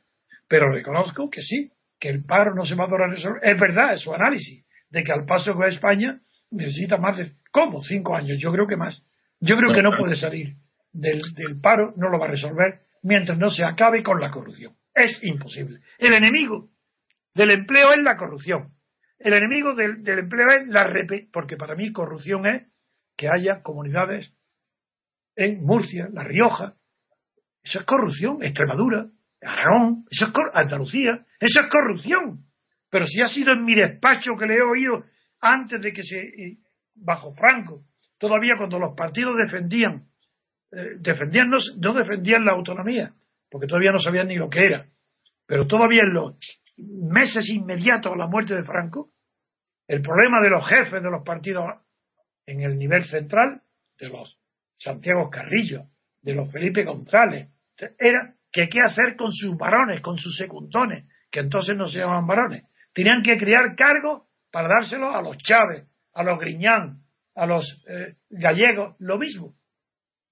pero 0.49 0.71
reconozco 0.71 1.31
que 1.31 1.43
sí, 1.43 1.71
que 1.99 2.09
el 2.09 2.25
paro 2.25 2.55
no 2.55 2.67
se 2.67 2.75
va 2.75 2.85
a 2.85 2.89
poder 2.89 3.11
resolver. 3.11 3.41
Es 3.43 3.59
verdad, 3.59 3.95
es 3.95 4.03
su 4.03 4.13
análisis, 4.13 4.65
de 4.91 5.05
que 5.05 5.13
al 5.13 5.25
paso 5.25 5.53
que 5.53 5.59
va 5.61 5.69
España 5.69 6.21
necesita 6.51 6.97
más 6.97 7.17
de, 7.17 7.33
¿cómo? 7.51 7.83
Cinco 7.83 8.15
años, 8.15 8.39
yo 8.41 8.53
creo 8.53 8.67
que 8.67 8.77
más. 8.77 9.01
Yo 9.41 9.57
creo 9.57 9.73
que 9.73 9.83
no 9.83 9.97
puede 9.97 10.17
salir 10.17 10.55
del, 10.93 11.21
del 11.35 11.61
paro, 11.61 11.93
no 11.97 12.09
lo 12.09 12.19
va 12.19 12.27
a 12.27 12.31
resolver 12.31 12.81
mientras 13.03 13.39
no 13.39 13.51
se 13.51 13.65
acabe 13.65 14.03
con 14.03 14.21
la 14.21 14.31
corrupción. 14.31 14.75
Es 14.97 15.23
imposible. 15.23 15.81
El 15.99 16.15
enemigo 16.15 16.71
del 17.35 17.51
empleo 17.51 17.93
es 17.93 18.03
la 18.03 18.17
corrupción. 18.17 18.73
El 19.19 19.35
enemigo 19.35 19.75
del, 19.75 20.07
empleo 20.07 20.47
es 20.59 20.69
la 20.69 20.91
porque 21.31 21.57
para 21.59 21.75
mí 21.75 21.93
corrupción 21.93 22.47
es 22.47 22.67
que 23.15 23.29
haya 23.29 23.63
comunidades 23.63 24.35
en 25.37 25.63
Murcia, 25.65 26.09
La 26.13 26.25
Rioja, 26.25 26.75
eso 27.63 27.81
es 27.81 27.85
corrupción, 27.85 28.43
Extremadura, 28.43 29.07
Aragón, 29.43 30.07
eso 30.11 30.27
es 30.27 30.33
Andalucía, 30.55 31.27
eso 31.41 31.61
es 31.61 31.71
corrupción. 31.71 32.47
Pero 32.91 33.07
si 33.07 33.21
ha 33.21 33.29
sido 33.29 33.53
en 33.53 33.65
mi 33.65 33.75
despacho 33.75 34.35
que 34.39 34.47
le 34.47 34.55
he 34.55 34.63
oído 34.63 35.05
antes 35.41 35.81
de 35.83 35.93
que 35.93 36.03
se, 36.03 36.59
bajo 36.95 37.35
Franco, 37.35 37.83
todavía 38.19 38.55
cuando 38.57 38.79
los 38.79 38.95
partidos 38.97 39.37
defendían, 39.37 40.07
eh, 40.73 40.97
defendían 41.01 41.51
no, 41.51 41.59
defendían 41.93 42.47
la 42.47 42.53
autonomía, 42.53 43.13
porque 43.57 43.69
todavía 43.69 43.91
no 43.91 43.99
sabían 43.99 44.29
ni 44.29 44.37
lo 44.37 44.51
que 44.51 44.67
era, 44.67 44.85
pero 45.47 45.67
todavía 45.67 46.03
en 46.03 46.13
los 46.13 46.37
meses 46.77 47.49
inmediatos 47.49 48.13
a 48.13 48.17
la 48.17 48.27
muerte 48.27 48.55
de 48.55 48.65
Franco, 48.65 49.13
el 49.89 50.03
problema 50.03 50.43
de 50.43 50.51
los 50.51 50.69
jefes 50.69 51.03
de 51.03 51.11
los 51.11 51.25
partidos 51.25 51.65
en 52.45 52.61
el 52.61 52.77
nivel 52.79 53.07
central, 53.07 53.63
de 53.99 54.11
los 54.11 54.39
Santiago 54.79 55.31
Carrillo, 55.31 55.85
de 56.21 56.35
los 56.35 56.53
Felipe 56.53 56.85
González, 56.85 57.49
era 57.99 58.35
que 58.53 58.69
qué 58.69 58.81
hacer 58.85 59.17
con 59.17 59.33
sus 59.33 59.57
varones, 59.57 60.03
con 60.03 60.19
sus 60.19 60.37
secundones, 60.37 61.07
que 61.31 61.41
entonces 61.41 61.79
no 61.79 61.89
se 61.89 62.01
llamaban 62.01 62.27
varones. 62.27 62.71
Tenían 62.93 63.23
que 63.23 63.39
crear 63.39 63.75
cargos 63.75 64.25
para 64.53 64.69
dárselos 64.69 65.15
a 65.15 65.23
los 65.23 65.39
Chávez, 65.39 65.89
a 66.13 66.23
los 66.23 66.39
Griñán, 66.39 66.99
a 67.35 67.47
los 67.47 67.83
eh, 67.89 68.17
gallegos, 68.29 68.97
lo 68.99 69.17
mismo. 69.17 69.55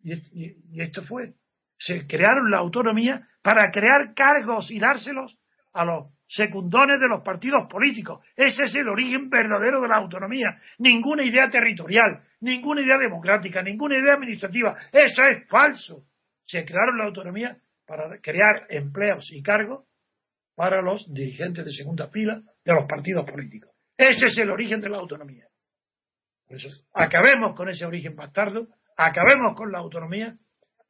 Y, 0.02 0.12
y, 0.12 0.82
esto 0.82 1.02
fue. 1.04 1.32
Se 1.78 2.06
crearon 2.06 2.50
la 2.50 2.58
autonomía 2.58 3.26
para 3.42 3.70
crear 3.70 4.14
cargos 4.14 4.70
y 4.70 4.78
dárselos 4.78 5.38
a 5.72 5.84
los 5.84 6.14
secundones 6.28 7.00
de 7.00 7.08
los 7.08 7.22
partidos 7.22 7.68
políticos. 7.68 8.24
Ese 8.36 8.64
es 8.64 8.74
el 8.74 8.88
origen 8.88 9.28
verdadero 9.28 9.80
de 9.82 9.88
la 9.88 9.96
autonomía. 9.96 10.58
Ninguna 10.78 11.24
idea 11.24 11.48
territorial, 11.50 12.22
ninguna 12.40 12.80
idea 12.80 12.98
democrática, 12.98 13.62
ninguna 13.62 13.98
idea 13.98 14.14
administrativa. 14.14 14.76
Eso 14.92 15.22
es 15.24 15.46
falso. 15.48 16.04
Se 16.46 16.64
crearon 16.64 16.98
la 16.98 17.04
autonomía 17.04 17.56
para 17.86 18.18
crear 18.20 18.66
empleos 18.68 19.30
y 19.32 19.42
cargos 19.42 19.84
para 20.54 20.80
los 20.82 21.12
dirigentes 21.12 21.64
de 21.64 21.72
segunda 21.72 22.08
fila 22.08 22.40
de 22.64 22.72
los 22.72 22.86
partidos 22.86 23.28
políticos. 23.28 23.70
Ese 23.96 24.26
es 24.26 24.38
el 24.38 24.50
origen 24.50 24.80
de 24.80 24.88
la 24.88 24.98
autonomía. 24.98 25.46
Acabemos 26.92 27.56
con 27.56 27.68
ese 27.68 27.84
origen 27.84 28.14
bastardo, 28.14 28.68
acabemos 28.96 29.56
con 29.56 29.72
la 29.72 29.78
autonomía, 29.78 30.34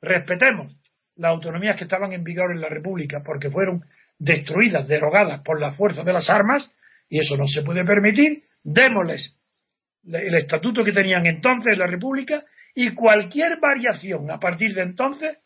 respetemos 0.05 0.73
las 1.17 1.31
autonomías 1.31 1.77
que 1.77 1.85
estaban 1.85 2.13
en 2.13 2.25
vigor 2.25 2.53
en 2.53 2.61
la 2.61 2.69
República 2.69 3.23
porque 3.25 3.51
fueron 3.51 3.83
destruidas, 4.19 4.87
derogadas 4.89 5.43
por 5.43 5.61
la 5.61 5.73
fuerza 5.73 6.03
de 6.03 6.13
las 6.13 6.29
armas, 6.31 6.71
y 7.09 7.21
eso 7.21 7.37
no 7.37 7.47
se 7.47 7.63
puede 7.63 7.85
permitir, 7.85 8.43
démosles 8.63 9.41
el 10.07 10.35
estatuto 10.35 10.85
que 10.85 10.93
tenían 10.93 11.27
entonces 11.27 11.73
en 11.73 11.79
la 11.79 11.87
República 11.87 12.45
y 12.75 12.91
cualquier 12.91 13.59
variación 13.61 14.31
a 14.31 14.39
partir 14.39 14.75
de 14.75 14.83
entonces 14.83 15.39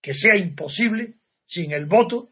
que 0.00 0.14
sea 0.14 0.36
imposible 0.36 1.14
sin 1.46 1.72
el 1.72 1.86
voto 1.86 2.30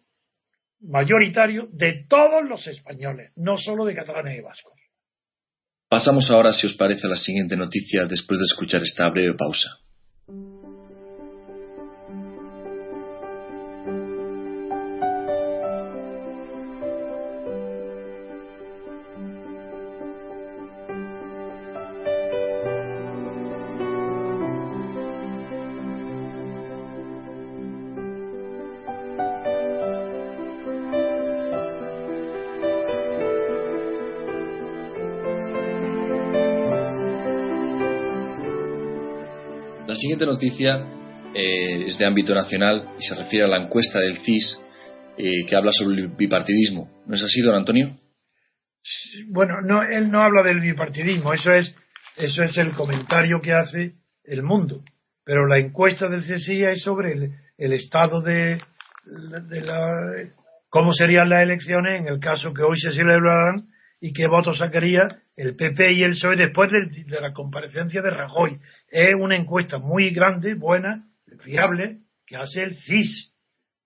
mayoritario 0.81 1.69
de 1.73 2.05
todos 2.09 2.49
los 2.49 2.67
españoles, 2.67 3.33
no 3.37 3.57
solo 3.57 3.85
de 3.85 3.95
catalanes 3.95 4.39
y 4.39 4.43
vascos. 4.43 4.73
Pasamos 5.89 6.31
ahora, 6.31 6.53
si 6.53 6.67
os 6.67 6.75
parece, 6.75 7.07
a 7.07 7.11
la 7.11 7.17
siguiente 7.17 7.57
noticia 7.57 8.07
después 8.07 8.39
de 8.39 8.47
escuchar 8.47 8.83
esta 8.83 9.09
breve 9.11 9.35
pausa. 9.35 9.84
Noticia 40.35 40.85
eh, 41.35 41.87
es 41.87 41.97
de 41.99 42.05
ámbito 42.05 42.35
nacional 42.35 42.91
y 42.99 43.03
se 43.03 43.15
refiere 43.15 43.45
a 43.45 43.49
la 43.49 43.59
encuesta 43.59 44.01
del 44.01 44.19
CIS 44.19 44.61
eh, 45.17 45.47
que 45.47 45.57
habla 45.57 45.71
sobre 45.73 46.03
el 46.03 46.09
bipartidismo. 46.09 46.91
¿No 47.07 47.15
es 47.15 47.23
así, 47.23 47.41
don 47.41 47.55
Antonio? 47.55 47.97
Bueno, 49.29 49.61
no, 49.63 49.83
él 49.83 50.11
no 50.11 50.23
habla 50.23 50.43
del 50.43 50.61
bipartidismo, 50.61 51.33
eso 51.33 51.53
es, 51.53 51.75
eso 52.17 52.43
es 52.43 52.57
el 52.59 52.73
comentario 52.73 53.41
que 53.41 53.53
hace 53.53 53.95
el 54.25 54.43
mundo. 54.43 54.83
Pero 55.25 55.47
la 55.47 55.59
encuesta 55.59 56.09
del 56.09 56.23
CSI 56.23 56.65
es 56.65 56.83
sobre 56.83 57.31
el, 57.57 57.73
estado 57.73 58.21
de, 58.21 58.61
de, 59.07 59.61
la. 59.63 60.29
cómo 60.69 60.93
serían 60.93 61.31
las 61.31 61.43
elecciones 61.43 62.01
en 62.01 62.09
el 62.09 62.21
caso 62.21 62.53
que 62.53 62.63
hoy 62.63 62.79
se 62.79 62.93
celebrarán 62.93 63.69
y 64.01 64.13
qué 64.13 64.27
votos 64.27 64.59
sacaría 64.59 65.23
el 65.37 65.57
PP 65.57 65.93
y 65.93 66.03
el 66.03 66.13
PSOE 66.13 66.37
después 66.37 66.71
de, 66.71 67.21
la 67.21 67.33
comparecencia 67.33 68.01
de 68.03 68.11
Rajoy 68.11 68.61
es 68.89 69.15
una 69.19 69.37
encuesta 69.37 69.79
muy 69.79 70.11
grande, 70.11 70.55
buena, 70.55 71.09
fiable, 71.43 71.99
que 72.27 72.37
hace 72.37 72.63
el 72.63 72.77
CIS. 72.77 73.33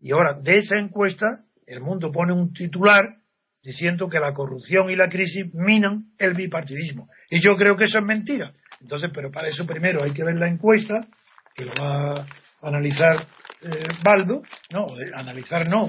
Y 0.01 0.13
ahora, 0.13 0.35
de 0.41 0.59
esa 0.59 0.79
encuesta, 0.79 1.27
el 1.67 1.81
mundo 1.81 2.13
pone 2.13 2.33
un 2.33 2.53
titular 2.53 3.17
diciendo 3.63 4.09
que 4.09 4.21
la 4.21 4.35
corrupción 4.35 4.91
y 4.91 4.97
la 4.97 5.09
crisis 5.09 5.53
minan 5.55 6.13
el 6.19 6.35
bipartidismo. 6.35 7.09
Y 7.31 7.41
yo 7.41 7.57
creo 7.57 7.77
que 7.77 7.85
eso 7.85 7.99
es 7.99 8.05
mentira. 8.05 8.53
Entonces, 8.81 9.11
pero 9.13 9.31
para 9.31 9.49
eso 9.49 9.67
primero 9.67 10.05
hay 10.05 10.13
que 10.13 10.25
ver 10.25 10.37
la 10.37 10.49
encuesta, 10.49 11.07
que 11.55 11.65
lo 11.65 11.73
va 11.75 12.21
a 12.21 12.27
analizar 12.63 13.27
eh, 13.63 13.89
Baldo, 14.05 14.43
no, 14.71 14.87
analizar 15.15 15.69
no, 15.69 15.89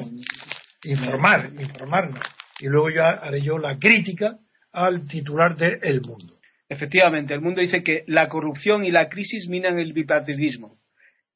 informar, 0.84 1.52
informarnos. 1.60 2.22
Y 2.60 2.68
luego 2.68 2.90
ya 2.90 3.10
haré 3.10 3.42
yo 3.42 3.58
la 3.58 3.78
crítica 3.78 4.40
al 4.72 5.08
titular 5.08 5.56
de 5.58 5.80
El 5.82 6.02
Mundo. 6.02 6.40
Efectivamente, 6.70 7.34
el 7.34 7.42
mundo 7.42 7.62
dice 7.62 7.82
que 7.82 8.04
la 8.06 8.30
corrupción 8.30 8.86
y 8.86 8.92
la 8.92 9.10
crisis 9.10 9.50
minan 9.50 9.80
el 9.80 9.92
bipartidismo. 9.92 10.78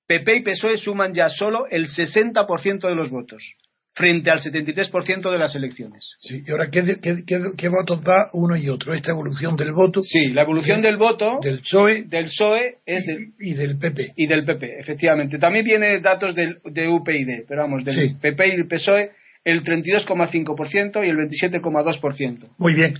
PP 0.05 0.37
y 0.37 0.43
PSOE 0.43 0.77
suman 0.77 1.13
ya 1.13 1.27
solo 1.27 1.65
el 1.71 1.87
60% 1.87 2.87
de 2.87 2.93
los 2.93 3.09
votos, 3.09 3.41
frente 3.95 4.29
al 4.29 4.41
73% 4.41 5.31
de 5.31 5.37
las 5.39 5.55
elecciones. 5.55 6.17
Sí, 6.21 6.43
y 6.45 6.51
ahora, 6.51 6.69
¿qué, 6.69 6.99
qué, 7.01 7.67
votos 7.69 8.03
da 8.03 8.29
uno 8.33 8.55
y 8.55 8.69
otro? 8.69 8.93
¿Esta 8.93 9.11
evolución 9.11 9.55
del 9.55 9.71
voto? 9.71 10.01
Sí, 10.03 10.27
la 10.27 10.43
evolución 10.43 10.83
del 10.83 10.97
voto 10.97 11.39
del 11.41 11.61
PSOE, 11.61 12.03
del 12.03 12.25
PSOE 12.25 12.75
es 12.85 13.03
y, 13.39 13.53
del 13.55 13.79
PP. 13.79 14.13
Y 14.15 14.27
del 14.27 14.45
PP, 14.45 14.79
efectivamente. 14.81 15.39
También 15.39 15.65
viene 15.65 15.99
datos 15.99 16.35
del, 16.35 16.59
de 16.63 16.87
UPyD, 16.87 17.45
pero 17.47 17.61
vamos, 17.61 17.83
del 17.83 18.17
PP 18.17 18.49
y 18.49 18.51
el 18.51 18.67
PSOE 18.67 19.09
el 19.45 19.63
32,5% 19.63 21.05
y 21.05 21.09
el 21.09 21.17
27,2%. 21.17 22.49
Muy 22.59 22.75
bien 22.75 22.99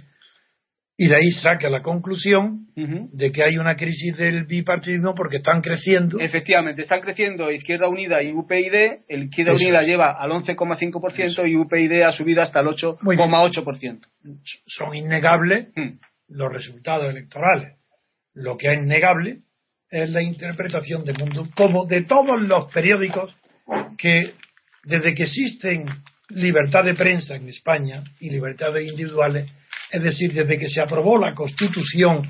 y 0.96 1.08
de 1.08 1.16
ahí 1.16 1.32
saca 1.32 1.70
la 1.70 1.82
conclusión 1.82 2.68
de 2.76 3.32
que 3.32 3.44
hay 3.44 3.58
una 3.58 3.76
crisis 3.76 4.16
del 4.16 4.46
bipartidismo 4.46 5.16
porque 5.16 5.38
están 5.38 5.62
creciendo. 5.62 6.20
Efectivamente, 6.20 6.84
están 6.84 7.02
creciendo 7.02 7.52
Izquierda 7.52 7.88
Unida 7.88 8.22
y 8.22 8.32
UPyD. 8.32 9.04
El 9.08 9.24
Izquierda 9.24 9.54
Unida 9.54 9.82
lleva 9.82 10.12
al 10.12 10.32
11,5% 10.32 11.50
y 11.50 11.56
UPyD 11.56 12.04
ha 12.04 12.12
subido 12.12 12.42
hasta 12.42 12.60
el 12.60 12.68
8,8%. 12.68 14.02
Son 14.68 14.96
innegables 14.96 15.72
mm. 15.76 16.00
los 16.30 16.54
resultados 16.54 17.10
electorales. 17.10 17.78
Lo 18.36 18.58
que 18.58 18.72
es 18.72 18.80
innegable 18.80 19.40
es 19.90 20.10
la 20.10 20.22
interpretación 20.22 21.06
del 21.06 21.18
mundo, 21.20 21.48
como 21.56 21.86
de 21.86 22.04
todos 22.04 22.40
los 22.42 22.72
periódicos 22.72 23.34
que 23.98 24.34
desde 24.84 25.14
que 25.14 25.24
existen 25.24 25.86
libertad 26.30 26.84
de 26.84 26.96
prensa 26.96 27.36
en 27.36 27.48
España 27.50 28.04
y 28.20 28.30
libertades 28.30 28.90
individuales, 28.90 29.50
es 29.94 30.02
decir, 30.02 30.34
desde 30.34 30.58
que 30.58 30.68
se 30.68 30.82
aprobó 30.82 31.20
la 31.20 31.36
Constitución, 31.36 32.28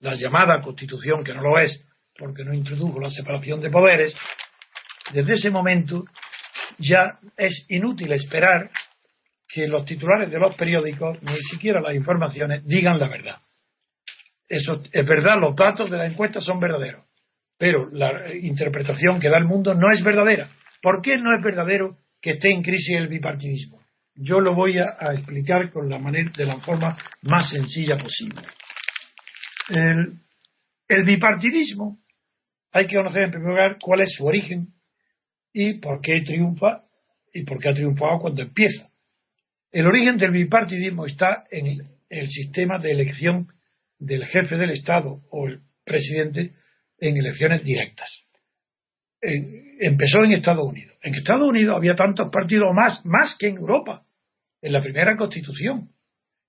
la 0.00 0.16
llamada 0.16 0.60
Constitución, 0.60 1.22
que 1.22 1.32
no 1.32 1.40
lo 1.40 1.56
es, 1.56 1.80
porque 2.18 2.44
no 2.44 2.52
introdujo 2.52 2.98
la 2.98 3.08
separación 3.08 3.60
de 3.60 3.70
poderes, 3.70 4.16
desde 5.14 5.34
ese 5.34 5.50
momento 5.50 6.04
ya 6.78 7.20
es 7.36 7.66
inútil 7.68 8.12
esperar 8.12 8.68
que 9.48 9.68
los 9.68 9.84
titulares 9.84 10.28
de 10.28 10.40
los 10.40 10.56
periódicos, 10.56 11.22
ni 11.22 11.36
siquiera 11.52 11.80
las 11.80 11.94
informaciones, 11.94 12.66
digan 12.66 12.98
la 12.98 13.08
verdad. 13.08 13.36
Eso 14.48 14.82
es 14.90 15.06
verdad, 15.06 15.38
los 15.38 15.54
datos 15.54 15.88
de 15.88 15.98
la 15.98 16.06
encuesta 16.06 16.40
son 16.40 16.58
verdaderos, 16.58 17.04
pero 17.56 17.88
la 17.92 18.34
interpretación 18.34 19.20
que 19.20 19.28
da 19.28 19.38
el 19.38 19.44
mundo 19.44 19.72
no 19.72 19.86
es 19.92 20.02
verdadera. 20.02 20.50
¿Por 20.82 21.00
qué 21.00 21.16
no 21.16 21.32
es 21.32 21.44
verdadero 21.44 21.98
que 22.20 22.30
esté 22.30 22.50
en 22.50 22.62
crisis 22.64 22.96
el 22.96 23.06
bipartidismo? 23.06 23.81
Yo 24.14 24.40
lo 24.40 24.54
voy 24.54 24.78
a, 24.78 25.14
explicar 25.14 25.70
con 25.70 25.88
la 25.88 25.98
manera, 25.98 26.30
de 26.36 26.44
la 26.44 26.60
forma 26.60 26.96
más 27.22 27.50
sencilla 27.50 27.96
posible. 27.96 28.42
El, 29.68 31.04
bipartidismo 31.04 31.98
hay 32.72 32.86
que 32.86 32.96
conocer 32.96 33.22
en 33.22 33.30
primer 33.30 33.48
lugar 33.48 33.76
cuál 33.80 34.02
es 34.02 34.12
su 34.14 34.26
origen 34.26 34.68
y 35.52 35.74
por 35.74 36.00
qué 36.00 36.20
triunfa 36.26 36.82
y 37.32 37.44
por 37.44 37.58
qué 37.58 37.70
ha 37.70 37.74
triunfado 37.74 38.18
cuando 38.18 38.42
empieza. 38.42 38.88
El 39.70 39.86
origen 39.86 40.18
del 40.18 40.32
bipartidismo 40.32 41.06
está 41.06 41.44
en 41.50 41.82
el 42.10 42.28
sistema 42.28 42.78
de 42.78 42.90
elección 42.90 43.48
del 43.98 44.26
jefe 44.26 44.56
del 44.56 44.70
Estado 44.70 45.20
o 45.30 45.48
el 45.48 45.60
presidente 45.84 46.52
en 46.98 47.16
elecciones 47.16 47.64
directas. 47.64 48.21
Empezó 49.22 50.24
en 50.24 50.32
Estados 50.32 50.66
Unidos. 50.66 50.96
En 51.02 51.14
Estados 51.14 51.48
Unidos 51.48 51.76
había 51.76 51.94
tantos 51.94 52.30
partidos 52.30 52.68
más, 52.74 53.04
más 53.04 53.36
que 53.38 53.48
en 53.48 53.56
Europa, 53.56 54.02
en 54.60 54.72
la 54.72 54.82
primera 54.82 55.16
constitución. 55.16 55.88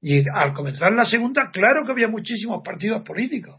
Y 0.01 0.23
al 0.29 0.53
comenzar 0.53 0.91
la 0.91 1.05
segunda, 1.05 1.49
claro 1.51 1.85
que 1.85 1.91
había 1.91 2.07
muchísimos 2.07 2.61
partidos 2.63 3.03
políticos. 3.03 3.55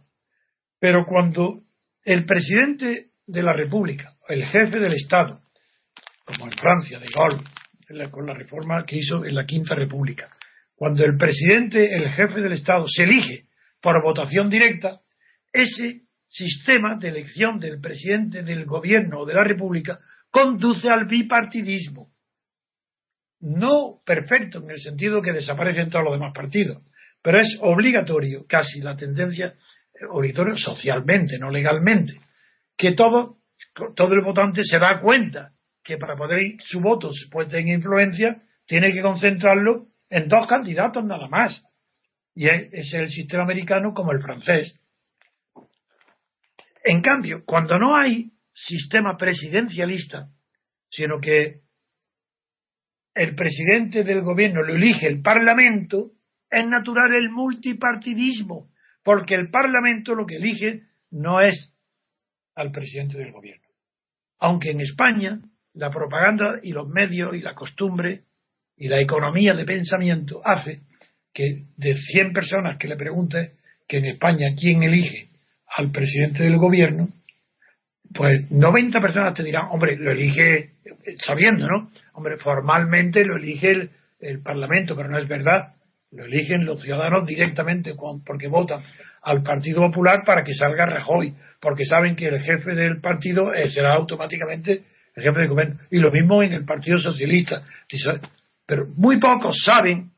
Pero 0.78 1.06
cuando 1.06 1.60
el 2.04 2.26
presidente 2.26 3.06
de 3.26 3.42
la 3.42 3.54
República, 3.54 4.12
el 4.28 4.44
jefe 4.44 4.78
del 4.78 4.92
Estado, 4.92 5.40
como 6.26 6.46
en 6.46 6.52
Francia, 6.52 6.98
de 6.98 7.06
Gaulle, 7.06 8.10
con 8.10 8.26
la 8.26 8.34
reforma 8.34 8.84
que 8.84 8.98
hizo 8.98 9.24
en 9.24 9.34
la 9.34 9.46
Quinta 9.46 9.74
República, 9.74 10.28
cuando 10.76 11.04
el 11.04 11.16
presidente, 11.16 11.94
el 11.94 12.10
jefe 12.10 12.40
del 12.40 12.52
Estado, 12.52 12.84
se 12.88 13.04
elige 13.04 13.44
por 13.80 14.02
votación 14.02 14.50
directa, 14.50 15.00
ese 15.52 16.03
sistema 16.34 16.96
de 16.96 17.08
elección 17.08 17.60
del 17.60 17.80
presidente 17.80 18.42
del 18.42 18.66
gobierno 18.66 19.20
o 19.20 19.26
de 19.26 19.34
la 19.34 19.44
República 19.44 20.00
conduce 20.30 20.88
al 20.88 21.06
bipartidismo. 21.06 22.08
No 23.40 24.00
perfecto 24.04 24.58
en 24.58 24.70
el 24.70 24.80
sentido 24.80 25.22
que 25.22 25.32
desaparecen 25.32 25.90
todos 25.90 26.04
los 26.04 26.14
demás 26.14 26.32
partidos, 26.34 26.82
pero 27.22 27.40
es 27.40 27.56
obligatorio, 27.60 28.44
casi 28.48 28.80
la 28.80 28.96
tendencia 28.96 29.52
obligatorio 30.10 30.56
socialmente, 30.56 31.38
no 31.38 31.50
legalmente, 31.50 32.14
que 32.76 32.92
todo, 32.92 33.36
todo 33.94 34.12
el 34.12 34.22
votante 34.22 34.62
se 34.64 34.78
da 34.78 35.00
cuenta 35.00 35.52
que 35.84 35.98
para 35.98 36.16
poder 36.16 36.56
su 36.64 36.80
voto 36.80 37.10
puede 37.30 37.50
tener 37.50 37.76
influencia, 37.76 38.42
tiene 38.66 38.92
que 38.92 39.02
concentrarlo 39.02 39.84
en 40.10 40.28
dos 40.28 40.48
candidatos 40.48 41.04
nada 41.04 41.28
más. 41.28 41.62
Y 42.34 42.48
es 42.48 42.92
el 42.94 43.10
sistema 43.10 43.44
americano 43.44 43.94
como 43.94 44.10
el 44.10 44.20
francés. 44.20 44.74
En 46.84 47.00
cambio, 47.00 47.42
cuando 47.46 47.78
no 47.78 47.96
hay 47.96 48.30
sistema 48.52 49.16
presidencialista, 49.16 50.28
sino 50.90 51.18
que 51.18 51.62
el 53.14 53.34
presidente 53.34 54.04
del 54.04 54.20
gobierno 54.20 54.62
lo 54.62 54.74
elige 54.74 55.06
el 55.06 55.22
Parlamento, 55.22 56.12
es 56.50 56.66
natural 56.66 57.14
el 57.14 57.30
multipartidismo, 57.30 58.68
porque 59.02 59.34
el 59.34 59.50
Parlamento 59.50 60.14
lo 60.14 60.26
que 60.26 60.36
elige 60.36 60.82
no 61.10 61.40
es 61.40 61.74
al 62.54 62.70
presidente 62.70 63.16
del 63.16 63.32
gobierno. 63.32 63.66
Aunque 64.40 64.70
en 64.70 64.82
España 64.82 65.40
la 65.72 65.90
propaganda 65.90 66.60
y 66.62 66.72
los 66.72 66.86
medios 66.86 67.34
y 67.34 67.40
la 67.40 67.54
costumbre 67.54 68.20
y 68.76 68.88
la 68.88 69.00
economía 69.00 69.54
de 69.54 69.64
pensamiento 69.64 70.42
hace 70.44 70.80
que 71.32 71.62
de 71.78 71.96
100 71.96 72.32
personas 72.32 72.76
que 72.76 72.88
le 72.88 72.96
pregunte 72.96 73.52
que 73.88 73.98
en 73.98 74.04
España 74.06 74.54
quién 74.60 74.82
elige 74.82 75.33
al 75.76 75.90
presidente 75.90 76.44
del 76.44 76.56
gobierno, 76.56 77.08
pues 78.14 78.50
90 78.50 79.00
personas 79.00 79.34
te 79.34 79.42
dirán, 79.42 79.66
hombre, 79.70 79.96
lo 79.96 80.12
elige 80.12 80.70
sabiendo, 81.20 81.66
¿no? 81.66 81.90
Hombre, 82.12 82.36
formalmente 82.38 83.24
lo 83.24 83.36
elige 83.36 83.90
el, 84.20 84.42
Parlamento, 84.42 84.96
pero 84.96 85.08
no 85.08 85.18
es 85.18 85.28
verdad. 85.28 85.74
Lo 86.12 86.24
eligen 86.24 86.64
los 86.64 86.80
ciudadanos 86.80 87.26
directamente 87.26 87.94
porque 88.24 88.48
votan 88.48 88.82
al 89.22 89.42
Partido 89.42 89.80
Popular 89.80 90.22
para 90.24 90.44
que 90.44 90.54
salga 90.54 90.86
Rajoy, 90.86 91.34
porque 91.60 91.84
saben 91.84 92.14
que 92.14 92.28
el 92.28 92.40
jefe 92.40 92.74
del 92.74 93.00
partido 93.00 93.52
eh, 93.52 93.68
será 93.68 93.94
automáticamente 93.94 94.84
el 95.14 95.22
jefe 95.22 95.40
del 95.40 95.48
gobierno. 95.48 95.80
Y 95.90 95.98
lo 95.98 96.12
mismo 96.12 96.42
en 96.42 96.52
el 96.52 96.64
Partido 96.64 96.98
Socialista. 96.98 97.64
Pero 98.66 98.84
muy 98.96 99.18
pocos 99.18 99.56
saben 99.64 100.10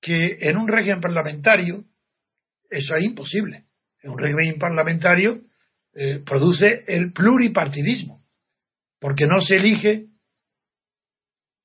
que 0.00 0.38
en 0.40 0.56
un 0.56 0.68
régimen 0.68 1.00
parlamentario 1.00 1.84
eso 2.70 2.96
es 2.96 3.04
imposible. 3.04 3.64
En 4.02 4.10
un 4.10 4.18
régimen 4.18 4.58
parlamentario 4.58 5.40
eh, 5.94 6.20
produce 6.24 6.84
el 6.86 7.12
pluripartidismo, 7.12 8.18
porque 9.00 9.26
no 9.26 9.40
se 9.40 9.56
elige 9.56 10.06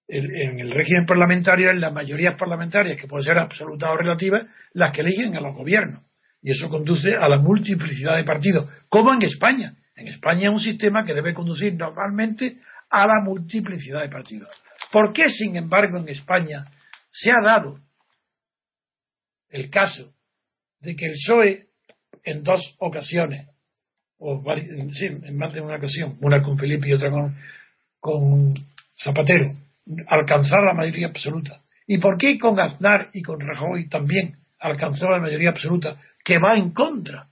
en 0.07 0.59
el 0.59 0.71
régimen 0.71 1.05
parlamentario, 1.05 1.69
en 1.69 1.79
las 1.79 1.93
mayorías 1.93 2.37
parlamentarias, 2.37 2.99
que 2.99 3.07
pueden 3.07 3.25
ser 3.25 3.39
absolutas 3.39 3.89
o 3.89 3.97
relativas, 3.97 4.45
las 4.73 4.93
que 4.93 5.01
eligen 5.01 5.35
a 5.37 5.41
los 5.41 5.55
gobiernos. 5.55 6.03
Y 6.41 6.51
eso 6.51 6.69
conduce 6.69 7.15
a 7.15 7.27
la 7.29 7.37
multiplicidad 7.37 8.17
de 8.17 8.25
partidos, 8.25 8.69
como 8.89 9.13
en 9.13 9.23
España. 9.23 9.73
En 9.95 10.07
España 10.09 10.49
es 10.49 10.53
un 10.53 10.59
sistema 10.59 11.05
que 11.05 11.13
debe 11.13 11.33
conducir 11.33 11.73
normalmente 11.75 12.57
a 12.89 13.07
la 13.07 13.23
multiplicidad 13.23 14.01
de 14.01 14.09
partidos. 14.09 14.49
¿Por 14.91 15.13
qué, 15.13 15.29
sin 15.29 15.55
embargo, 15.55 15.97
en 15.97 16.09
España 16.09 16.65
se 17.11 17.31
ha 17.31 17.41
dado 17.43 17.79
el 19.49 19.69
caso 19.69 20.13
de 20.81 20.95
que 20.95 21.05
el 21.05 21.13
PSOE 21.13 21.67
en 22.23 22.43
dos 22.43 22.75
ocasiones, 22.79 23.47
o 24.17 24.41
sí, 24.93 25.05
en 25.05 25.37
más 25.37 25.53
de 25.53 25.61
una 25.61 25.75
ocasión, 25.75 26.17
una 26.21 26.41
con 26.41 26.57
Felipe 26.57 26.87
y 26.87 26.93
otra 26.93 27.11
con, 27.11 27.35
con 27.99 28.53
Zapatero, 29.03 29.51
alcanzar 30.07 30.63
la 30.63 30.73
mayoría 30.73 31.07
absoluta. 31.07 31.59
¿Y 31.87 31.97
por 31.97 32.17
qué 32.17 32.39
con 32.39 32.59
Aznar 32.59 33.09
y 33.13 33.21
con 33.21 33.39
Rajoy 33.39 33.89
también 33.89 34.35
alcanzó 34.59 35.09
la 35.09 35.19
mayoría 35.19 35.49
absoluta 35.49 35.97
que 36.23 36.37
va 36.39 36.57
en 36.57 36.71
contra 36.71 37.27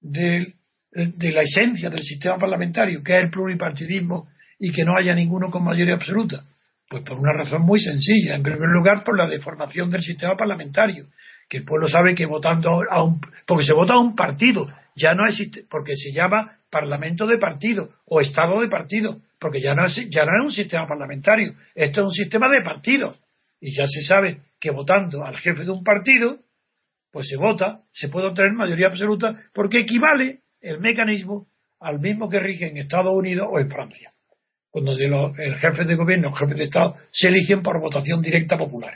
de, 0.00 0.54
de, 0.92 1.32
la 1.32 1.42
esencia 1.42 1.90
del 1.90 2.02
sistema 2.02 2.38
parlamentario, 2.38 3.02
que 3.02 3.14
es 3.14 3.20
el 3.20 3.30
pluripartidismo 3.30 4.28
y 4.60 4.70
que 4.70 4.84
no 4.84 4.96
haya 4.96 5.14
ninguno 5.14 5.50
con 5.50 5.64
mayoría 5.64 5.94
absoluta? 5.94 6.44
Pues 6.88 7.02
por 7.02 7.18
una 7.18 7.32
razón 7.32 7.62
muy 7.62 7.80
sencilla. 7.80 8.36
En 8.36 8.42
primer 8.42 8.68
lugar, 8.68 9.02
por 9.02 9.16
la 9.16 9.26
deformación 9.26 9.90
del 9.90 10.02
sistema 10.02 10.36
parlamentario, 10.36 11.06
que 11.52 11.58
el 11.58 11.64
pueblo 11.64 11.86
sabe 11.86 12.14
que 12.14 12.24
votando 12.24 12.82
a 12.88 13.02
un. 13.02 13.20
porque 13.46 13.64
se 13.64 13.74
vota 13.74 13.92
a 13.92 14.00
un 14.00 14.16
partido, 14.16 14.68
ya 14.96 15.12
no 15.12 15.26
existe, 15.28 15.66
porque 15.68 15.94
se 15.96 16.10
llama 16.10 16.56
Parlamento 16.70 17.26
de 17.26 17.36
Partido 17.36 17.90
o 18.06 18.22
Estado 18.22 18.58
de 18.62 18.68
Partido 18.68 19.20
porque 19.38 19.60
ya 19.60 19.74
no, 19.74 19.84
es, 19.84 19.94
ya 20.08 20.24
no 20.24 20.30
es 20.38 20.44
un 20.46 20.52
sistema 20.52 20.88
parlamentario, 20.88 21.52
esto 21.74 22.00
es 22.00 22.06
un 22.06 22.12
sistema 22.12 22.48
de 22.48 22.62
partidos. 22.62 23.18
Y 23.60 23.76
ya 23.76 23.84
se 23.86 24.00
sabe 24.02 24.38
que 24.58 24.70
votando 24.70 25.26
al 25.26 25.36
jefe 25.36 25.64
de 25.64 25.70
un 25.70 25.84
partido, 25.84 26.38
pues 27.10 27.28
se 27.28 27.36
vota, 27.36 27.82
se 27.92 28.08
puede 28.08 28.28
obtener 28.28 28.52
mayoría 28.52 28.86
absoluta, 28.86 29.38
porque 29.52 29.80
equivale 29.80 30.38
el 30.62 30.80
mecanismo 30.80 31.48
al 31.80 31.98
mismo 32.00 32.30
que 32.30 32.40
rige 32.40 32.70
en 32.70 32.78
Estados 32.78 33.12
Unidos 33.12 33.48
o 33.50 33.58
en 33.58 33.68
Francia, 33.68 34.10
cuando 34.70 34.92
el 34.92 35.56
jefe 35.56 35.84
de 35.84 35.96
gobierno, 35.96 36.28
el 36.28 36.34
jefe 36.34 36.54
de 36.54 36.64
Estado, 36.64 36.94
se 37.12 37.28
eligen 37.28 37.62
por 37.62 37.78
votación 37.78 38.22
directa 38.22 38.56
popular. 38.56 38.94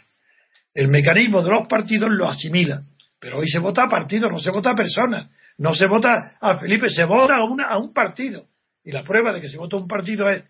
El 0.77 0.89
mecanismo 0.89 1.43
de 1.43 1.49
los 1.49 1.66
partidos 1.68 2.11
lo 2.11 2.29
asimila, 2.29 2.83
pero 3.18 3.39
hoy 3.39 3.49
se 3.49 3.61
vota 3.61 3.85
a 3.85 3.89
partidos, 3.89 4.31
no 4.31 4.39
se 4.39 4.51
vota 4.51 4.72
a 4.72 4.74
personas, 4.74 5.31
no 5.57 5.74
se 5.74 5.87
vota 5.87 6.37
a 6.39 6.59
Felipe, 6.59 6.91
se 6.91 7.07
vota 7.07 7.37
a, 7.37 7.45
una, 7.45 7.68
a 7.68 7.79
un 7.79 7.95
partido. 7.95 8.45
Y 8.85 8.93
la 8.93 9.03
prueba 9.03 9.33
de 9.33 9.41
que 9.41 9.49
se 9.49 9.57
vota 9.57 9.79
un 9.79 9.89
partido 9.89 10.29
es 10.29 10.45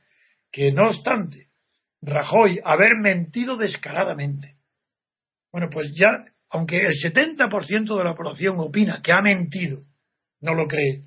que, 0.51 0.73
no 0.73 0.89
obstante, 0.89 1.47
Rajoy 2.03 2.61
haber 2.65 2.97
mentido 2.97 3.57
descaradamente. 3.57 4.57
Bueno, 5.53 5.69
pues 5.73 5.93
ya, 5.95 6.25
aunque 6.51 6.85
el 6.85 6.95
70% 6.95 7.97
de 7.97 8.05
la 8.05 8.17
población 8.17 8.57
opina 8.59 9.01
que 9.05 9.13
ha 9.13 9.23
mentido, 9.23 9.83
no 10.41 10.55
lo 10.55 10.67
cree, 10.67 11.03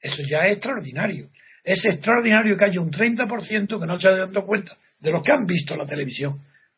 eso 0.00 0.22
ya 0.28 0.46
es 0.46 0.54
extraordinario. 0.54 1.28
Es 1.62 1.84
extraordinario 1.84 2.56
que 2.56 2.64
haya 2.64 2.80
un 2.80 2.90
30% 2.90 3.80
que 3.80 3.86
no 3.86 4.00
se 4.00 4.08
haya 4.08 4.26
dado 4.26 4.44
cuenta 4.44 4.76
de 4.98 5.12
los 5.12 5.22
que 5.22 5.30
han 5.30 5.46
visto 5.46 5.76
la 5.76 5.86
televisión, 5.86 6.34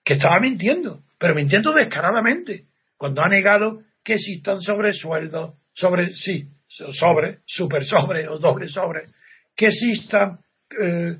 que 0.06 0.14
estaba 0.14 0.38
mintiendo, 0.38 1.00
pero 1.18 1.34
mintiendo 1.34 1.72
descaradamente, 1.72 2.66
cuando 2.96 3.22
ha 3.22 3.28
negado 3.28 3.82
que 4.04 4.14
existan 4.14 4.62
sobresueldos, 4.62 5.54
sobre, 5.74 6.14
sí, 6.14 6.44
sobre, 6.92 7.40
super 7.44 7.84
sobre 7.84 8.28
o 8.28 8.38
doble 8.38 8.68
sobre, 8.68 9.06
que 9.56 9.66
exista 9.66 10.38
eh, 10.80 11.16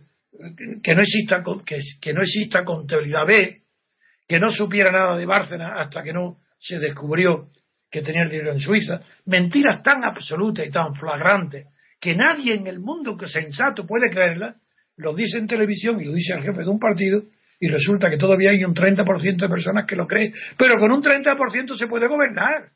que 0.85 0.95
no 0.95 1.03
exista 1.03 1.43
que, 1.67 1.81
que, 2.01 2.13
no 2.13 2.23
exista 2.23 2.65
contabilidad 2.65 3.27
B, 3.27 3.63
que 4.29 4.39
no 4.39 4.53
supiera 4.53 4.93
nada 4.93 5.17
de 5.17 5.27
Bárcena 5.27 5.81
hasta 5.81 6.05
que 6.05 6.13
no 6.13 6.37
se 6.61 6.79
descubrió 6.79 7.49
que 7.91 8.03
tenía 8.03 8.23
el 8.23 8.31
dinero 8.31 8.53
en 8.53 8.61
Suiza, 8.61 9.01
mentiras 9.25 9.83
tan 9.83 10.05
absolutas 10.05 10.65
y 10.65 10.71
tan 10.71 10.95
flagrantes 10.95 11.67
que 12.01 12.15
nadie 12.15 12.55
en 12.55 12.69
el 12.69 12.79
mundo 12.79 13.17
que 13.17 13.27
sensato 13.27 13.85
puede 13.85 14.11
creerla, 14.11 14.55
lo 14.97 15.13
dice 15.13 15.39
en 15.39 15.49
televisión 15.49 16.01
y 16.01 16.05
lo 16.05 16.13
dice 16.13 16.35
el 16.35 16.43
jefe 16.43 16.63
de 16.63 16.69
un 16.69 16.79
partido, 16.79 17.23
y 17.59 17.69
resulta 17.69 18.11
que 18.11 18.19
todavía 18.19 18.51
hay 18.51 18.65
un 18.65 18.75
30% 18.75 19.37
de 19.37 19.49
personas 19.49 19.87
que 19.87 19.97
lo 19.97 20.07
creen, 20.07 20.35
pero 20.59 20.79
con 20.79 20.93
un 20.93 21.03
30% 21.03 21.77
se 21.77 21.87
puede 21.87 22.07
gobernar. 22.07 22.71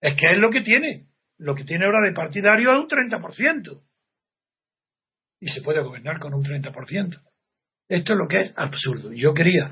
Es 0.00 0.14
que 0.14 0.32
es 0.32 0.38
lo 0.38 0.50
que 0.50 0.62
tiene. 0.62 1.06
Lo 1.38 1.54
que 1.54 1.64
tiene 1.64 1.84
ahora 1.84 2.06
de 2.06 2.14
partidario 2.14 2.72
es 2.72 2.78
un 2.78 2.88
30%. 2.88 3.82
Y 5.40 5.48
se 5.48 5.60
puede 5.62 5.82
gobernar 5.82 6.18
con 6.18 6.32
un 6.32 6.42
30%. 6.42 7.18
Esto 7.88 8.12
es 8.12 8.18
lo 8.18 8.26
que 8.26 8.40
es 8.40 8.52
absurdo. 8.56 9.12
Yo 9.12 9.34
quería, 9.34 9.70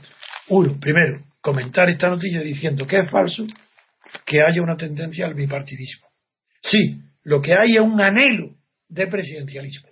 uno, 0.48 0.78
primero, 0.78 1.20
comentar 1.40 1.88
esta 1.88 2.08
noticia 2.08 2.42
diciendo 2.42 2.86
que 2.86 3.00
es 3.00 3.10
falso 3.10 3.46
que 4.26 4.42
haya 4.42 4.62
una 4.62 4.76
tendencia 4.76 5.26
al 5.26 5.34
bipartidismo. 5.34 6.06
Sí, 6.62 7.00
lo 7.24 7.40
que 7.40 7.54
hay 7.54 7.74
es 7.76 7.80
un 7.80 8.00
anhelo 8.00 8.54
de 8.88 9.06
presidencialismo. 9.06 9.88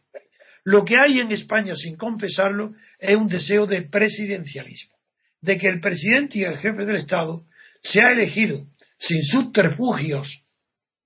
Lo 0.65 0.85
que 0.85 0.95
hay 0.97 1.19
en 1.19 1.33
España, 1.33 1.75
sin 1.75 1.97
confesarlo, 1.97 2.75
es 3.03 3.17
un 3.17 3.27
deseo 3.27 3.67
de 3.67 3.83
presidencialismo, 3.83 4.95
de 5.41 5.59
que 5.59 5.69
el 5.69 5.81
presidente 5.81 6.39
y 6.39 6.45
el 6.45 6.59
jefe 6.59 6.87
del 6.87 6.97
Estado 6.97 7.43
sea 7.83 8.13
elegido 8.13 8.65
sin 8.99 9.23
subterfugios 9.25 10.45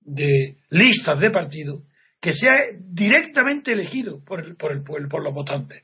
de 0.01 0.55
listas 0.69 1.19
de 1.19 1.31
partido, 1.31 1.81
que 2.21 2.33
sea 2.33 2.53
directamente 2.79 3.71
elegido 3.71 4.23
por 4.23 4.45
el, 4.45 4.55
por 4.55 4.71
el 4.71 4.83
pueblo, 4.83 5.09
por 5.09 5.23
los 5.23 5.33
votantes, 5.33 5.83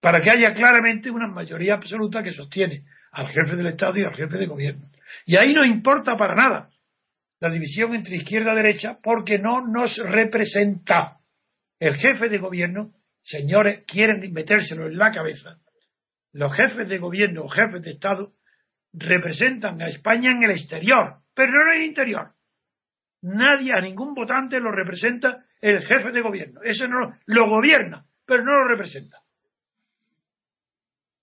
para 0.00 0.22
que 0.22 0.30
haya 0.30 0.54
claramente 0.54 1.10
una 1.10 1.26
mayoría 1.26 1.74
absoluta 1.74 2.22
que 2.22 2.32
sostiene 2.32 2.84
al 3.10 3.26
jefe 3.28 3.56
del 3.56 3.66
Estado 3.66 3.98
y 3.98 4.04
al 4.04 4.14
jefe 4.14 4.38
de 4.38 4.46
gobierno. 4.46 4.84
Y 5.26 5.36
ahí 5.36 5.52
no 5.52 5.64
importa 5.64 6.16
para 6.16 6.36
nada 6.36 6.70
la 7.40 7.50
división 7.50 7.94
entre 7.94 8.16
izquierda 8.16 8.52
y 8.52 8.56
derecha, 8.56 8.98
porque 9.02 9.38
no 9.38 9.66
nos 9.66 9.96
representa. 9.98 11.18
El 11.78 11.96
jefe 11.96 12.30
de 12.30 12.38
gobierno, 12.38 12.92
señores, 13.26 13.84
quieren 13.86 14.32
metérselo 14.32 14.86
en 14.86 14.96
la 14.96 15.10
cabeza. 15.10 15.58
Los 16.32 16.54
jefes 16.54 16.88
de 16.88 16.98
gobierno 16.98 17.42
o 17.42 17.48
jefes 17.48 17.82
de 17.82 17.92
Estado 17.92 18.32
representan 18.92 19.82
a 19.82 19.88
España 19.88 20.30
en 20.30 20.44
el 20.44 20.52
exterior, 20.52 21.18
pero 21.34 21.50
no 21.50 21.72
en 21.72 21.80
el 21.80 21.86
interior. 21.86 22.32
Nadie, 23.22 23.72
a 23.72 23.80
ningún 23.80 24.14
votante 24.14 24.60
lo 24.60 24.70
representa 24.70 25.44
el 25.60 25.84
jefe 25.84 26.12
de 26.12 26.20
gobierno. 26.20 26.60
Ese 26.62 26.86
no 26.86 27.16
lo 27.26 27.48
gobierna, 27.48 28.06
pero 28.24 28.44
no 28.44 28.52
lo 28.52 28.68
representa. 28.68 29.20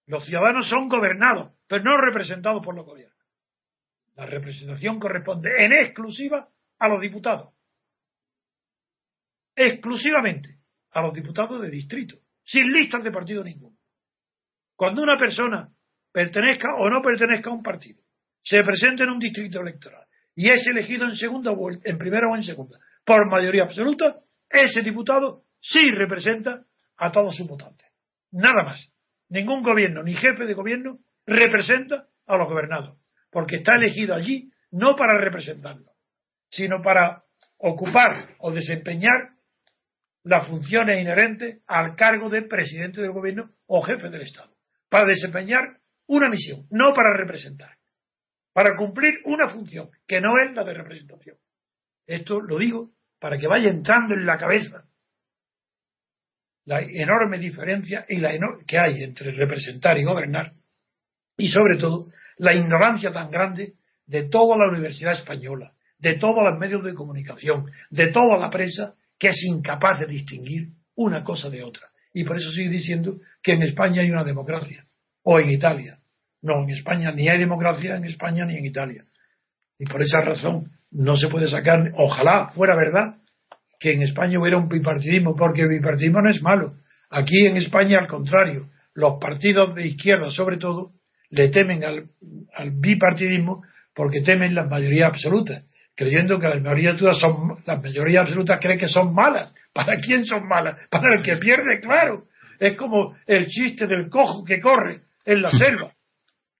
Los 0.05 0.25
ciudadanos 0.25 0.69
son 0.69 0.89
gobernados, 0.89 1.53
pero 1.67 1.83
no 1.83 1.97
representados 1.97 2.63
por 2.63 2.75
los 2.75 2.85
gobiernos. 2.85 3.13
La 4.15 4.25
representación 4.25 4.99
corresponde 4.99 5.49
en 5.57 5.71
exclusiva 5.71 6.49
a 6.79 6.87
los 6.89 6.99
diputados. 6.99 7.53
Exclusivamente 9.55 10.62
a 10.93 11.01
los 11.01 11.13
diputados 11.13 11.61
de 11.61 11.69
distrito, 11.69 12.17
sin 12.43 12.71
listas 12.71 13.03
de 13.03 13.11
partido 13.11 13.43
ninguno. 13.43 13.75
Cuando 14.75 15.01
una 15.01 15.17
persona 15.17 15.69
pertenezca 16.11 16.75
o 16.75 16.89
no 16.89 17.01
pertenezca 17.01 17.49
a 17.49 17.53
un 17.53 17.63
partido, 17.63 18.01
se 18.43 18.63
presenta 18.63 19.03
en 19.03 19.09
un 19.09 19.19
distrito 19.19 19.61
electoral 19.61 20.05
y 20.35 20.49
es 20.49 20.65
elegido 20.67 21.07
en 21.07 21.15
segunda 21.15 21.51
vuelta, 21.51 21.89
en 21.89 21.97
primera 21.97 22.27
o 22.29 22.35
en 22.35 22.43
segunda, 22.43 22.77
por 23.05 23.29
mayoría 23.29 23.63
absoluta, 23.63 24.19
ese 24.49 24.81
diputado 24.81 25.43
sí 25.59 25.81
representa 25.91 26.63
a 26.97 27.11
todos 27.11 27.35
sus 27.35 27.47
votantes. 27.47 27.87
Nada 28.31 28.63
más. 28.63 28.89
Ningún 29.29 29.63
gobierno 29.63 30.03
ni 30.03 30.15
jefe 30.15 30.45
de 30.45 30.53
gobierno 30.53 30.99
representa 31.25 32.07
a 32.27 32.37
los 32.37 32.47
gobernados, 32.47 32.99
porque 33.31 33.57
está 33.57 33.75
elegido 33.75 34.13
allí 34.13 34.51
no 34.71 34.95
para 34.95 35.17
representarlo, 35.17 35.91
sino 36.49 36.81
para 36.83 37.23
ocupar 37.57 38.35
o 38.39 38.51
desempeñar 38.51 39.29
las 40.23 40.47
funciones 40.47 41.01
inherentes 41.01 41.61
al 41.67 41.95
cargo 41.95 42.29
de 42.29 42.43
presidente 42.43 43.01
del 43.01 43.11
gobierno 43.11 43.51
o 43.67 43.81
jefe 43.81 44.09
del 44.09 44.21
Estado, 44.21 44.53
para 44.89 45.05
desempeñar 45.05 45.79
una 46.07 46.29
misión, 46.29 46.65
no 46.69 46.93
para 46.93 47.15
representar, 47.15 47.77
para 48.53 48.75
cumplir 48.75 49.15
una 49.25 49.49
función 49.49 49.89
que 50.07 50.21
no 50.21 50.33
es 50.39 50.53
la 50.53 50.63
de 50.63 50.73
representación. 50.73 51.37
Esto 52.05 52.39
lo 52.41 52.57
digo 52.57 52.89
para 53.19 53.37
que 53.37 53.47
vaya 53.47 53.69
entrando 53.69 54.13
en 54.13 54.25
la 54.25 54.37
cabeza 54.37 54.85
la 56.65 56.81
enorme 56.81 57.39
diferencia 57.39 58.05
y 58.07 58.17
la 58.17 58.31
que 58.65 58.79
hay 58.79 59.03
entre 59.03 59.31
representar 59.31 59.97
y 59.97 60.03
gobernar 60.03 60.51
y 61.37 61.49
sobre 61.49 61.77
todo 61.77 62.05
la 62.37 62.53
ignorancia 62.53 63.11
tan 63.11 63.29
grande 63.31 63.73
de 64.05 64.29
toda 64.29 64.57
la 64.57 64.69
universidad 64.69 65.13
española, 65.13 65.73
de 65.97 66.15
todos 66.15 66.43
los 66.43 66.59
medios 66.59 66.83
de 66.83 66.93
comunicación, 66.93 67.71
de 67.89 68.11
toda 68.11 68.37
la 68.37 68.49
prensa 68.49 68.93
que 69.19 69.29
es 69.29 69.43
incapaz 69.43 69.99
de 69.99 70.07
distinguir 70.07 70.69
una 70.95 71.23
cosa 71.23 71.49
de 71.49 71.63
otra. 71.63 71.87
Y 72.13 72.23
por 72.23 72.37
eso 72.37 72.51
sigue 72.51 72.69
diciendo 72.69 73.17
que 73.41 73.53
en 73.53 73.63
España 73.63 74.01
hay 74.01 74.11
una 74.11 74.23
democracia, 74.23 74.83
o 75.23 75.39
en 75.39 75.49
Italia. 75.49 75.97
No, 76.41 76.63
en 76.63 76.71
España 76.71 77.11
ni 77.11 77.29
hay 77.29 77.39
democracia 77.39 77.95
en 77.95 78.05
España 78.05 78.45
ni 78.45 78.57
en 78.57 78.65
Italia. 78.65 79.03
Y 79.79 79.85
por 79.85 80.01
esa 80.01 80.21
razón 80.21 80.69
no 80.91 81.17
se 81.17 81.27
puede 81.27 81.49
sacar, 81.49 81.91
ojalá 81.95 82.49
fuera 82.49 82.75
verdad, 82.75 83.17
que 83.79 83.91
en 83.91 84.03
España 84.03 84.39
hubiera 84.39 84.57
un 84.57 84.69
bipartidismo, 84.69 85.35
porque 85.35 85.63
el 85.63 85.69
bipartidismo 85.69 86.21
no 86.21 86.29
es 86.29 86.41
malo. 86.41 86.73
Aquí 87.09 87.45
en 87.45 87.57
España, 87.57 87.99
al 87.99 88.07
contrario, 88.07 88.67
los 88.93 89.19
partidos 89.19 89.75
de 89.75 89.87
izquierda, 89.87 90.29
sobre 90.29 90.57
todo, 90.57 90.91
le 91.29 91.49
temen 91.49 91.83
al, 91.83 92.09
bipartidismo 92.79 93.63
porque 93.93 94.21
temen 94.21 94.55
las 94.55 94.69
mayorías 94.69 95.09
absolutas, 95.09 95.65
creyendo 95.95 96.39
que 96.39 96.47
las 96.47 96.61
mayorías 96.61 96.93
absolutas 96.93 97.19
son, 97.19 97.63
las 97.65 97.81
mayorías 97.81 98.21
absolutas 98.23 98.59
creen 98.59 98.79
que 98.79 98.87
son 98.87 99.13
malas. 99.13 99.53
¿Para 99.73 99.99
quién 99.99 100.25
son 100.25 100.47
malas? 100.47 100.77
Para 100.89 101.15
el 101.15 101.23
que 101.23 101.37
pierde, 101.37 101.79
claro. 101.81 102.25
Es 102.59 102.75
como 102.75 103.15
el 103.25 103.47
chiste 103.47 103.87
del 103.87 104.09
cojo 104.09 104.43
que 104.43 104.59
corre 104.61 105.01
en 105.25 105.41
la 105.41 105.51
selva 105.51 105.91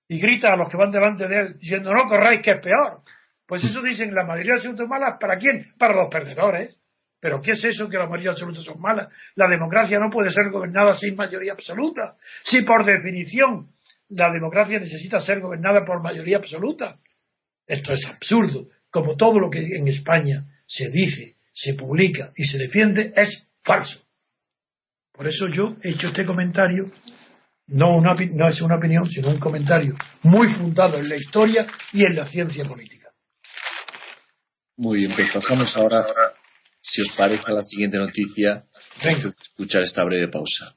y 0.08 0.20
grita 0.20 0.54
a 0.54 0.58
los 0.58 0.70
que 0.70 0.78
van 0.78 0.92
delante 0.92 1.28
de 1.28 1.40
él 1.40 1.58
diciendo 1.60 1.94
no 1.94 2.08
corráis 2.08 2.42
que 2.42 2.52
es 2.52 2.62
peor. 2.62 3.02
Pues 3.46 3.64
eso 3.64 3.82
dicen 3.82 4.14
las 4.14 4.28
mayorías 4.28 4.58
absolutas 4.58 4.88
malas, 4.88 5.18
¿para 5.20 5.38
quién? 5.38 5.74
Para 5.78 5.96
los 5.96 6.10
perdedores. 6.10 6.76
Pero 7.20 7.42
¿qué 7.42 7.52
es 7.52 7.64
eso 7.64 7.90
que 7.90 7.98
las 7.98 8.10
mayorías 8.10 8.34
absolutas 8.34 8.66
son 8.66 8.82
malas? 8.82 9.10
La 9.36 9.48
democracia 9.48 9.98
no 10.00 10.10
puede 10.10 10.30
ser 10.32 10.50
gobernada 10.52 10.94
sin 10.94 11.16
mayoría 11.16 11.54
absoluta. 11.54 12.16
Si 12.44 12.64
por 12.64 12.86
definición 12.86 13.70
la 14.10 14.32
democracia 14.32 14.80
necesita 14.80 15.20
ser 15.20 15.40
gobernada 15.40 15.86
por 15.86 16.02
mayoría 16.02 16.38
absoluta. 16.38 16.98
Esto 17.66 17.94
es 17.94 18.06
absurdo. 18.06 18.66
Como 18.94 19.16
todo 19.16 19.40
lo 19.40 19.50
que 19.50 19.58
en 19.76 19.88
España 19.88 20.46
se 20.68 20.88
dice, 20.90 21.34
se 21.52 21.74
publica 21.74 22.32
y 22.36 22.44
se 22.44 22.60
defiende 22.60 23.12
es 23.16 23.52
falso. 23.64 24.00
Por 25.12 25.28
eso 25.28 25.48
yo 25.48 25.78
he 25.82 25.90
hecho 25.90 26.10
este 26.10 26.24
comentario, 26.24 26.86
no, 27.68 28.00
no 28.02 28.50
es 28.50 28.62
una 28.62 28.76
opinión, 28.76 29.10
sino 29.10 29.30
un 29.30 29.40
comentario 29.40 29.96
muy 30.22 30.54
fundado 30.54 31.00
en 31.00 31.10
la 31.10 31.16
historia 31.16 31.66
y 31.92 32.06
en 32.06 32.16
la 32.16 32.28
ciencia 32.28 32.66
política. 32.66 33.10
Muy 34.78 35.00
bien, 35.00 35.12
pues 35.16 35.32
pasamos 35.34 35.76
ahora, 35.76 36.06
si 36.80 37.02
os 37.02 37.16
parece, 37.18 37.44
a 37.48 37.52
la 37.52 37.64
siguiente 37.64 37.98
noticia. 37.98 38.64
Venga. 39.04 39.32
Escuchar 39.42 39.82
esta 39.82 40.04
breve 40.04 40.28
pausa. 40.28 40.76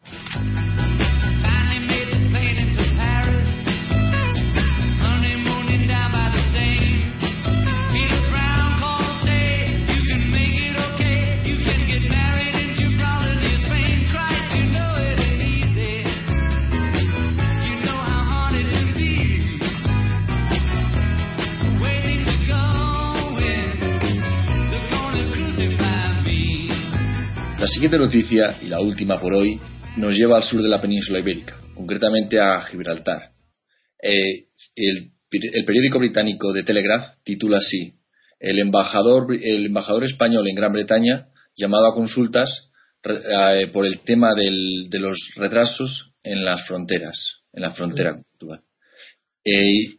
Siguiente 27.77 27.99
noticia, 27.99 28.57
y 28.63 28.69
la 28.69 28.81
última 28.81 29.21
por 29.21 29.35
hoy, 29.35 29.61
nos 29.99 30.15
lleva 30.15 30.37
al 30.37 30.43
sur 30.43 30.63
de 30.63 30.69
la 30.69 30.81
península 30.81 31.19
ibérica, 31.19 31.61
concretamente 31.75 32.41
a 32.41 32.63
Gibraltar. 32.63 33.33
Eh, 34.03 34.47
el, 34.77 35.13
periódico 35.67 35.99
británico 35.99 36.55
The 36.55 36.63
Telegraph 36.63 37.19
titula 37.23 37.59
así: 37.59 37.93
el 38.41 38.59
embajador, 38.61 39.27
el 39.31 39.67
embajador 39.67 40.05
español 40.05 40.49
en 40.49 40.55
Gran 40.55 40.73
Bretaña 40.73 41.27
llamado 41.55 41.89
a 41.89 41.95
consultas 41.95 42.71
eh, 43.05 43.67
por 43.71 43.85
el 43.85 44.01
tema 44.01 44.35
de 44.35 44.99
los 44.99 45.19
retrasos 45.37 46.13
en 46.23 46.47
las 46.47 46.67
fronteras, 46.67 47.43
en 47.53 47.61
la 47.61 47.73
frontera 47.73 48.13
actual. 48.13 48.61
Eh, 49.45 49.99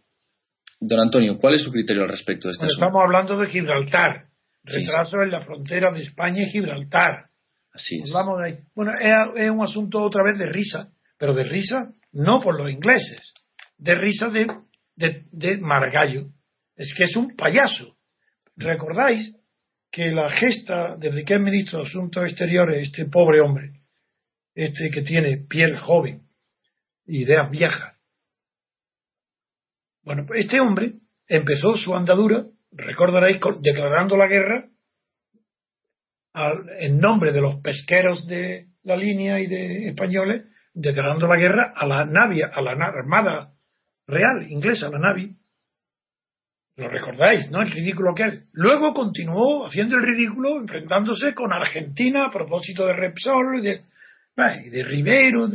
don 0.79 0.99
Antonio, 0.99 1.37
¿cuál 1.37 1.53
es 1.53 1.61
su 1.61 1.71
criterio 1.71 2.03
al 2.03 2.09
respecto 2.09 2.47
de 2.47 2.53
este 2.53 2.65
asunto? 2.65 2.85
Estamos 2.85 3.03
hablando 3.03 3.37
de 3.37 3.47
Gibraltar, 3.51 4.25
retrasos 4.63 5.21
en 5.21 5.29
la 5.31 5.45
frontera 5.45 5.91
de 5.93 6.01
España 6.01 6.41
y 6.41 6.49
Gibraltar. 6.49 7.26
Vamos 8.13 8.39
de 8.39 8.45
ahí. 8.45 8.59
Bueno, 8.75 8.91
es, 9.35 9.49
un 9.49 9.63
asunto 9.63 10.01
otra 10.01 10.23
vez 10.23 10.37
de 10.37 10.47
risa, 10.47 10.89
pero 11.17 11.33
de 11.33 11.43
risa 11.43 11.91
no 12.11 12.41
por 12.41 12.59
los 12.59 12.71
ingleses, 12.71 13.33
de 13.77 13.95
risa 13.95 14.29
de, 14.29 14.47
de, 14.95 15.25
de 15.31 15.57
Margallo. 15.57 16.27
Es 16.75 16.93
que 16.95 17.05
es 17.05 17.15
un 17.15 17.35
payaso. 17.35 17.95
¿Recordáis 18.55 19.35
que 19.91 20.11
la 20.11 20.29
gesta, 20.29 20.95
desde 20.97 21.23
que 21.23 21.35
es 21.35 21.41
ministro 21.41 21.79
de 21.79 21.87
Asuntos 21.87 22.23
Exteriores, 22.23 22.83
este 22.83 23.05
pobre 23.05 23.41
hombre, 23.41 23.71
este 24.53 24.89
que 24.89 25.01
tiene 25.01 25.45
piel 25.47 25.77
joven, 25.77 26.23
ideas 27.05 27.49
viejas, 27.49 27.97
bueno, 30.07 30.23
pues 30.25 30.45
este 30.45 30.61
hombre 30.61 30.93
empezó 31.27 31.75
su 31.75 31.93
andadura, 31.93 32.45
recordaréis, 32.71 33.41
declarando 33.59 34.15
la 34.15 34.27
guerra 34.27 34.63
en 36.79 36.99
nombre 36.99 37.31
de 37.31 37.41
los 37.41 37.61
pesqueros 37.61 38.25
de 38.27 38.67
la 38.83 38.95
línea 38.95 39.39
y 39.39 39.47
de 39.47 39.89
españoles, 39.89 40.45
declarando 40.73 41.27
la 41.27 41.37
guerra 41.37 41.73
a 41.75 41.85
la 41.85 42.05
navia, 42.05 42.51
a 42.53 42.61
la 42.61 42.71
armada 42.71 43.51
real 44.07 44.49
inglesa, 44.49 44.89
la 44.89 44.99
Navy. 44.99 45.35
Lo 46.77 46.87
recordáis, 46.89 47.49
¿no? 47.49 47.61
El 47.61 47.71
ridículo 47.71 48.13
que 48.13 48.23
es. 48.23 48.49
Luego 48.53 48.93
continuó 48.93 49.65
haciendo 49.65 49.95
el 49.97 50.03
ridículo, 50.03 50.59
enfrentándose 50.61 51.33
con 51.33 51.51
Argentina 51.51 52.27
a 52.27 52.31
propósito 52.31 52.85
de 52.85 52.93
Repsol 52.93 53.61
de, 53.63 53.81
de 54.69 54.83
Rivero. 54.83 55.47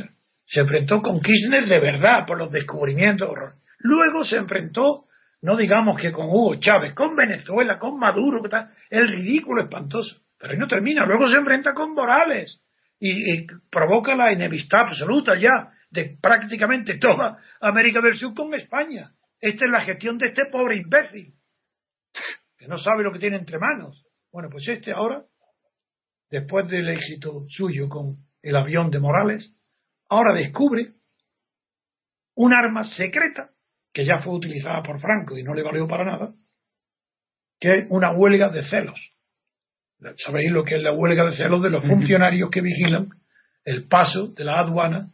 Se 0.46 0.60
enfrentó 0.60 1.00
con 1.00 1.20
Kirchner 1.20 1.66
de 1.66 1.78
verdad 1.78 2.26
por 2.26 2.38
los 2.38 2.50
descubrimientos. 2.50 3.30
Luego 3.78 4.24
se 4.24 4.36
enfrentó, 4.36 5.04
no 5.42 5.56
digamos 5.56 6.00
que 6.00 6.10
con 6.10 6.26
Hugo 6.26 6.56
Chávez, 6.56 6.92
con 6.94 7.14
Venezuela, 7.14 7.78
con 7.78 7.98
Maduro, 7.98 8.42
el 8.90 9.08
ridículo 9.08 9.62
espantoso. 9.62 10.20
Pero 10.42 10.54
ahí 10.54 10.58
no 10.58 10.66
termina. 10.66 11.06
Luego 11.06 11.28
se 11.28 11.38
enfrenta 11.38 11.72
con 11.72 11.94
Morales 11.94 12.60
y, 12.98 13.46
provoca 13.70 14.16
la 14.16 14.32
enemistad 14.32 14.80
absoluta 14.88 15.38
ya 15.38 15.70
de 15.88 16.18
prácticamente 16.20 16.98
toda 16.98 17.38
América 17.60 18.00
del 18.00 18.16
Sur 18.16 18.34
con 18.34 18.52
España. 18.54 19.12
Esta 19.38 19.64
es 19.64 19.70
la 19.70 19.82
gestión 19.82 20.18
de 20.18 20.28
este 20.28 20.46
pobre 20.50 20.78
imbécil, 20.78 21.34
que 22.58 22.66
no 22.66 22.76
sabe 22.76 23.04
lo 23.04 23.12
que 23.12 23.20
tiene 23.20 23.36
entre 23.36 23.58
manos. 23.60 24.04
Bueno, 24.32 24.48
pues 24.50 24.66
este 24.66 24.90
ahora, 24.90 25.22
después 26.28 26.68
del 26.68 26.88
éxito 26.88 27.44
suyo 27.48 27.88
con 27.88 28.16
el 28.42 28.56
avión 28.56 28.90
de 28.90 28.98
Morales, 28.98 29.48
ahora 30.08 30.34
descubre 30.34 30.88
un 32.34 32.52
arma 32.52 32.82
secreta 32.82 33.48
que 33.92 34.04
ya 34.04 34.20
fue 34.24 34.34
utilizada 34.34 34.82
por 34.82 35.00
Franco 35.00 35.38
y 35.38 35.44
no 35.44 35.54
le 35.54 35.62
valió 35.62 35.86
para 35.86 36.04
nada, 36.04 36.30
que 37.60 37.74
es 37.74 37.86
una 37.90 38.10
huelga 38.10 38.48
de 38.48 38.64
celos. 38.64 39.12
¿Sabéis 40.18 40.50
lo 40.50 40.64
que 40.64 40.76
es 40.76 40.82
la 40.82 40.92
huelga 40.92 41.26
de 41.26 41.36
celos 41.36 41.62
de 41.62 41.70
los 41.70 41.84
funcionarios 41.84 42.50
que 42.50 42.60
vigilan 42.60 43.06
el 43.64 43.86
paso 43.88 44.28
de 44.28 44.44
la 44.44 44.58
aduana 44.58 45.06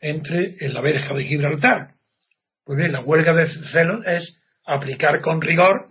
entre 0.00 0.56
en 0.60 0.72
la 0.72 0.80
verja 0.80 1.14
de 1.14 1.24
Gibraltar? 1.24 1.88
Pues 2.64 2.78
bien, 2.78 2.92
la 2.92 3.02
huelga 3.02 3.34
de 3.34 3.48
celos 3.72 4.04
es 4.06 4.42
aplicar 4.64 5.20
con 5.20 5.40
rigor 5.40 5.86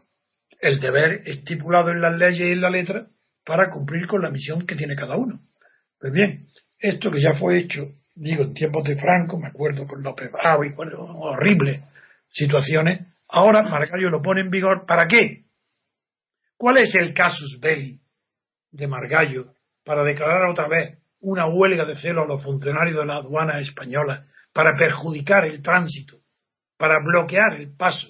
el 0.60 0.80
deber 0.80 1.22
estipulado 1.26 1.92
en 1.92 2.02
las 2.02 2.18
leyes 2.18 2.50
y 2.50 2.52
en 2.54 2.62
la 2.62 2.70
letra 2.70 3.06
para 3.46 3.70
cumplir 3.70 4.08
con 4.08 4.22
la 4.22 4.30
misión 4.30 4.66
que 4.66 4.76
tiene 4.76 4.96
cada 4.96 5.16
uno. 5.16 5.36
Pues 6.00 6.14
bien, 6.14 6.40
esto 6.80 7.12
que 7.12 7.22
ya 7.22 7.38
fue 7.40 7.60
hecho, 7.60 7.86
digo, 8.16 8.44
en 8.44 8.54
tiempos 8.54 8.84
de 8.86 8.96
Franco, 8.96 9.38
me 9.38 9.48
acuerdo 9.48 9.86
con 9.86 10.02
López 10.02 10.32
Bravo 10.32 10.64
y 10.64 10.74
con 10.74 10.90
horribles 10.96 11.82
situaciones, 12.32 13.02
ahora 13.30 13.62
Margallo 13.64 14.10
lo 14.10 14.22
pone 14.22 14.42
en 14.42 14.50
vigor. 14.50 14.86
¿Para 14.88 15.08
qué? 15.08 15.44
¿Cuál 16.58 16.78
es 16.78 16.96
el 16.96 17.14
casus 17.14 17.60
belli 17.62 18.03
de 18.74 18.88
Margallo 18.88 19.54
para 19.86 20.04
declarar 20.04 20.50
otra 20.50 20.68
vez 20.68 21.00
una 21.22 21.48
huelga 21.48 21.86
de 21.86 21.96
celo 21.96 22.24
a 22.24 22.28
los 22.28 22.44
funcionarios 22.44 22.98
de 22.98 23.06
la 23.06 23.18
aduana 23.18 23.62
española 23.62 24.26
para 24.52 24.76
perjudicar 24.78 25.46
el 25.46 25.62
tránsito, 25.62 26.18
para 26.78 27.00
bloquear 27.00 27.54
el 27.60 27.76
paso, 27.76 28.08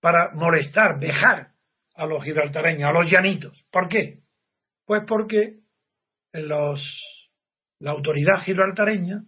para 0.00 0.30
molestar, 0.32 0.98
dejar 0.98 1.48
a 1.94 2.06
los 2.06 2.24
gibraltareños, 2.24 2.88
a 2.88 2.92
los 2.92 3.10
llanitos. 3.10 3.64
¿Por 3.70 3.88
qué? 3.88 4.20
Pues 4.86 5.02
porque 5.06 5.58
los, 6.32 6.80
la 7.80 7.90
autoridad 7.90 8.40
gibraltareña, 8.42 9.24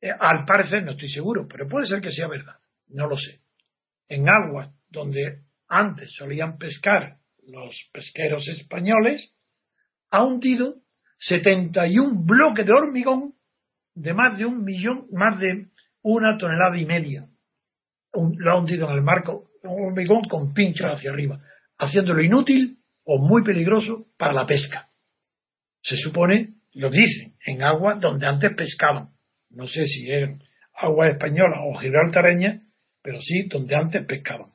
eh, 0.00 0.10
al 0.18 0.44
parecer, 0.44 0.84
no 0.84 0.92
estoy 0.92 1.08
seguro, 1.08 1.46
pero 1.48 1.68
puede 1.68 1.86
ser 1.86 2.00
que 2.00 2.12
sea 2.12 2.28
verdad, 2.28 2.56
no 2.88 3.08
lo 3.08 3.16
sé, 3.16 3.40
en 4.08 4.28
aguas 4.28 4.70
donde 4.88 5.40
antes 5.68 6.12
solían 6.14 6.56
pescar 6.56 7.16
los 7.46 7.90
pesqueros 7.92 8.46
españoles, 8.48 9.34
ha 10.12 10.22
hundido 10.22 10.74
71 11.18 12.24
bloques 12.24 12.66
de 12.66 12.72
hormigón 12.72 13.32
de 13.94 14.12
más 14.12 14.38
de 14.38 14.44
un 14.44 14.62
millón, 14.62 15.06
más 15.10 15.38
de 15.38 15.66
una 16.02 16.36
tonelada 16.38 16.78
y 16.78 16.84
media. 16.84 17.24
lo 18.12 18.52
ha 18.52 18.58
hundido 18.58 18.88
en 18.88 18.96
el 18.96 19.02
marco, 19.02 19.48
un 19.62 19.86
hormigón 19.86 20.22
con 20.24 20.52
pinchos 20.52 20.88
hacia 20.88 21.10
arriba, 21.10 21.40
haciéndolo 21.78 22.22
inútil 22.22 22.76
o 23.04 23.18
muy 23.18 23.42
peligroso 23.42 24.06
para 24.18 24.34
la 24.34 24.46
pesca. 24.46 24.86
Se 25.82 25.96
supone, 25.96 26.54
lo 26.74 26.90
dicen, 26.90 27.32
en 27.46 27.62
agua 27.62 27.94
donde 27.94 28.26
antes 28.26 28.54
pescaban. 28.54 29.08
No 29.50 29.66
sé 29.66 29.84
si 29.86 30.10
eran 30.10 30.42
agua 30.74 31.08
española 31.08 31.62
o 31.64 31.78
gibraltareña, 31.78 32.60
pero 33.02 33.20
sí 33.22 33.48
donde 33.48 33.74
antes 33.74 34.06
pescaban. 34.06 34.48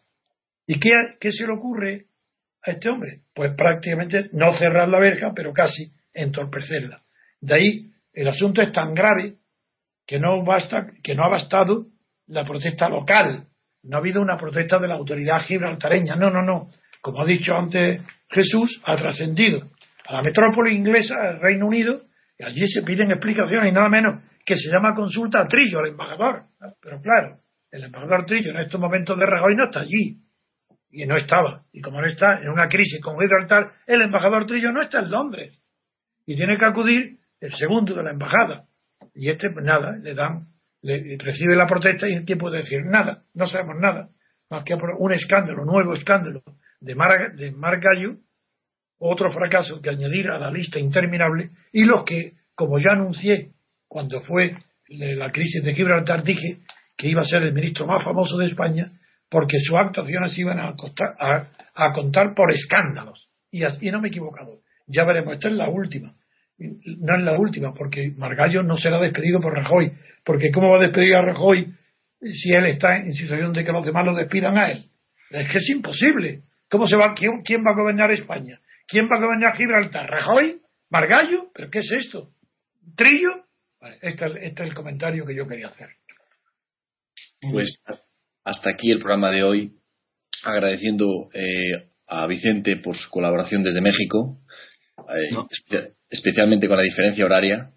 ¿Y 0.67 0.79
qué, 0.79 0.89
qué 1.19 1.31
se 1.31 1.47
le 1.47 1.53
ocurre 1.53 2.05
a 2.71 2.73
este 2.73 2.89
hombre? 2.89 3.19
Pues 3.33 3.55
prácticamente 3.55 4.29
no 4.33 4.57
cerrar 4.57 4.87
la 4.89 4.99
verja, 4.99 5.31
pero 5.35 5.53
casi 5.53 5.91
entorpecerla. 6.13 6.99
De 7.41 7.55
ahí 7.55 7.91
el 8.13 8.27
asunto 8.27 8.61
es 8.61 8.71
tan 8.71 8.93
grave 8.93 9.35
que 10.05 10.19
no 10.19 10.43
basta, 10.43 10.87
que 11.03 11.15
no 11.15 11.25
ha 11.25 11.29
bastado 11.29 11.85
la 12.27 12.45
protesta 12.45 12.89
local. 12.89 13.45
No 13.83 13.97
ha 13.97 13.99
habido 13.99 14.21
una 14.21 14.37
protesta 14.37 14.79
de 14.79 14.87
la 14.87 14.95
autoridad 14.95 15.41
gibraltareña. 15.41 16.15
No, 16.15 16.29
no, 16.29 16.41
no. 16.41 16.67
Como 17.01 17.21
ha 17.21 17.25
dicho 17.25 17.55
antes 17.55 18.01
Jesús, 18.29 18.81
ha 18.85 18.95
trascendido 18.95 19.61
a 20.05 20.13
la 20.13 20.21
metrópoli 20.21 20.75
inglesa, 20.75 21.15
al 21.21 21.39
Reino 21.39 21.67
Unido, 21.67 22.01
y 22.39 22.43
allí 22.43 22.67
se 22.67 22.83
piden 22.83 23.11
explicaciones 23.11 23.69
y 23.69 23.71
nada 23.71 23.89
menos 23.89 24.23
que 24.45 24.55
se 24.55 24.69
llama 24.69 24.95
consulta 24.95 25.41
a 25.41 25.47
Trillo, 25.47 25.79
al 25.79 25.89
embajador. 25.89 26.43
Pero 26.81 27.01
claro, 27.01 27.39
el 27.71 27.83
embajador 27.83 28.25
Trillo 28.25 28.51
en 28.51 28.59
estos 28.59 28.79
momentos 28.79 29.17
de 29.19 29.25
Rajoy 29.25 29.55
no 29.55 29.65
está 29.65 29.81
allí. 29.81 30.17
Y 30.97 31.05
no 31.05 31.15
estaba. 31.15 31.61
Y 31.71 31.79
como 31.79 32.01
no 32.01 32.07
está 32.07 32.39
en 32.41 32.49
una 32.49 32.67
crisis 32.67 32.99
con 33.03 33.19
Gibraltar, 33.19 33.71
el 33.85 34.01
embajador 34.01 34.47
Trillo 34.47 34.71
no 34.71 34.81
está 34.81 34.97
en 34.97 35.11
Londres. 35.11 35.55
Y 36.25 36.35
tiene 36.35 36.57
que 36.57 36.65
acudir 36.65 37.17
el 37.39 37.53
segundo 37.53 37.93
de 37.93 38.01
la 38.01 38.09
embajada. 38.09 38.65
Y 39.13 39.29
este, 39.29 39.51
pues 39.51 39.63
nada, 39.63 39.95
le 40.01 40.15
dan, 40.15 40.47
le, 40.81 41.15
recibe 41.19 41.55
la 41.55 41.67
protesta 41.67 42.09
y 42.09 42.13
el 42.13 42.25
tiempo 42.25 42.49
de 42.49 42.63
decir 42.63 42.79
nada, 42.83 43.21
no 43.35 43.45
sabemos 43.45 43.75
nada. 43.79 44.09
Más 44.49 44.63
que 44.63 44.73
un 44.73 45.13
escándalo, 45.13 45.65
nuevo 45.65 45.93
escándalo 45.93 46.41
de 46.79 46.95
Mar, 46.95 47.35
de 47.35 47.51
Mar 47.51 47.79
Gallo, 47.79 48.15
otro 48.97 49.31
fracaso 49.31 49.79
que 49.79 49.91
añadir 49.91 50.31
a 50.31 50.39
la 50.39 50.49
lista 50.49 50.79
interminable, 50.79 51.51
y 51.73 51.83
los 51.83 52.05
que, 52.05 52.33
como 52.55 52.79
ya 52.79 52.93
anuncié 52.93 53.51
cuando 53.87 54.21
fue 54.21 54.55
la 54.87 55.31
crisis 55.31 55.63
de 55.63 55.75
Gibraltar, 55.75 56.23
dije 56.23 56.57
que 56.97 57.07
iba 57.07 57.21
a 57.21 57.25
ser 57.25 57.43
el 57.43 57.53
ministro 57.53 57.85
más 57.85 58.03
famoso 58.03 58.35
de 58.39 58.47
España 58.47 58.87
porque 59.29 59.57
sus 59.59 59.77
actuaciones 59.77 60.37
iban 60.37 60.59
a, 60.59 60.73
a, 61.75 61.93
contar 61.93 62.33
por 62.33 62.51
escándalos. 62.51 63.29
Y, 63.51 63.63
así, 63.63 63.91
no 63.91 64.01
me 64.01 64.07
he 64.07 64.11
equivocado. 64.11 64.59
Ya 64.87 65.03
veremos, 65.03 65.33
esta 65.33 65.49
es 65.49 65.55
la 65.55 65.69
última. 65.69 66.13
No 66.57 67.17
es 67.17 67.23
la 67.23 67.37
última, 67.37 67.73
porque 67.73 68.11
Margallo 68.17 68.63
no 68.63 68.77
será 68.77 68.99
despedido 68.99 69.39
por 69.41 69.53
Rajoy. 69.53 69.91
Porque 70.23 70.49
¿cómo 70.51 70.71
va 70.71 70.77
a 70.77 70.83
despedir 70.83 71.15
a 71.15 71.21
Rajoy 71.21 71.73
si 72.21 72.51
él 72.51 72.65
está 72.67 72.97
en 72.97 73.13
situación 73.13 73.53
de 73.53 73.63
que 73.63 73.71
los 73.71 73.85
demás 73.85 74.05
lo 74.05 74.15
despidan 74.15 74.57
a 74.57 74.71
él? 74.71 74.85
Es 75.29 75.51
que 75.51 75.57
es 75.57 75.69
imposible. 75.69 76.41
¿Cómo 76.69 76.87
se 76.87 76.97
va? 76.97 77.13
¿Quién, 77.13 77.63
va 77.65 77.71
a 77.71 77.75
gobernar 77.75 78.11
España? 78.11 78.59
¿Quién 78.87 79.05
va 79.05 79.17
a 79.17 79.21
gobernar 79.21 79.55
Gibraltar? 79.55 80.09
¿Rajoy? 80.09 80.61
¿Margallo? 80.89 81.51
¿Pero 81.53 81.69
qué 81.69 81.79
es 81.79 81.91
esto? 81.91 82.29
¿Trillo? 82.95 83.43
este, 84.01 84.25
este 84.47 84.63
es 84.63 84.69
el 84.69 84.73
comentario 84.73 85.25
que 85.25 85.35
yo 85.35 85.47
quería 85.47 85.67
hacer. 85.67 85.89
Pues 87.51 87.83
hasta 88.47 88.69
aquí 88.69 88.91
el 88.91 88.99
programa 88.99 89.29
de 89.29 89.43
hoy, 89.43 89.73
agradeciendo 90.43 91.05
eh, 91.33 91.89
a 92.07 92.25
Vicente 92.27 92.77
por 92.77 92.95
su 92.95 93.09
colaboración 93.09 93.61
desde 93.61 93.81
México, 93.81 94.37
eh, 95.09 95.91
especialmente 96.09 96.69
con 96.69 96.77
la 96.77 96.83
diferencia 96.83 97.25
horaria. 97.25 97.71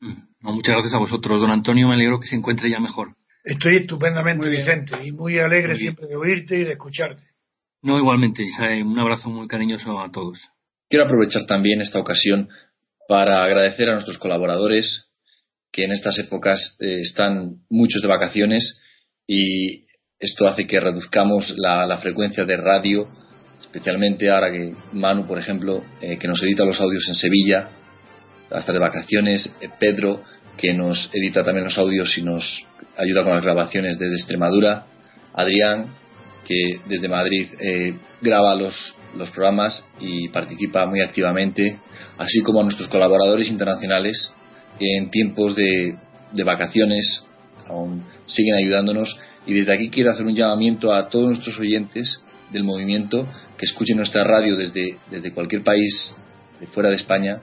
Mm, 0.00 0.14
muchas 0.40 0.72
gracias 0.72 0.94
a 0.94 0.98
vosotros, 0.98 1.38
don 1.38 1.50
Antonio. 1.50 1.88
Me 1.88 1.94
alegro 1.94 2.18
que 2.18 2.28
se 2.28 2.36
encuentre 2.36 2.70
ya 2.70 2.80
mejor. 2.80 3.08
Estoy 3.44 3.76
estupendamente, 3.76 4.48
Vicente, 4.48 4.96
y 5.04 5.12
muy 5.12 5.38
alegre 5.38 5.76
siempre 5.76 6.06
de 6.06 6.16
oírte 6.16 6.58
y 6.58 6.64
de 6.64 6.72
escucharte. 6.72 7.22
No, 7.82 7.98
igualmente. 7.98 8.42
Un 8.82 8.98
abrazo 8.98 9.28
muy 9.28 9.46
cariñoso 9.46 10.00
a 10.00 10.10
todos. 10.10 10.40
Quiero 10.88 11.04
aprovechar 11.04 11.44
también 11.44 11.82
esta 11.82 12.00
ocasión 12.00 12.48
para 13.06 13.44
agradecer 13.44 13.90
a 13.90 13.92
nuestros 13.92 14.16
colaboradores 14.16 15.10
que 15.70 15.84
en 15.84 15.92
estas 15.92 16.18
épocas 16.18 16.78
eh, 16.80 17.00
están 17.02 17.58
muchos 17.68 18.00
de 18.00 18.08
vacaciones 18.08 18.80
y 19.26 19.85
esto 20.18 20.48
hace 20.48 20.66
que 20.66 20.80
reduzcamos 20.80 21.54
la, 21.56 21.96
frecuencia 21.98 22.44
de 22.44 22.56
radio, 22.56 23.08
especialmente 23.60 24.30
ahora 24.30 24.50
que 24.50 24.74
Manu, 24.92 25.26
por 25.26 25.38
ejemplo, 25.38 25.84
eh, 26.00 26.16
que 26.18 26.28
nos 26.28 26.42
edita 26.42 26.64
los 26.64 26.80
audios 26.80 27.06
en 27.08 27.14
Sevilla, 27.14 27.68
hasta 28.50 28.72
de 28.72 28.78
vacaciones, 28.78 29.54
eh, 29.60 29.68
Pedro, 29.78 30.22
que 30.56 30.72
nos 30.72 31.10
edita 31.12 31.44
también 31.44 31.64
los 31.64 31.76
audios 31.76 32.16
y 32.16 32.22
nos 32.22 32.64
ayuda 32.96 33.24
con 33.24 33.32
las 33.32 33.42
grabaciones 33.42 33.98
desde 33.98 34.16
Extremadura, 34.16 34.86
Adrián, 35.34 35.94
que 36.46 36.80
desde 36.86 37.08
Madrid 37.08 37.48
eh, 37.60 37.98
graba 38.22 38.54
los, 38.54 38.94
programas 39.32 39.82
y 39.98 40.28
participa 40.28 40.84
muy 40.84 41.00
activamente, 41.00 41.78
así 42.18 42.42
como 42.42 42.60
a 42.60 42.64
nuestros 42.64 42.88
colaboradores 42.88 43.48
internacionales 43.48 44.30
que 44.78 44.86
en 44.94 45.10
tiempos 45.10 45.56
de 45.56 45.96
vacaciones 46.44 47.24
aún 47.66 48.04
siguen 48.26 48.54
ayudándonos. 48.56 49.16
Y 49.46 49.54
desde 49.54 49.72
aquí 49.72 49.88
quiero 49.90 50.10
hacer 50.10 50.26
un 50.26 50.34
llamamiento 50.34 50.92
a 50.92 51.08
todos 51.08 51.26
nuestros 51.26 51.58
oyentes 51.58 52.22
del 52.50 52.64
movimiento 52.64 53.26
que 53.56 53.64
escuchen 53.64 53.96
nuestra 53.96 54.24
radio 54.24 54.56
desde, 54.56 54.98
desde 55.10 55.32
cualquier 55.32 55.62
país 55.62 56.14
de 56.60 56.66
fuera 56.66 56.90
de 56.90 56.96
España, 56.96 57.40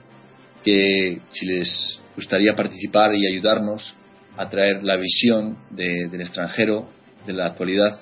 que 0.62 1.20
si 1.30 1.46
les 1.46 2.00
gustaría 2.14 2.54
participar 2.54 3.14
y 3.14 3.26
ayudarnos 3.26 3.94
a 4.36 4.48
traer 4.48 4.82
la 4.82 4.96
visión 4.96 5.58
del 5.70 6.20
extranjero, 6.20 6.88
de 7.26 7.32
la 7.32 7.46
actualidad, 7.46 8.00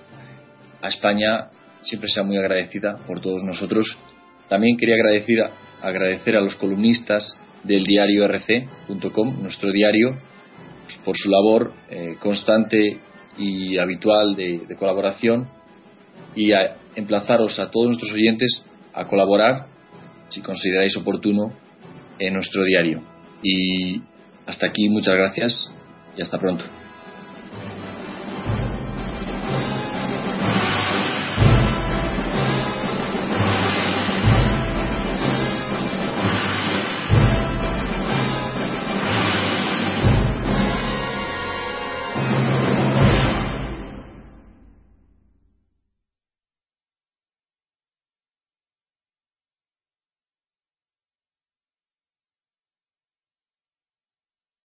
a 0.80 0.88
España, 0.88 1.50
siempre 1.80 2.08
sea 2.08 2.22
muy 2.22 2.36
agradecida 2.36 2.96
por 3.06 3.20
todos 3.20 3.42
nosotros. 3.42 3.96
También 4.48 4.76
quería 4.76 4.96
agradecer, 4.96 5.38
agradecer 5.80 6.36
a 6.36 6.40
los 6.40 6.56
columnistas 6.56 7.38
del 7.62 7.84
diario 7.84 8.26
rc.com, 8.26 9.42
nuestro 9.42 9.70
diario, 9.70 10.18
pues, 10.84 10.96
por 11.04 11.16
su 11.16 11.30
labor 11.30 11.72
eh, 11.88 12.16
constante 12.18 12.98
y 13.38 13.78
habitual 13.78 14.34
de, 14.36 14.66
colaboración 14.78 15.48
y 16.34 16.52
a 16.52 16.76
emplazaros 16.94 17.58
a 17.58 17.70
todos 17.70 17.88
nuestros 17.88 18.12
oyentes 18.12 18.66
a 18.92 19.06
colaborar, 19.06 19.66
si 20.28 20.40
consideráis 20.40 20.96
oportuno, 20.96 21.52
en 22.18 22.34
nuestro 22.34 22.64
diario. 22.64 23.02
Y 23.42 24.02
hasta 24.46 24.66
aquí, 24.66 24.88
muchas 24.88 25.16
gracias 25.16 25.72
y 26.16 26.22
hasta 26.22 26.38
pronto. 26.38 26.64